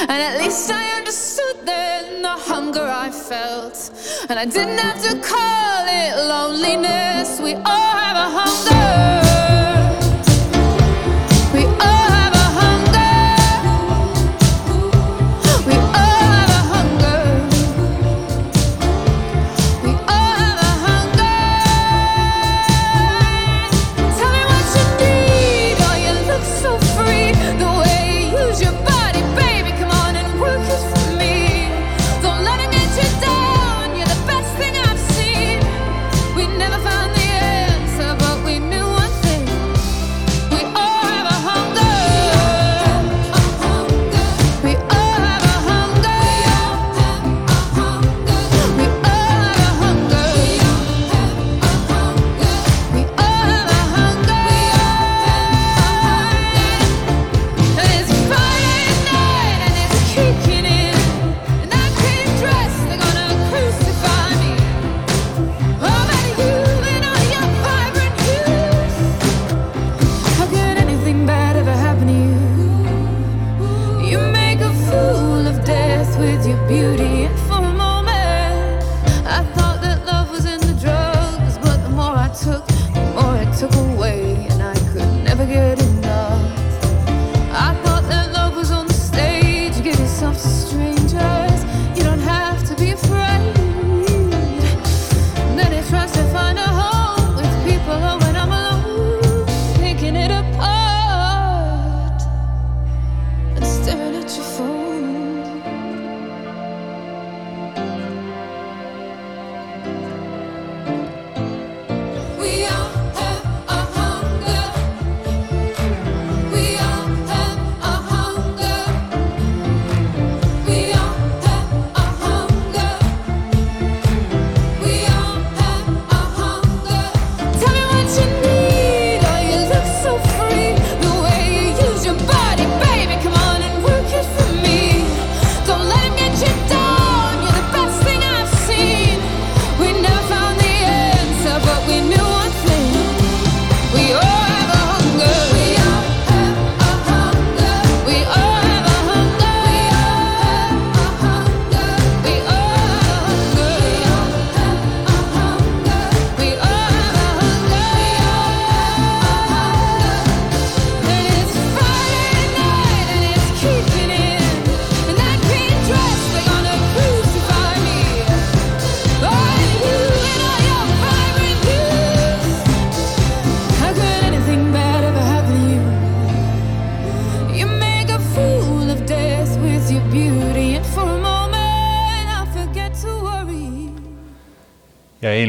And 0.00 0.18
at 0.28 0.38
least 0.38 0.70
I 0.70 0.96
understood 0.98 1.56
then 1.66 2.22
the 2.22 2.36
hunger 2.50 2.88
I 2.88 3.10
felt. 3.10 3.90
And 4.30 4.38
I 4.38 4.46
didn't 4.46 4.78
have 4.78 5.00
to 5.02 5.12
call 5.20 5.84
it 5.86 6.16
loneliness. 6.26 7.38
We 7.38 7.52
all 7.54 7.94
have 8.04 8.16
a 8.16 8.28
hunger. 8.38 9.45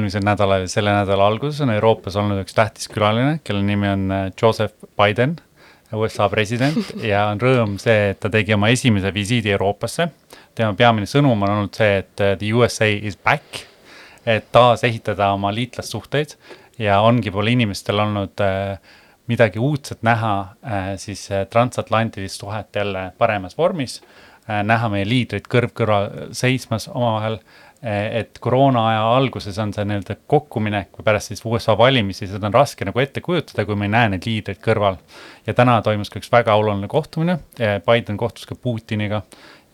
Eelmisel 0.08 0.24
nädalal 0.24 0.64
ja 0.64 0.72
selle 0.72 0.94
nädala 0.96 1.28
alguses 1.28 1.60
on 1.62 1.72
Euroopas 1.74 2.16
olnud 2.16 2.40
üks 2.40 2.56
tähtis 2.56 2.88
külaline, 2.92 3.40
kelle 3.44 3.64
nimi 3.66 3.90
on 3.92 4.12
äh, 4.12 4.28
Joseph 4.42 4.88
Biden, 4.98 5.36
USA 5.94 6.30
president 6.32 6.94
ja 7.12 7.28
on 7.32 7.42
rõõm 7.42 7.78
see, 7.82 8.14
et 8.14 8.22
ta 8.24 8.32
tegi 8.32 8.56
oma 8.56 8.70
esimese 8.72 9.12
visiidi 9.14 9.52
Euroopasse. 9.52 10.08
tema 10.56 10.74
peamine 10.74 11.08
sõnum 11.08 11.44
on 11.44 11.50
olnud 11.50 11.76
see, 11.76 12.00
et 12.04 12.24
äh, 12.24 12.38
the 12.40 12.54
USA 12.54 12.88
is 12.88 13.18
back, 13.18 13.66
et 14.26 14.48
taasehitada 14.52 15.34
oma 15.36 15.52
liitlassuhteid 15.52 16.38
ja 16.80 17.02
ongi 17.02 17.32
pole 17.32 17.52
inimestel 17.52 18.00
olnud 18.00 18.40
äh, 18.44 18.80
midagi 19.28 19.60
uudset 19.60 20.04
näha 20.08 20.34
äh, 20.64 20.94
siis 20.96 21.28
transatlantilist 21.50 22.40
suhet 22.40 22.76
jälle 22.76 23.12
paremas 23.18 23.58
vormis 23.58 24.02
äh, 24.50 24.64
näha 24.64 24.90
meie 24.90 25.08
liidrid 25.08 25.48
kõrv 25.52 25.76
kõrval 25.76 26.12
seismas 26.32 26.88
omavahel 26.88 27.42
et 27.84 28.40
koroona 28.42 28.88
aja 28.90 29.02
alguses 29.18 29.58
on 29.62 29.74
see 29.74 29.86
nii-öelda 29.86 30.16
kokkuminek 30.30 30.96
või 30.98 31.06
pärast 31.06 31.32
siis 31.32 31.44
USA 31.46 31.76
valimisi, 31.78 32.26
seda 32.30 32.50
on 32.50 32.56
raske 32.56 32.88
nagu 32.88 33.00
ette 33.00 33.22
kujutada, 33.22 33.68
kui 33.68 33.78
me 33.78 33.86
ei 33.86 33.94
näe 33.94 34.14
neid 34.14 34.26
liidreid 34.26 34.62
kõrval. 34.64 34.98
ja 35.46 35.54
täna 35.54 35.78
toimus 35.86 36.10
ka 36.10 36.20
üks 36.20 36.32
väga 36.32 36.56
oluline 36.58 36.90
kohtumine, 36.92 37.38
Biden 37.86 38.18
kohtus 38.18 38.50
ka 38.50 38.56
Putiniga 38.56 39.22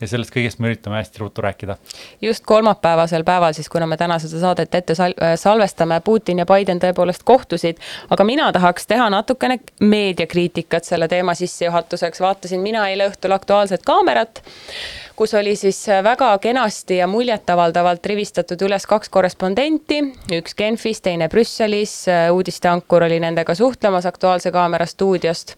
ja 0.04 0.10
sellest 0.12 0.34
kõigest 0.34 0.60
me 0.60 0.72
üritame 0.72 1.00
hästi 1.00 1.22
ruttu 1.22 1.44
rääkida. 1.44 1.78
just 2.22 2.46
kolmapäevasel 2.46 3.24
päeval 3.24 3.54
siis, 3.54 3.70
kuna 3.70 3.88
me 3.88 3.98
täna 3.98 4.20
seda 4.20 4.40
saadet 4.42 4.76
ette 4.76 4.96
sal 4.96 5.16
salvestame, 5.36 6.02
Putin 6.04 6.44
ja 6.44 6.46
Biden 6.50 6.82
tõepoolest 6.84 7.24
kohtusid, 7.24 7.80
aga 8.10 8.24
mina 8.28 8.52
tahaks 8.52 8.88
teha 8.88 9.10
natukene 9.10 9.60
meediakriitikat 9.80 10.84
selle 10.84 11.08
teema 11.08 11.36
sissejuhatuseks, 11.38 12.22
vaatasin 12.22 12.62
mina 12.62 12.88
eile 12.90 13.08
õhtul 13.12 13.36
Aktuaalset 13.36 13.86
kaamerat, 13.86 14.44
kus 15.16 15.34
oli 15.34 15.56
siis 15.56 15.86
väga 16.04 16.38
kenasti 16.44 16.98
ja 16.98 17.08
muljetavaldavalt 17.08 18.06
rivistatud 18.06 18.62
üles 18.68 18.88
kaks 18.90 19.10
korrespondenti, 19.10 20.02
üks 20.40 20.56
Genfis, 20.58 21.02
teine 21.02 21.30
Brüsselis, 21.30 22.04
uudisteankur 22.32 23.08
oli 23.08 23.20
nendega 23.24 23.56
suhtlemas 23.56 24.06
Aktuaalse 24.10 24.52
kaamera 24.52 24.86
stuudiost 24.86 25.56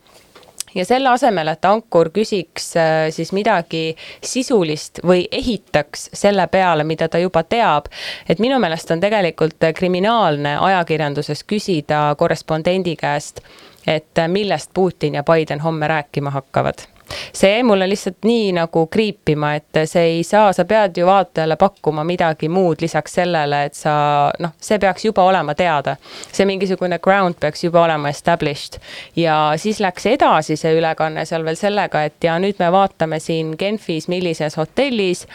ja 0.76 0.86
selle 0.86 1.10
asemel, 1.10 1.48
et 1.48 1.66
ankur 1.66 2.10
küsiks 2.16 2.72
siis 3.16 3.32
midagi 3.36 3.96
sisulist 4.24 5.02
või 5.06 5.28
ehitaks 5.32 6.10
selle 6.14 6.48
peale, 6.48 6.84
mida 6.84 7.10
ta 7.10 7.22
juba 7.22 7.44
teab, 7.44 7.88
et 8.30 8.40
minu 8.44 8.60
meelest 8.60 8.92
on 8.92 9.04
tegelikult 9.04 9.70
kriminaalne 9.76 10.58
ajakirjanduses 10.58 11.44
küsida 11.44 12.08
korrespondendi 12.18 12.96
käest, 13.00 13.42
et 13.88 14.26
millest 14.28 14.74
Putin 14.74 15.16
ja 15.20 15.24
Biden 15.24 15.62
homme 15.62 15.88
rääkima 15.88 16.34
hakkavad 16.36 16.95
see 17.34 17.52
jäi 17.52 17.64
mulle 17.64 17.90
lihtsalt 17.90 18.26
nii 18.26 18.52
nagu 18.58 18.88
kriipima, 18.88 19.54
et 19.56 19.82
see 19.86 20.04
ei 20.18 20.24
saa, 20.24 20.54
sa 20.54 20.66
pead 20.66 20.98
ju 20.98 21.06
vaatajale 21.06 21.56
pakkuma 21.56 22.04
midagi 22.04 22.50
muud 22.50 22.82
lisaks 22.82 23.14
sellele, 23.20 23.64
et 23.70 23.74
sa 23.74 23.96
noh, 24.40 24.56
see 24.62 24.80
peaks 24.80 25.06
juba 25.06 25.24
olema 25.24 25.56
teada. 25.56 25.96
see 26.32 26.46
mingisugune 26.46 27.00
ground 27.00 27.36
peaks 27.40 27.64
juba 27.64 27.84
olema 27.84 28.10
established. 28.10 28.80
Ja 29.16 29.54
siis 29.58 29.80
läks 29.80 30.06
edasi 30.06 30.56
see 30.56 30.76
ülekanne 30.78 31.26
seal 31.26 31.46
veel 31.46 31.56
sellega, 31.60 32.04
et 32.04 32.24
ja 32.24 32.40
nüüd 32.40 32.60
me 32.60 32.72
vaatame 32.72 33.20
siin 33.20 33.56
Genfis, 33.60 34.08
millises 34.08 34.58
hotellis 34.58 35.28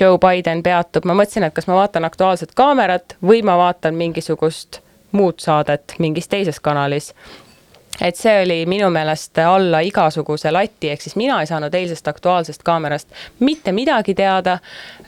Joe 0.00 0.18
Biden 0.18 0.62
peatub, 0.62 1.04
ma 1.04 1.14
mõtlesin, 1.14 1.46
et 1.46 1.54
kas 1.54 1.66
ma 1.66 1.78
vaatan 1.82 2.04
Aktuaalset 2.04 2.54
kaamerat 2.54 3.16
või 3.22 3.42
ma 3.42 3.56
vaatan 3.58 3.94
mingisugust 3.94 4.82
muud 5.12 5.40
saadet 5.44 5.94
mingis 5.98 6.28
teises 6.28 6.60
kanalis 6.60 7.12
et 8.00 8.16
see 8.16 8.42
oli 8.42 8.62
minu 8.66 8.90
meelest 8.90 9.38
alla 9.44 9.82
igasuguse 9.84 10.52
lati, 10.52 10.90
ehk 10.92 11.04
siis 11.04 11.16
mina 11.16 11.40
ei 11.40 11.50
saanud 11.50 11.74
eilsest 11.74 12.08
Aktuaalsest 12.08 12.62
Kaamerast 12.62 13.12
mitte 13.40 13.72
midagi 13.72 14.14
teada. 14.14 14.58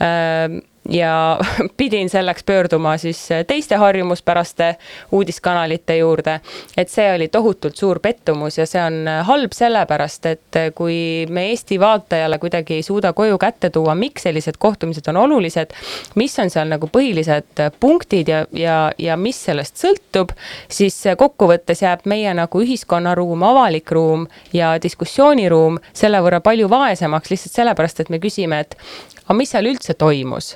Ähm, 0.02 0.60
ja 0.88 1.38
pidin 1.76 2.10
selleks 2.10 2.44
pöörduma 2.44 2.96
siis 2.96 3.28
teiste 3.46 3.76
harjumuspäraste 3.76 4.76
uudiskanalite 5.12 5.96
juurde. 5.96 6.40
et 6.76 6.88
see 6.88 7.14
oli 7.14 7.28
tohutult 7.28 7.76
suur 7.76 8.00
pettumus 8.00 8.58
ja 8.58 8.66
see 8.66 8.82
on 8.82 9.08
halb 9.22 9.52
sellepärast, 9.52 10.26
et 10.26 10.58
kui 10.74 11.26
me 11.30 11.46
Eesti 11.48 11.80
vaatajale 11.80 12.38
kuidagi 12.38 12.74
ei 12.74 12.82
suuda 12.82 13.12
koju 13.12 13.38
kätte 13.38 13.70
tuua, 13.70 13.94
miks 13.94 14.22
sellised 14.22 14.58
kohtumised 14.58 15.08
on 15.08 15.16
olulised, 15.16 15.72
mis 16.14 16.38
on 16.38 16.50
seal 16.50 16.68
nagu 16.68 16.88
põhilised 16.92 17.64
punktid 17.80 18.28
ja, 18.28 18.44
ja, 18.52 18.78
ja 18.98 19.16
mis 19.16 19.44
sellest 19.44 19.80
sõltub, 19.80 20.34
siis 20.68 21.00
kokkuvõttes 21.18 21.82
jääb 21.82 22.04
meie 22.10 22.34
nagu 22.34 22.60
ühiskonnaruum, 22.60 23.42
avalik 23.42 23.92
ruum 23.92 24.26
ja 24.52 24.74
diskussiooniruum 24.82 25.78
selle 25.92 26.20
võrra 26.24 26.40
palju 26.44 26.68
vaesemaks 26.70 27.30
lihtsalt 27.32 27.60
sellepärast, 27.62 28.00
et 28.00 28.12
me 28.12 28.20
küsime, 28.20 28.60
et 28.60 28.76
aga 29.24 29.38
mis 29.38 29.50
seal 29.54 29.70
üldse 29.70 29.96
toimus 29.98 30.54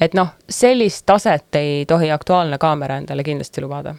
et 0.00 0.14
noh, 0.14 0.34
sellist 0.48 1.06
taset 1.06 1.58
ei 1.60 1.84
tohi 1.88 2.10
Aktuaalne 2.12 2.58
kaamera 2.58 2.98
endale 3.00 3.24
kindlasti 3.24 3.64
lubada. 3.64 3.94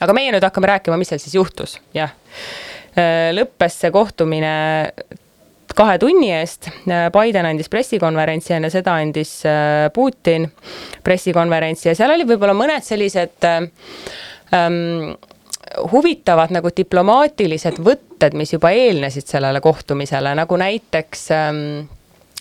aga 0.00 0.12
meie 0.16 0.32
nüüd 0.34 0.42
hakkame 0.42 0.66
rääkima, 0.66 0.98
mis 0.98 1.12
seal 1.12 1.22
siis 1.22 1.34
juhtus, 1.34 1.78
jah. 1.94 2.14
lõppes 3.34 3.80
see 3.80 3.90
kohtumine 3.94 4.54
kahe 5.74 5.98
tunni 5.98 6.30
eest. 6.34 6.68
Biden 6.86 7.46
andis 7.48 7.70
pressikonverentsi, 7.70 8.54
enne 8.54 8.70
seda 8.70 8.94
andis 9.02 9.40
Putin 9.94 10.46
pressikonverentsi 11.04 11.90
ja 11.90 11.94
seal 11.98 12.14
oli 12.14 12.26
võib-olla 12.28 12.54
mõned 12.56 12.86
sellised 12.86 13.46
ähm, 13.48 15.14
huvitavad 15.92 16.54
nagu 16.54 16.70
diplomaatilised 16.76 17.80
võtted, 17.82 18.36
mis 18.38 18.54
juba 18.54 18.70
eelnesid 18.76 19.26
sellele 19.30 19.60
kohtumisele, 19.64 20.34
nagu 20.38 20.58
näiteks 20.60 21.26
ähm, 21.34 21.62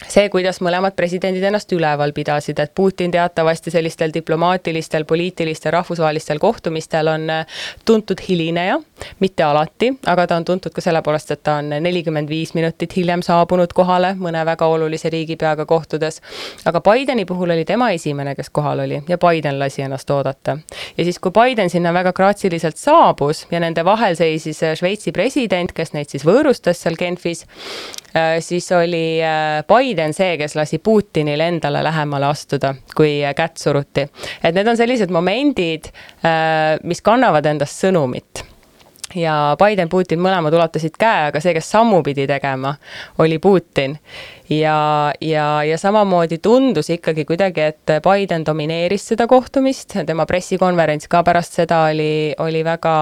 see, 0.10 0.30
kuidas 0.34 0.60
mõlemad 0.64 0.96
presidendid 0.98 1.44
ennast 1.48 1.72
üleval 1.76 2.14
pidasid, 2.16 2.60
et 2.60 2.74
Putin 2.76 3.12
teatavasti 3.14 3.72
sellistel 3.74 4.14
diplomaatilistel, 4.14 5.06
poliitilistel, 5.10 5.74
rahvusvahelistel 5.78 6.42
kohtumistel 6.44 7.12
on 7.12 7.30
äh, 7.30 7.62
tuntud 7.86 8.22
hilineja, 8.28 8.80
mitte 9.20 9.44
alati, 9.44 9.94
aga 10.06 10.28
ta 10.28 10.36
on 10.36 10.46
tuntud 10.46 10.74
ka 10.74 10.82
selle 10.82 11.02
poolest, 11.02 11.32
et 11.32 11.44
ta 11.44 11.56
on 11.62 11.70
nelikümmend 11.70 12.30
viis 12.30 12.54
minutit 12.54 12.96
hiljem 12.98 13.24
saabunud 13.26 13.74
kohale 13.74 14.14
mõne 14.20 14.46
väga 14.46 14.68
olulise 14.68 15.10
riigipeaga 15.10 15.66
kohtudes. 15.66 16.22
aga 16.66 16.82
Bideni 16.82 17.26
puhul 17.26 17.50
oli 17.56 17.66
tema 17.66 17.92
esimene, 17.92 18.36
kes 18.36 18.50
kohal 18.50 18.80
oli 18.80 19.04
ja 19.08 19.18
Biden 19.18 19.60
lasi 19.60 19.82
ennast 19.82 20.10
oodata. 20.10 20.58
ja 20.98 21.04
siis, 21.04 21.20
kui 21.20 21.32
Biden 21.32 21.70
sinna 21.70 21.94
väga 21.94 22.14
graatsiliselt 22.14 22.78
saabus 22.78 23.48
ja 23.52 23.60
nende 23.60 23.86
vahel 23.86 24.16
seisis 24.16 24.64
äh, 24.64 24.76
Šveitsi 24.76 25.12
president, 25.12 25.72
kes 25.72 25.94
neid 25.94 26.10
siis 26.10 26.26
võõrustas 26.26 26.82
seal 26.84 26.96
Genfis, 27.00 27.46
äh, 28.16 28.40
siis 28.40 28.72
oli 28.72 29.20
Biden 29.68 29.94
Biden 29.94 30.14
see, 30.14 30.38
kes 30.38 30.56
lasi 30.56 30.80
Putinil 30.80 31.42
endale 31.44 31.84
lähemale 31.84 32.26
astuda, 32.26 32.74
kui 32.96 33.22
kätt 33.36 33.58
suruti. 33.58 34.08
et 34.44 34.56
need 34.56 34.68
on 34.68 34.78
sellised 34.78 35.12
momendid, 35.12 35.92
äh, 36.26 36.80
mis 36.84 37.02
kannavad 37.02 37.46
endast 37.46 37.84
sõnumit 37.84 38.53
ja 39.16 39.56
Biden, 39.60 39.90
Putin 39.90 40.22
mõlemad 40.24 40.54
ulatasid 40.56 40.96
käe, 41.00 41.28
aga 41.30 41.42
see, 41.44 41.54
kes 41.56 41.70
sammu 41.74 42.02
pidi 42.06 42.26
tegema, 42.30 42.74
oli 43.24 43.40
Putin. 43.40 43.98
ja, 44.50 45.14
ja, 45.22 45.64
ja 45.64 45.78
samamoodi 45.78 46.38
tundus 46.38 46.90
ikkagi 46.90 47.26
kuidagi, 47.26 47.62
et 47.62 47.94
Biden 48.04 48.46
domineeris 48.46 49.08
seda 49.14 49.28
kohtumist, 49.28 49.96
tema 50.06 50.26
pressikonverents 50.30 51.08
ka 51.08 51.24
pärast 51.24 51.58
seda 51.62 51.84
oli, 51.92 52.34
oli 52.40 52.64
väga 52.66 52.96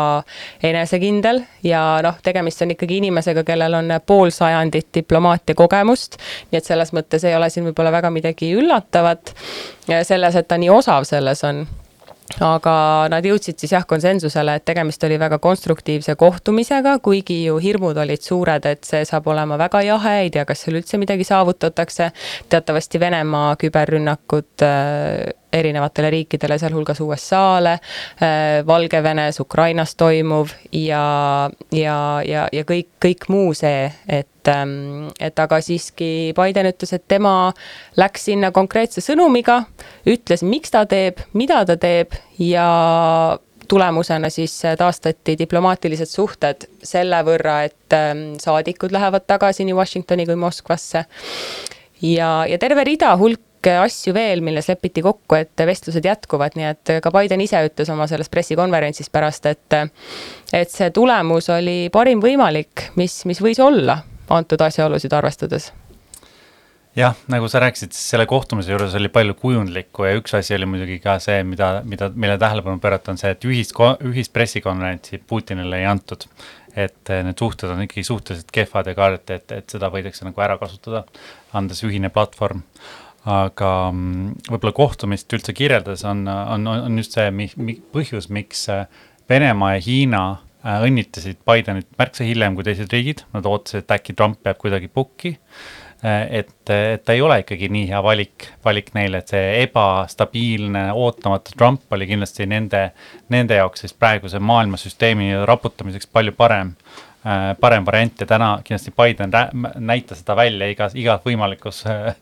enesekindel 0.64 1.42
ja 1.64 1.84
noh, 2.04 2.22
tegemist 2.24 2.62
on 2.62 2.76
ikkagi 2.76 3.02
inimesega, 3.02 3.44
kellel 3.44 3.80
on 3.82 3.98
pool 4.06 4.30
sajandit 4.30 4.90
diplomaatia 4.94 5.56
kogemust. 5.56 6.18
nii 6.52 6.62
et 6.62 6.66
selles 6.66 6.94
mõttes 6.94 7.26
ei 7.28 7.36
ole 7.36 7.50
siin 7.50 7.68
võib-olla 7.70 7.92
väga 7.92 8.10
midagi 8.14 8.54
üllatavat 8.56 9.36
selles, 10.04 10.36
et 10.36 10.48
ta 10.48 10.58
nii 10.58 10.70
osav 10.70 11.08
selles 11.10 11.44
on 11.44 11.66
aga 12.40 12.76
nad 13.12 13.26
jõudsid 13.26 13.60
siis 13.60 13.74
jah 13.76 13.86
konsensusele, 13.88 14.56
et 14.58 14.66
tegemist 14.68 15.04
oli 15.04 15.18
väga 15.22 15.40
konstruktiivse 15.44 16.16
kohtumisega, 16.20 16.98
kuigi 17.04 17.42
ju 17.46 17.58
hirmud 17.62 17.98
olid 18.02 18.24
suured, 18.24 18.66
et 18.66 18.88
see 18.88 19.04
saab 19.08 19.28
olema 19.34 19.60
väga 19.62 19.84
jahe, 19.88 20.16
ei 20.26 20.34
tea, 20.34 20.46
kas 20.48 20.66
seal 20.66 20.80
üldse 20.80 21.00
midagi 21.02 21.28
saavutatakse. 21.28 22.12
teatavasti 22.50 23.00
Venemaa 23.00 23.56
küberrünnakud 23.60 24.66
äh, 24.66 25.41
erinevatele 25.54 26.10
riikidele, 26.10 26.58
sealhulgas 26.60 27.02
USA-le, 27.04 27.74
äh, 27.74 28.68
Valgevenes, 28.68 29.40
Ukrainas 29.40 29.96
toimuv 29.96 30.54
ja, 30.72 31.50
ja, 31.72 31.98
ja, 32.28 32.48
ja 32.52 32.64
kõik, 32.68 32.90
kõik 33.04 33.28
muu 33.30 33.54
see, 33.58 33.92
et, 34.08 34.48
ähm, 34.52 35.12
et 35.20 35.40
aga 35.40 35.62
siiski 35.62 36.32
Biden 36.38 36.72
ütles, 36.72 36.96
et 36.96 37.08
tema 37.12 37.36
läks 38.00 38.30
sinna 38.32 38.52
konkreetse 38.56 39.04
sõnumiga, 39.04 39.64
ütles, 40.08 40.46
miks 40.48 40.74
ta 40.74 40.86
teeb, 40.90 41.22
mida 41.34 41.64
ta 41.68 41.78
teeb 41.78 42.16
ja 42.40 42.68
tulemusena 43.72 44.30
siis 44.30 44.58
taastati 44.78 45.38
diplomaatilised 45.40 46.10
suhted 46.12 46.66
selle 46.84 47.22
võrra, 47.28 47.62
et 47.68 47.96
ähm, 47.96 48.34
saadikud 48.42 48.92
lähevad 48.92 49.28
tagasi 49.28 49.68
nii 49.68 49.78
Washingtoni 49.78 50.26
kui 50.28 50.36
Moskvasse. 50.36 51.06
ja, 52.02 52.34
ja 52.50 52.58
terve 52.60 52.84
rida 52.84 53.16
hulk 53.18 53.51
asju 53.70 54.14
veel, 54.16 54.42
milles 54.46 54.70
lepiti 54.72 55.04
kokku, 55.06 55.38
et 55.38 55.66
vestlused 55.68 56.06
jätkuvad, 56.06 56.58
nii 56.58 56.70
et 56.70 56.94
ka 57.04 57.12
Biden 57.14 57.44
ise 57.44 57.62
ütles 57.68 57.92
oma 57.94 58.08
selles 58.12 58.32
pressikonverentsis 58.32 59.12
pärast, 59.14 59.46
et 59.46 59.78
et 60.54 60.72
see 60.72 60.90
tulemus 60.92 61.50
oli 61.54 61.90
parim 61.94 62.24
võimalik, 62.24 62.92
mis, 63.00 63.22
mis 63.30 63.42
võis 63.44 63.62
olla 63.64 64.02
antud 64.32 64.62
asjaolusid 64.64 65.14
arvestades 65.14 65.72
jah, 66.96 67.16
nagu 67.32 67.48
sa 67.52 67.62
rääkisid, 67.64 67.94
siis 67.96 68.14
selle 68.14 68.26
kohtumise 68.30 68.74
juures 68.74 68.96
oli 69.00 69.12
palju 69.14 69.36
kujundlikku 69.40 70.08
ja 70.08 70.16
üks 70.20 70.36
asi 70.38 70.56
oli 70.58 70.68
muidugi 70.70 70.98
ka 71.04 71.18
see, 71.24 71.44
mida, 71.48 71.74
mida, 71.88 72.10
mille 72.16 72.38
tähelepanu 72.42 72.82
pöörata, 72.84 73.14
on 73.14 73.22
see, 73.22 73.32
et 73.36 73.46
ühist, 73.48 73.76
ühist 74.08 74.34
pressikonverentsi 74.36 75.22
Putinile 75.28 75.82
ei 75.82 75.88
antud. 75.90 76.28
et 76.72 77.10
need 77.12 77.36
suhted 77.36 77.68
on 77.68 77.82
ikkagi 77.84 78.04
suhteliselt 78.08 78.52
kehvad 78.56 78.88
ja 78.88 78.94
kardeti, 78.96 79.36
et, 79.36 79.52
et 79.52 79.74
seda 79.74 79.90
võidakse 79.92 80.24
nagu 80.24 80.40
ära 80.40 80.56
kasutada, 80.56 81.02
andes 81.52 81.84
ühine 81.84 82.08
platvorm 82.16 82.62
aga 83.30 83.72
mm, 83.92 84.48
võib-olla 84.50 84.74
kohtumist 84.76 85.34
üldse 85.36 85.54
kirjeldades 85.58 86.04
on, 86.10 86.24
on, 86.28 86.66
on 86.72 86.98
just 86.98 87.18
see 87.18 87.28
mi, 87.36 87.50
mi, 87.62 87.78
põhjus, 87.94 88.32
miks 88.34 88.66
äh, 88.74 88.88
Venemaa 89.30 89.76
ja 89.76 89.84
Hiina 89.86 90.24
äh, 90.34 90.82
õnnitlesid 90.88 91.44
Bidenit 91.48 91.92
märksa 92.00 92.26
hiljem 92.26 92.58
kui 92.58 92.66
teised 92.66 92.92
riigid, 92.94 93.26
nad 93.36 93.46
ootasid, 93.46 93.86
et 93.86 93.96
äkki 94.00 94.18
Trump 94.18 94.42
jääb 94.46 94.58
kuidagi 94.62 94.90
pukki. 94.90 95.36
Äh, 96.02 96.26
et, 96.42 96.56
et 96.74 97.06
ta 97.06 97.14
ei 97.14 97.22
ole 97.22 97.44
ikkagi 97.44 97.70
nii 97.70 97.86
hea 97.92 98.02
valik, 98.02 98.50
valik 98.66 98.90
neile, 98.98 99.22
et 99.22 99.36
see 99.36 99.54
ebastabiilne, 99.68 100.88
ootamatu 100.98 101.54
Trump 101.54 101.94
oli 101.94 102.10
kindlasti 102.10 102.50
nende, 102.50 102.88
nende 103.30 103.62
jaoks 103.62 103.86
siis 103.86 103.94
praeguse 103.94 104.42
maailmasüsteemi 104.42 105.36
raputamiseks 105.46 106.10
palju 106.10 106.34
parem 106.34 106.74
parem 107.60 107.86
variant 107.86 108.22
ja 108.22 108.26
täna 108.26 108.50
kindlasti 108.66 108.94
Biden 108.98 109.34
näitas 109.78 110.24
seda 110.24 110.36
välja 110.36 110.70
igas, 110.72 110.96
igas 110.98 111.22
võimalikus 111.26 111.84
äh, 111.86 112.16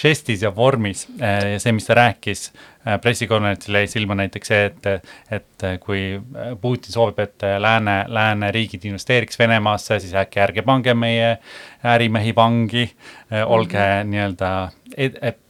žestis 0.00 0.42
ja 0.46 0.52
vormis 0.56 1.06
äh, 1.20 1.56
see, 1.60 1.74
mis 1.76 1.88
ta 1.88 1.98
rääkis 1.98 2.48
pressikonverentsil 3.02 3.74
jäi 3.74 3.86
silma 3.90 4.14
näiteks 4.14 4.52
see, 4.52 4.64
et, 4.70 5.06
et 5.34 5.66
kui 5.82 6.20
Putin 6.60 6.92
soovib, 6.92 7.18
et 7.24 7.46
lääne, 7.58 7.96
lääneriigid 8.08 8.84
investeeriks 8.86 9.38
Venemaasse, 9.38 9.98
siis 10.00 10.14
äkki 10.14 10.40
ärge 10.44 10.62
pange 10.66 10.94
meie 10.94 11.36
ärimehi 11.86 12.34
vangi, 12.36 12.90
olge 13.46 13.78
mm 13.78 14.02
-hmm. 14.02 14.10
nii-öelda 14.10 14.50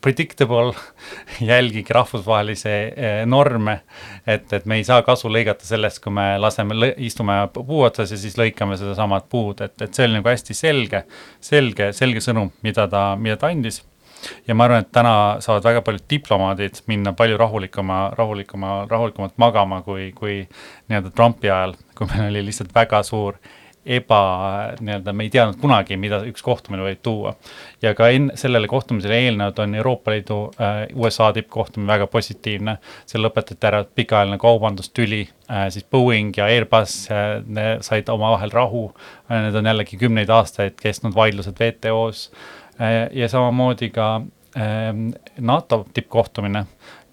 predictable, 0.01 0.73
jälgige 1.51 1.95
rahvusvahelisi 1.95 2.69
eh, 2.69 3.27
norme. 3.27 3.81
et, 4.27 4.53
et 4.53 4.67
me 4.67 4.77
ei 4.77 4.85
saa 4.85 5.03
kasu 5.03 5.29
lõigata 5.29 5.65
sellest, 5.65 6.01
kui 6.03 6.13
me 6.13 6.39
laseme, 6.39 6.95
istume 6.97 7.33
puu 7.53 7.83
otsas 7.83 8.11
ja 8.11 8.19
siis 8.19 8.39
lõikame 8.39 8.77
sedasamat 8.77 9.29
puud, 9.29 9.61
et, 9.61 9.83
et 9.83 9.95
see 9.95 10.07
oli 10.07 10.19
nagu 10.19 10.29
hästi 10.29 10.55
selge, 10.55 11.05
selge, 11.41 11.93
selge 11.93 12.21
sõnum, 12.25 12.51
mida 12.63 12.89
ta, 12.89 13.17
mida 13.21 13.37
ta 13.37 13.53
andis 13.53 13.83
ja 14.47 14.55
ma 14.55 14.67
arvan, 14.67 14.85
et 14.85 14.93
täna 14.95 15.15
saavad 15.45 15.67
väga 15.67 15.83
paljud 15.87 16.07
diplomaadid 16.11 16.83
minna 16.91 17.13
palju 17.17 17.39
rahulikuma, 17.41 18.01
rahulikuma, 18.19 18.79
rahulikumalt 18.91 19.37
magama 19.43 19.83
kui, 19.87 20.11
kui 20.17 20.41
nii-öelda 20.89 21.13
Trumpi 21.15 21.51
ajal, 21.51 21.77
kui 21.99 22.11
meil 22.13 22.29
oli 22.31 22.49
lihtsalt 22.49 22.75
väga 22.75 23.03
suur 23.07 23.39
eba, 23.87 24.21
nii-öelda 24.81 25.13
me 25.15 25.27
ei 25.27 25.31
teadnud 25.31 25.61
kunagi, 25.63 25.97
mida 26.01 26.19
üks 26.27 26.43
kohtumine 26.43 26.83
võib 26.83 26.99
tuua. 27.07 27.37
ja 27.83 27.93
ka 27.95 28.09
enne, 28.11 28.35
sellele 28.39 28.67
kohtumisele 28.69 29.15
eelnenud 29.29 29.59
on 29.63 29.75
Euroopa 29.79 30.11
Liidu 30.11 30.39
äh,, 30.59 30.81
USA 30.95 31.31
tippkohtumine 31.33 31.93
väga 31.93 32.09
positiivne. 32.11 32.77
seal 33.07 33.23
lõpetati 33.23 33.69
ära 33.71 33.85
pikaajaline 33.85 34.39
kaubandustüli 34.43 35.23
äh,, 35.23 35.69
siis 35.71 35.87
Boeing 35.91 36.35
ja 36.37 36.51
Airbus 36.51 36.99
äh, 37.15 37.79
said 37.81 38.11
omavahel 38.11 38.51
rahu 38.51 38.89
äh,. 39.31 39.43
Need 39.47 39.55
on 39.55 39.71
jällegi 39.71 40.03
kümneid 40.03 40.31
aastaid 40.35 40.81
kestnud 40.83 41.15
vaidlused 41.15 41.55
WTO-s 41.55 42.31
äh, 42.33 42.56
ja 43.13 43.29
samamoodi 43.29 43.91
ka 43.91 44.09
äh, 44.57 44.95
NATO 45.41 45.87
tippkohtumine 45.95 46.67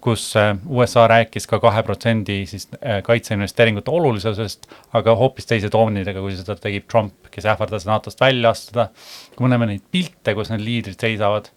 kus 0.04 0.36
äh, 0.36 0.56
USA 0.68 1.06
rääkis 1.08 1.46
ka 1.48 1.58
kahe 1.60 1.82
protsendi 1.82 2.42
siis 2.46 2.68
äh, 2.74 3.00
kaitseinvesteeringute 3.02 3.90
olulisusest, 3.90 4.68
aga 4.92 5.14
hoopis 5.16 5.48
teise 5.48 5.70
toonidega, 5.72 6.20
kui 6.20 6.36
seda 6.36 6.58
tegi 6.60 6.82
Trump, 6.84 7.30
kes 7.32 7.48
ähvardas 7.48 7.86
NATO-st 7.88 8.20
välja 8.20 8.52
astuda. 8.52 8.88
kui 9.36 9.46
me 9.46 9.54
näeme 9.54 9.70
neid 9.72 9.86
pilte, 9.90 10.34
kus 10.36 10.52
need 10.52 10.64
liidrid 10.66 11.00
seisavad, 11.00 11.48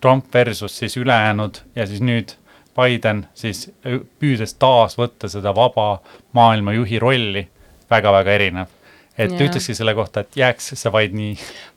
Trump 0.00 0.30
versus 0.34 0.78
siis 0.78 0.96
ülejäänud 0.96 1.58
ja 1.74 1.86
siis 1.86 2.00
nüüd 2.00 2.36
Biden 2.78 3.26
siis 3.34 3.66
äh, 3.82 3.98
püüdes 4.20 4.54
taas 4.54 4.94
võtta 5.00 5.28
seda 5.32 5.54
vaba 5.56 5.98
maailma 6.38 6.78
juhi 6.78 7.02
rolli 7.02 7.42
väga,, 7.42 7.56
väga-väga 7.90 8.38
erinev 8.38 8.75
et 9.18 9.32
Jaa. 9.32 9.48
ütlekski 9.48 9.74
selle 9.74 9.94
kohta, 9.94 10.20
et 10.20 10.36
jääks 10.36 10.74
see 10.76 10.92
vaid 10.92 11.16
nii 11.16 11.36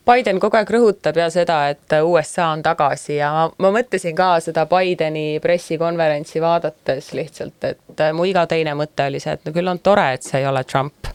Biden 0.10 0.40
kogu 0.42 0.58
aeg 0.58 0.72
rõhutab 0.74 1.18
ja 1.20 1.28
seda, 1.30 1.60
et 1.70 1.96
USA 2.04 2.50
on 2.56 2.64
tagasi 2.66 3.20
ja 3.20 3.30
ma, 3.36 3.46
ma 3.66 3.72
mõtlesin 3.76 4.16
ka 4.18 4.32
seda 4.44 4.66
Bideni 4.70 5.40
pressikonverentsi 5.44 6.42
vaadates 6.42 7.12
lihtsalt, 7.18 7.70
et 7.70 8.06
mu 8.18 8.26
iga 8.26 8.46
teine 8.50 8.74
mõte 8.80 9.10
oli 9.12 9.22
see, 9.22 9.38
et 9.38 9.46
no 9.46 9.54
küll 9.56 9.70
on 9.70 9.82
tore, 9.84 10.08
et 10.16 10.26
see 10.26 10.42
ei 10.42 10.50
ole 10.50 10.64
Trump. 10.66 11.12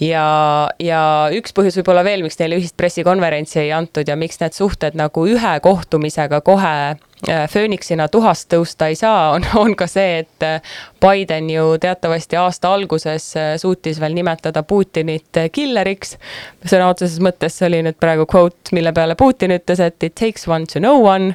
Ja, 0.00 0.70
ja 0.82 1.02
üks 1.34 1.54
põhjus 1.56 1.78
võib-olla 1.80 2.04
veel, 2.06 2.22
miks 2.24 2.38
neile 2.38 2.58
ühist 2.60 2.76
pressikonverentsi 2.78 3.62
ei 3.64 3.74
antud 3.74 4.08
ja 4.08 4.16
miks 4.18 4.40
need 4.42 4.56
suhted 4.56 4.96
nagu 4.98 5.24
ühe 5.26 5.54
kohtumisega 5.64 6.40
kohe 6.46 6.74
äh, 6.90 7.44
fööniksina 7.50 8.08
tuhast 8.12 8.48
tõusta 8.52 8.90
ei 8.92 8.98
saa, 8.98 9.32
on, 9.34 9.46
on 9.58 9.74
ka 9.78 9.88
see, 9.90 10.22
et 10.22 10.46
äh, 10.46 10.76
Biden 11.02 11.50
ju 11.50 11.76
teatavasti 11.82 12.38
aasta 12.38 12.72
alguses 12.74 13.30
äh, 13.36 13.54
suutis 13.60 14.00
veel 14.00 14.14
nimetada 14.18 14.62
Putinit 14.62 15.42
killeriks. 15.52 16.16
sõna 16.64 16.90
otseses 16.92 17.18
mõttes 17.24 17.58
see 17.58 17.66
oli 17.70 17.82
nüüd 17.86 17.98
praegu 18.00 18.28
quote, 18.30 18.74
mille 18.76 18.94
peale 18.94 19.18
Putin 19.18 19.56
ütles, 19.58 19.82
et 19.82 20.02
it 20.02 20.14
takes 20.14 20.46
one 20.48 20.66
to 20.70 20.82
know 20.82 21.02
one. 21.02 21.34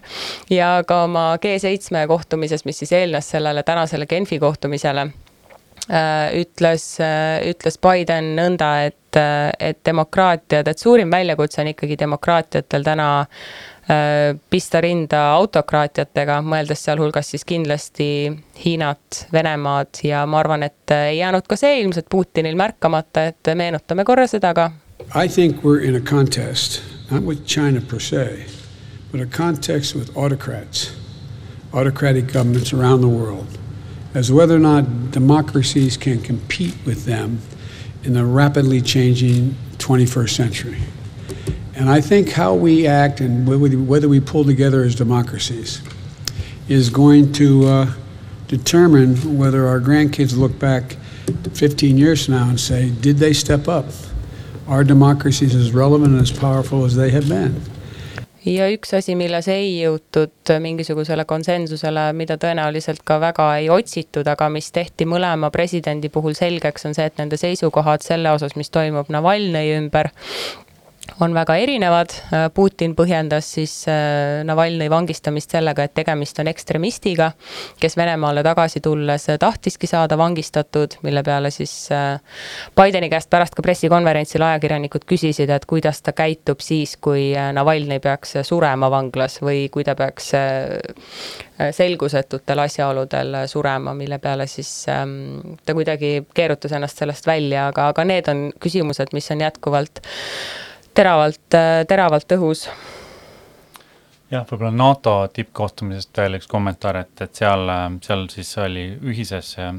ja 0.49 0.80
ka 0.88 1.03
oma 1.09 1.34
G7 1.43 2.07
kohtumises, 2.07 2.66
mis 2.66 2.80
siis 2.80 2.95
eelnes 2.95 3.30
sellele 3.36 3.64
tänasele 3.64 4.07
Genfi 4.07 4.39
kohtumisele 4.39 5.11
ütles, 6.40 6.86
ütles 7.50 7.78
Biden 7.84 8.34
nõnda, 8.38 8.70
et, 8.88 9.20
et 9.60 9.80
demokraatiad, 9.86 10.68
et 10.68 10.80
suurim 10.80 11.12
väljakutse 11.12 11.62
on 11.62 11.70
ikkagi 11.74 11.98
demokraatiatel 12.00 12.86
täna 12.88 13.08
äh, 13.20 13.28
pista 14.50 14.82
rinda 14.82 15.26
autokraatiatega, 15.34 16.40
mõeldes 16.42 16.86
sealhulgas 16.86 17.34
siis 17.34 17.44
kindlasti 17.46 18.08
Hiinat, 18.64 19.26
Venemaad 19.34 20.04
ja 20.04 20.26
ma 20.26 20.40
arvan, 20.40 20.64
et 20.64 20.96
ei 20.96 21.18
jäänud 21.18 21.48
ka 21.48 21.60
see 21.60 21.82
ilmselt 21.82 22.08
Putinil 22.10 22.56
märkamata, 22.56 23.28
et 23.34 23.54
meenutame 23.56 24.06
korra 24.08 24.28
seda 24.28 24.54
ka. 24.54 24.72
I 25.16 25.28
think 25.28 25.64
we're 25.64 25.84
in 25.84 25.96
a 25.96 26.02
contest, 26.02 26.82
not 27.12 27.24
with 27.24 27.46
China 27.46 27.82
per 27.82 28.00
se, 28.00 28.46
but 29.12 29.22
a 29.22 29.26
contest 29.26 29.96
with 29.96 30.16
autocrats, 30.16 30.92
autocratic 31.74 32.32
governments 32.32 32.74
around 32.74 33.02
the 33.02 33.10
world, 33.10 33.60
as 34.14 34.32
whether 34.32 34.55
or 34.55 34.59
not 34.59 35.11
democracies 35.11 35.97
can 35.97 36.22
compete 36.22 36.76
with 36.86 37.05
them 37.05 37.39
in 38.03 38.14
the 38.14 38.26
rapidly 38.26 38.82
changing 38.82 39.55
21st 39.78 40.30
century. 40.30 40.78
And 41.76 41.89
I 41.89 42.01
think 42.01 42.30
how 42.30 42.53
we 42.53 42.86
act 42.86 43.20
and 43.20 43.47
whether 43.88 44.07
we 44.07 44.20
pull 44.20 44.43
together 44.43 44.84
as 44.84 44.93
democracies 44.93 45.82
is 46.68 46.89
going 46.89 47.34
to 47.34 47.66
uh, 47.66 47.93
determine 48.47 49.38
whether 49.38 49.68
our 49.68 49.80
grandkids 49.80 50.38
look 50.38 50.57
back 50.59 50.97
15 51.53 51.97
years 51.97 52.30
now 52.30 52.49
and 52.49 52.59
say, 52.59 52.89
did 52.89 53.18
they 53.18 53.34
step 53.34 53.68
up? 53.68 53.86
Are 54.68 54.84
democracies 54.84 55.55
as 55.55 55.72
relevant 55.72 56.14
and 56.14 56.22
as 56.22 56.32
powerful 56.32 56.86
as 56.86 56.95
they 56.95 57.09
have 57.09 57.28
been? 57.28 57.61
Ja 58.46 58.68
üks 58.74 58.94
asi, 58.98 59.16
milles 59.20 59.48
ei 59.52 59.70
jõutud 59.80 60.52
mingisugusele 60.64 61.26
konsensusele, 61.30 62.10
mida 62.18 62.38
tõenäoliselt 62.41 63.04
ka 63.08 63.20
väga 63.24 63.48
ei 63.62 63.70
otsitud, 63.74 64.28
aga 64.28 64.50
mis 64.54 64.72
tehti 64.76 65.08
mõlema 65.10 65.52
presidendi 65.54 66.12
puhul 66.14 66.36
selgeks, 66.38 66.88
on 66.89 66.98
see, 66.98 67.08
et 67.08 67.22
nende 67.22 67.39
seisukohad 67.39 68.04
selle 68.06 68.34
osas, 68.36 68.58
mis 68.60 68.72
toimub 68.74 69.12
Navalnõi 69.14 69.76
ümber, 69.78 70.12
on 71.20 71.34
väga 71.34 71.56
erinevad. 71.60 72.14
Putin 72.54 72.95
põhjendas 72.95 73.47
siis 73.56 73.74
äh, 73.91 74.41
Navalnõi 74.47 74.89
vangistamist 74.91 75.54
sellega, 75.54 75.86
et 75.86 75.93
tegemist 75.95 76.39
on 76.41 76.49
ekstremistiga, 76.51 77.32
kes 77.80 77.97
Venemaale 77.99 78.43
tagasi 78.45 78.82
tulles 78.84 79.28
tahtiski 79.39 79.88
saada 79.89 80.18
vangistatud, 80.20 80.97
mille 81.04 81.24
peale 81.24 81.51
siis 81.54 81.76
äh, 81.93 82.18
Bideni 82.76 83.12
käest 83.12 83.30
pärast 83.34 83.56
ka 83.56 83.66
pressikonverentsil 83.66 84.43
ajakirjanikud 84.47 85.08
küsisid, 85.10 85.51
et 85.54 85.68
kuidas 85.70 86.01
ta 86.01 86.16
käitub 86.18 86.64
siis, 86.64 86.97
kui 86.97 87.32
äh, 87.36 87.51
Navalnõi 87.56 87.99
peaks 88.04 88.38
surema 88.47 88.89
vanglas 88.91 89.39
või 89.43 89.68
kui 89.74 89.86
ta 89.86 89.95
peaks 89.99 90.32
selgusetutel 91.74 92.60
asjaoludel 92.64 93.43
surema, 93.47 93.93
mille 93.95 94.18
peale 94.20 94.47
siis 94.49 94.70
ähm, 94.89 95.56
ta 95.66 95.76
kuidagi 95.78 96.26
keerutas 96.34 96.74
ennast 96.74 96.99
sellest 96.99 97.28
välja, 97.30 97.68
aga, 97.70 97.91
aga 97.93 98.06
need 98.10 98.28
on 98.32 98.47
küsimused, 98.64 99.14
mis 99.14 99.30
on 99.32 99.43
jätkuvalt 99.45 100.01
teravalt, 100.94 101.58
teravalt 101.88 102.36
õhus. 102.38 102.68
jah, 104.32 104.46
võib-olla 104.50 104.72
NATO 104.74 105.16
tippkohtumisest 105.34 106.18
veel 106.18 106.39
üks 106.39 106.50
kommentaar, 106.50 107.04
et, 107.04 107.16
et 107.22 107.41
seal, 107.44 107.70
seal 108.06 108.28
siis 108.34 108.54
oli 108.62 108.88
ühises 109.02 109.56
äh, 109.60 109.74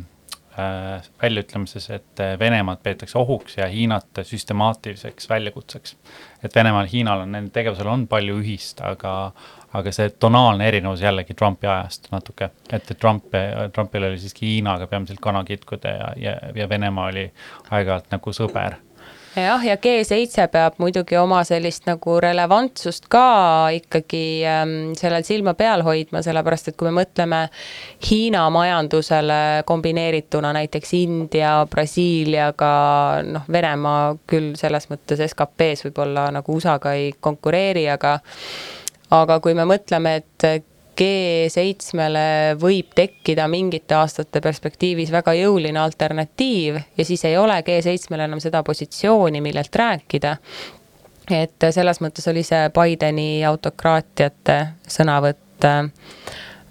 väljaütlemises, 1.23 1.89
et 1.91 2.23
Venemaad 2.39 2.79
peetakse 2.83 3.19
ohuks 3.19 3.59
ja 3.59 3.67
Hiinat 3.67 4.23
süstemaatiliseks 4.23 5.29
väljakutseks. 5.29 5.97
et 6.43 6.55
Venemaal 6.55 6.87
Hiinal 6.93 7.25
on, 7.25 7.33
nende 7.33 7.51
tegevusel 7.51 7.91
on 7.91 8.07
palju 8.07 8.39
ühist, 8.39 8.81
aga, 8.87 9.33
aga 9.73 9.93
see 9.93 10.11
tonaalne 10.23 10.69
erinevus 10.69 11.03
jällegi 11.03 11.35
Trumpi 11.35 11.67
ajast 11.67 12.11
natuke, 12.13 12.51
et 12.71 12.95
Trump, 13.01 13.35
Trumpil 13.73 14.11
oli 14.11 14.19
siiski 14.23 14.55
Hiinaga 14.55 14.87
peamiselt 14.87 15.21
kanakitkude 15.21 15.97
ja, 15.99 16.13
ja, 16.17 16.39
ja 16.55 16.69
Venemaa 16.69 17.11
oli 17.11 17.27
aeg-ajalt 17.71 18.11
nagu 18.15 18.37
sõber 18.37 18.79
jah, 19.43 19.65
ja 19.67 19.77
G7 19.77 20.47
peab 20.53 20.77
muidugi 20.79 21.17
oma 21.19 21.41
sellist 21.47 21.89
nagu 21.89 22.17
relevantsust 22.23 23.09
ka 23.13 23.71
ikkagi 23.75 24.25
ähm, 24.49 24.75
sellel 24.99 25.27
silma 25.27 25.55
peal 25.59 25.83
hoidma, 25.87 26.23
sellepärast 26.25 26.71
et 26.71 26.79
kui 26.79 26.91
me 26.91 26.95
mõtleme 27.01 27.41
Hiina 28.07 28.45
majandusele 28.55 29.65
kombineerituna 29.67 30.53
näiteks 30.59 30.95
India, 31.01 31.57
Brasiiliaga, 31.71 32.75
noh, 33.27 33.49
Venemaa 33.51 34.15
küll 34.31 34.55
selles 34.61 34.89
mõttes 34.93 35.25
SKP-s 35.31 35.89
võib-olla 35.89 36.29
nagu 36.35 36.59
USA-ga 36.59 36.95
ei 36.99 37.11
konkureeri, 37.21 37.89
aga 37.91 38.19
aga 39.15 39.41
kui 39.43 39.55
me 39.55 39.67
mõtleme, 39.69 40.17
et 40.23 40.74
G7-le 41.01 42.55
võib 42.61 42.93
tekkida 42.95 43.49
mingite 43.51 43.97
aastate 43.99 44.41
perspektiivis 44.45 45.11
väga 45.15 45.35
jõuline 45.39 45.81
alternatiiv 45.83 46.79
ja 46.99 47.07
siis 47.07 47.25
ei 47.29 47.37
ole 47.41 47.59
G7-l 47.67 48.27
enam 48.27 48.43
seda 48.43 48.63
positsiooni, 48.63 49.41
millelt 49.45 49.77
rääkida. 49.77 50.37
et 51.31 51.67
selles 51.71 52.01
mõttes 52.05 52.29
oli 52.29 52.43
see 52.45 52.69
Bideni 52.71 53.45
autokraatiate 53.49 54.59
sõnavõtt 54.87 55.65
äh, 55.65 55.89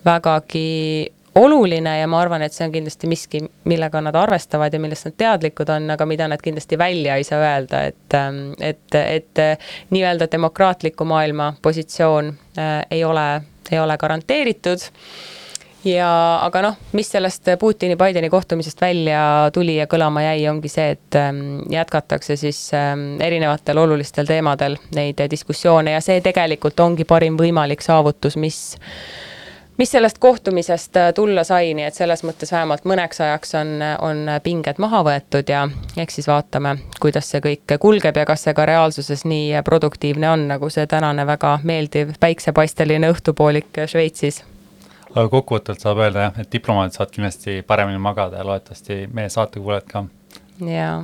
vägagi 0.06 1.12
oluline 1.36 2.00
ja 2.00 2.08
ma 2.08 2.20
arvan, 2.22 2.42
et 2.46 2.54
see 2.54 2.68
on 2.68 2.74
kindlasti 2.74 3.10
miski, 3.10 3.42
millega 3.70 4.02
nad 4.06 4.16
arvestavad 4.16 4.74
ja 4.74 4.80
millest 4.80 5.08
nad 5.10 5.16
teadlikud 5.18 5.70
on, 5.74 5.90
aga 5.96 6.06
mida 6.06 6.28
nad 6.30 6.42
kindlasti 6.42 6.78
välja 6.78 7.16
ei 7.18 7.26
saa 7.26 7.40
öelda, 7.42 7.82
et, 7.90 8.18
et, 8.62 9.00
et 9.02 9.42
nii-öelda 9.90 10.30
demokraatliku 10.32 11.06
maailma 11.10 11.54
positsioon 11.62 12.30
äh, 12.58 12.86
ei 12.92 13.04
ole 13.04 13.26
ei 13.72 13.80
ole 13.80 13.98
garanteeritud. 13.98 14.90
ja 15.84 16.10
aga 16.42 16.62
noh, 16.64 16.76
mis 16.96 17.10
sellest 17.12 17.50
Putini-Bideni 17.60 18.30
kohtumisest 18.32 18.82
välja 18.82 19.50
tuli 19.54 19.76
ja 19.76 19.88
kõlama 19.92 20.24
jäi, 20.24 20.48
ongi 20.48 20.72
see, 20.72 20.94
et 20.96 21.18
ähm, 21.20 21.60
jätkatakse 21.72 22.38
siis 22.40 22.70
ähm, 22.78 23.22
erinevatel 23.22 23.78
olulistel 23.78 24.26
teemadel 24.26 24.78
neid 24.96 25.20
diskussioone 25.32 25.92
ja 25.92 26.02
see 26.02 26.22
tegelikult 26.24 26.80
ongi 26.80 27.04
parim 27.06 27.38
võimalik 27.40 27.84
saavutus, 27.84 28.40
mis 28.40 28.64
mis 29.78 29.92
sellest 29.92 30.18
kohtumisest 30.18 30.98
äh, 30.98 31.14
tulla 31.14 31.44
sai, 31.44 31.74
nii 31.74 31.86
et 31.88 31.98
selles 31.98 32.24
mõttes 32.24 32.52
vähemalt 32.52 32.86
mõneks 32.90 33.22
ajaks 33.24 33.56
on, 33.60 33.74
on 34.02 34.24
pinged 34.44 34.80
maha 34.82 35.04
võetud 35.08 35.50
ja 35.50 35.66
eks 35.98 36.20
siis 36.20 36.30
vaatame, 36.30 36.76
kuidas 37.02 37.30
see 37.32 37.42
kõik 37.44 37.78
kulgeb 37.80 38.18
ja 38.18 38.26
kas 38.30 38.46
see 38.46 38.54
ka 38.54 38.66
reaalsuses 38.70 39.26
nii 39.26 39.64
produktiivne 39.66 40.30
on, 40.30 40.48
nagu 40.54 40.70
see 40.74 40.88
tänane 40.88 41.26
väga 41.28 41.58
meeldiv 41.64 42.14
päiksepaisteline 42.20 43.10
õhtupoolik 43.16 43.84
Šveitsis. 43.88 44.44
aga 45.16 45.28
kokkuvõtvalt 45.30 45.82
saab 45.82 46.06
öelda 46.06 46.30
jah, 46.30 46.40
et 46.46 46.52
diplomaadid 46.52 46.98
saavad 46.98 47.18
kindlasti 47.18 47.62
paremini 47.68 47.98
magada 47.98 48.38
ja 48.38 48.48
loodetavasti 48.48 49.04
meie 49.14 49.30
saatekuulajad 49.30 49.92
ka. 49.92 50.06
jaa 50.70 51.02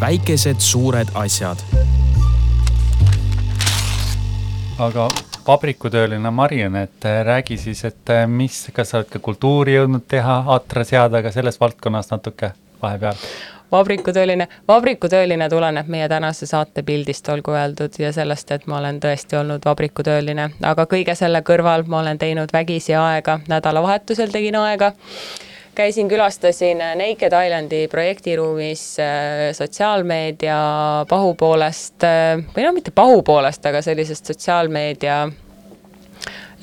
väikesed 0.00 0.60
suured 0.62 1.08
asjad. 1.14 1.58
aga 4.78 5.08
vabrikutööline 5.46 6.30
Marion, 6.30 6.76
et 6.76 7.04
räägi 7.24 7.56
siis, 7.58 7.84
et 7.84 8.12
mis, 8.26 8.68
kas 8.72 8.92
sa 8.92 9.00
oled 9.00 9.08
ka 9.10 9.18
kultuuri 9.18 9.74
jõudnud 9.74 10.04
teha, 10.08 10.42
atra 10.54 10.84
seada 10.84 11.22
ka 11.22 11.32
selles 11.34 11.58
valdkonnas 11.60 12.12
natuke? 12.12 12.52
vahepeal. 12.82 13.18
vabrikutööline, 13.72 14.46
vabrikutööline 14.68 15.48
tuleneb 15.50 15.90
meie 15.90 16.08
tänase 16.08 16.46
saate 16.46 16.82
pildist, 16.82 17.28
olgu 17.28 17.58
öeldud, 17.58 17.98
ja 17.98 18.12
sellest, 18.12 18.54
et 18.54 18.70
ma 18.70 18.78
olen 18.78 19.00
tõesti 19.02 19.40
olnud 19.40 19.66
vabrikutööline, 19.66 20.50
aga 20.62 20.86
kõige 20.86 21.18
selle 21.18 21.42
kõrval 21.42 21.88
ma 21.90 22.04
olen 22.04 22.22
teinud 22.22 22.54
vägisi 22.54 22.94
aega, 22.94 23.40
nädalavahetusel 23.48 24.30
tegin 24.30 24.62
aega 24.62 24.92
käisin, 25.78 26.08
külastasin 26.10 26.78
Naked 26.78 27.34
Islandi 27.46 27.88
projektiruumis 27.88 28.82
äh, 29.00 29.06
sotsiaalmeedia 29.52 30.56
pahupoolest 31.08 32.04
äh, 32.04 32.40
või 32.56 32.66
no 32.66 32.72
mitte 32.74 32.90
pahupoolest, 32.94 33.66
aga 33.70 33.82
sellisest 33.82 34.32
sotsiaalmeedia 34.32 35.20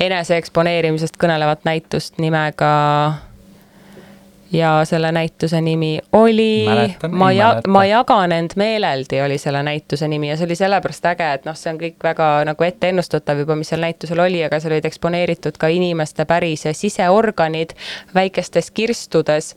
enese 0.04 0.36
eksponeerimisest 0.42 1.16
kõnelevat 1.22 1.64
näitust 1.68 2.20
nimega 2.20 2.74
ja 4.52 4.86
selle 4.86 5.12
näituse 5.12 5.62
nimi 5.62 6.00
oli 6.12 6.66
Ma 7.12 7.32
ja 7.32 7.62
ma 7.68 7.86
jagan 7.86 8.32
end 8.32 8.52
meeleldi 8.56 9.22
oli 9.22 9.38
selle 9.38 9.64
näituse 9.64 10.08
nimi 10.08 10.30
ja 10.30 10.38
see 10.38 10.46
oli 10.46 10.56
sellepärast 10.56 11.06
äge, 11.10 11.30
et 11.34 11.46
noh, 11.46 11.58
see 11.58 11.72
on 11.74 11.80
kõik 11.82 12.04
väga 12.04 12.28
nagu 12.46 12.68
ette 12.68 12.90
ennustatav 12.90 13.42
juba, 13.42 13.56
mis 13.58 13.72
seal 13.74 13.82
näitusel 13.82 14.22
oli, 14.22 14.44
aga 14.46 14.60
seal 14.62 14.76
olid 14.76 14.86
eksponeeritud 14.86 15.58
ka 15.62 15.70
inimeste 15.74 16.26
päris 16.30 16.68
siseorganid 16.72 17.74
väikestes 18.16 18.72
kirstudes, 18.72 19.54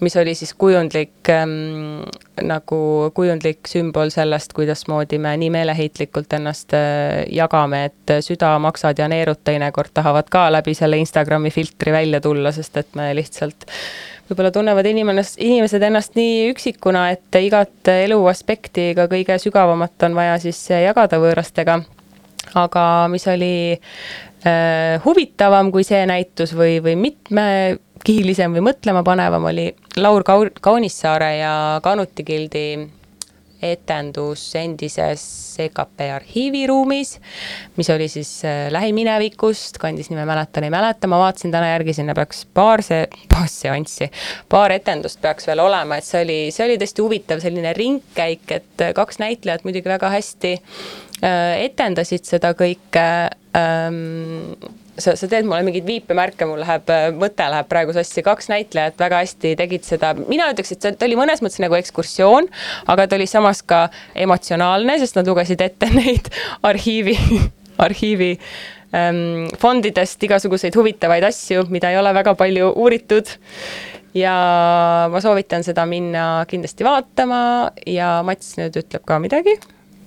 mis 0.00 0.16
oli 0.16 0.34
siis 0.38 0.54
kujundlik 0.54 1.30
ähm, 1.34 2.04
nagu 2.42 3.10
kujundlik 3.14 3.68
sümbol 3.68 4.12
sellest, 4.14 4.54
kuidasmoodi 4.56 5.18
me 5.22 5.34
nii 5.40 5.50
meeleheitlikult 5.54 6.38
ennast 6.38 6.74
äh, 6.78 7.24
jagame, 7.34 7.84
et 7.90 8.14
süda, 8.24 8.54
maksad 8.62 8.98
ja 8.98 9.08
neerud 9.10 9.42
teinekord 9.44 9.90
tahavad 9.94 10.30
ka 10.30 10.46
läbi 10.52 10.74
selle 10.78 11.00
Instagrami 11.02 11.50
filtri 11.50 11.92
välja 11.92 12.20
tulla, 12.20 12.52
sest 12.52 12.76
et 12.76 12.94
me 12.98 13.10
lihtsalt 13.18 13.66
võib-olla 14.28 14.50
tunnevad 14.52 14.86
inimene, 14.86 15.24
inimesed 15.40 15.84
ennast 15.88 16.16
nii 16.18 16.48
üksikuna, 16.52 17.08
et 17.14 17.38
igat 17.40 17.90
elu 17.92 18.18
aspekti, 18.30 18.92
ka 18.98 19.08
kõige 19.10 19.38
sügavamat 19.40 20.08
on 20.08 20.18
vaja 20.18 20.36
siis 20.42 20.60
jagada 20.70 21.20
võõrastega. 21.22 21.80
Aga 22.56 22.82
mis 23.12 23.26
oli 23.28 23.54
äh, 23.76 25.00
huvitavam 25.04 25.72
kui 25.72 25.84
see 25.84 26.04
näitus 26.08 26.54
või, 26.56 26.78
või 26.84 26.96
mitmekihilisem 27.00 28.56
või 28.56 28.68
mõtlemapanevam, 28.70 29.50
oli 29.50 29.70
Laur 30.00 30.24
Kau-, 30.24 30.52
Kaunissaare 30.60 31.34
ja 31.40 31.52
Kanuti 31.84 32.24
Gildi 32.24 32.68
etendus 33.62 34.42
endises 34.58 35.22
EKP 35.64 36.04
arhiiviruumis, 36.14 37.14
mis 37.76 37.90
oli 37.90 38.08
siis 38.10 38.30
äh, 38.46 38.68
lähiminevikust, 38.74 39.80
kandis 39.82 40.12
nime 40.12 40.26
Mäletan, 40.28 40.66
ei 40.66 40.70
mäleta, 40.70 41.10
ma 41.10 41.18
vaatasin 41.18 41.54
täna 41.54 41.72
järgi, 41.72 41.96
sinna 41.98 42.14
peaks 42.14 42.44
paar 42.54 42.82
see, 42.86 43.06
paar 43.32 43.48
seanssi, 43.50 44.10
paar 44.48 44.74
etendust 44.76 45.20
peaks 45.24 45.48
veel 45.50 45.62
olema, 45.64 45.98
et 45.98 46.06
see 46.06 46.22
oli, 46.26 46.38
see 46.54 46.66
oli 46.68 46.78
tõesti 46.80 47.04
huvitav 47.04 47.42
selline 47.44 47.74
ringkäik, 47.78 48.46
et 48.60 48.86
äh, 48.86 48.94
kaks 48.96 49.22
näitlejat 49.22 49.66
muidugi 49.66 49.90
väga 49.90 50.12
hästi 50.14 50.54
äh, 50.58 51.54
etendasid 51.66 52.28
seda 52.28 52.54
kõike 52.58 53.08
ähm, 53.58 54.54
sa, 54.98 55.14
sa 55.18 55.28
teed 55.30 55.46
mulle 55.48 55.62
mingeid 55.66 55.86
viipemärke, 55.88 56.46
mul 56.48 56.62
läheb, 56.62 56.90
mõte 57.18 57.46
läheb 57.52 57.68
praegu 57.70 57.94
sassi, 57.96 58.22
kaks 58.26 58.50
näitlejat 58.52 58.98
väga 59.00 59.22
hästi 59.22 59.54
tegid 59.58 59.86
seda, 59.86 60.14
mina 60.18 60.50
ütleks, 60.52 60.74
et 60.74 60.84
see 60.84 60.96
ta 60.98 61.06
oli 61.08 61.18
mõnes 61.18 61.42
mõttes 61.44 61.62
nagu 61.62 61.78
ekskursioon, 61.78 62.48
aga 62.92 63.06
ta 63.08 63.18
oli 63.18 63.28
samas 63.30 63.62
ka 63.66 63.86
emotsionaalne, 64.18 64.98
sest 65.02 65.18
nad 65.18 65.30
lugesid 65.30 65.62
ette 65.64 65.90
neid 65.98 66.30
arhiivi, 66.66 67.16
arhiivi 67.84 68.32
ähm, 68.96 69.46
fondidest 69.60 70.22
igasuguseid 70.28 70.76
huvitavaid 70.78 71.28
asju, 71.30 71.68
mida 71.72 71.92
ei 71.92 72.00
ole 72.00 72.14
väga 72.16 72.34
palju 72.38 72.72
uuritud. 72.74 73.38
Ja 74.16 74.34
ma 75.12 75.20
soovitan 75.20 75.62
seda 75.62 75.84
minna 75.86 76.42
kindlasti 76.48 76.82
vaatama 76.82 77.40
ja 77.86 78.18
Mats 78.26 78.56
nüüd 78.58 78.80
ütleb 78.80 79.04
ka 79.06 79.20
midagi 79.22 79.58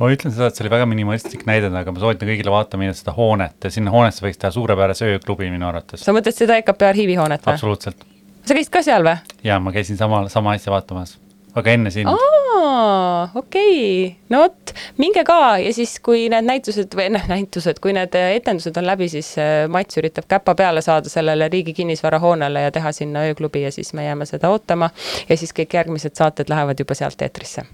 ma 0.02 0.10
ütlen 0.10 0.34
seda, 0.34 0.50
et 0.50 0.58
see 0.58 0.66
oli 0.66 0.74
väga 0.74 0.88
minimalistlik 0.90 1.46
näide, 1.50 1.70
aga 1.78 1.94
ma 1.94 2.02
soovitan 2.02 2.30
kõigile 2.32 2.54
vaatama 2.54 2.86
minna 2.86 2.98
seda 2.98 3.14
hoonet 3.16 3.68
ja 3.68 3.74
sinna 3.74 3.94
hoonesse 3.94 4.26
võiks 4.26 4.40
teha 4.42 4.54
suurepärase 4.56 5.12
ööklubi 5.14 5.52
minu 5.54 5.68
arvates. 5.70 6.02
sa 6.02 6.16
mõtled 6.16 6.38
seda 6.38 6.58
EKP 6.62 6.88
arhiivihoonet 6.90 7.44
või? 7.46 7.54
absoluutselt. 7.54 8.06
sa 8.42 8.58
käisid 8.58 8.74
ka 8.74 8.82
seal 8.86 9.06
või? 9.06 9.36
ja 9.46 9.60
ma 9.62 9.74
käisin 9.76 10.00
sama, 10.00 10.24
sama 10.34 10.56
asja 10.58 10.74
vaatamas, 10.74 11.20
aga 11.54 11.76
enne 11.76 11.92
sind. 11.94 12.10
okei 12.10 13.36
okay., 13.36 14.16
no 14.34 14.42
vot, 14.46 14.74
minge 15.02 15.26
ka 15.28 15.38
ja 15.62 15.76
siis, 15.78 15.94
kui 16.02 16.26
need 16.34 16.50
näitused 16.50 16.98
või 16.98 17.12
noh, 17.14 17.30
näitused, 17.30 17.84
kui 17.84 17.94
need 17.98 18.18
etendused 18.18 18.82
on 18.82 18.90
läbi, 18.90 19.12
siis 19.14 19.36
äh, 19.38 19.68
Mats 19.70 20.02
üritab 20.02 20.26
käpa 20.32 20.58
peale 20.58 20.82
saada 20.82 21.14
sellele 21.14 21.52
Riigi 21.54 21.78
Kinnisvarahoonele 21.78 22.66
ja 22.66 22.74
teha 22.74 22.96
sinna 22.96 23.28
ööklubi 23.30 23.68
ja 23.68 23.76
siis 23.76 23.94
me 23.94 24.10
jääme 24.10 24.26
seda 24.26 24.50
ootama 24.50 24.90
ja 25.30 25.38
siis 25.38 25.54
kõik 25.54 25.78
järgmised 25.78 26.18
saated 26.18 26.50
lähevad 26.50 26.82
juba 26.82 26.98
sealt 26.98 27.22
eetrisse. 27.22 27.70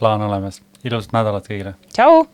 plaan 0.00 0.22
olemas, 0.24 0.62
ilusat 0.84 1.12
nädalat 1.16 1.48
kõigile. 1.48 1.74
tšau 1.92 2.26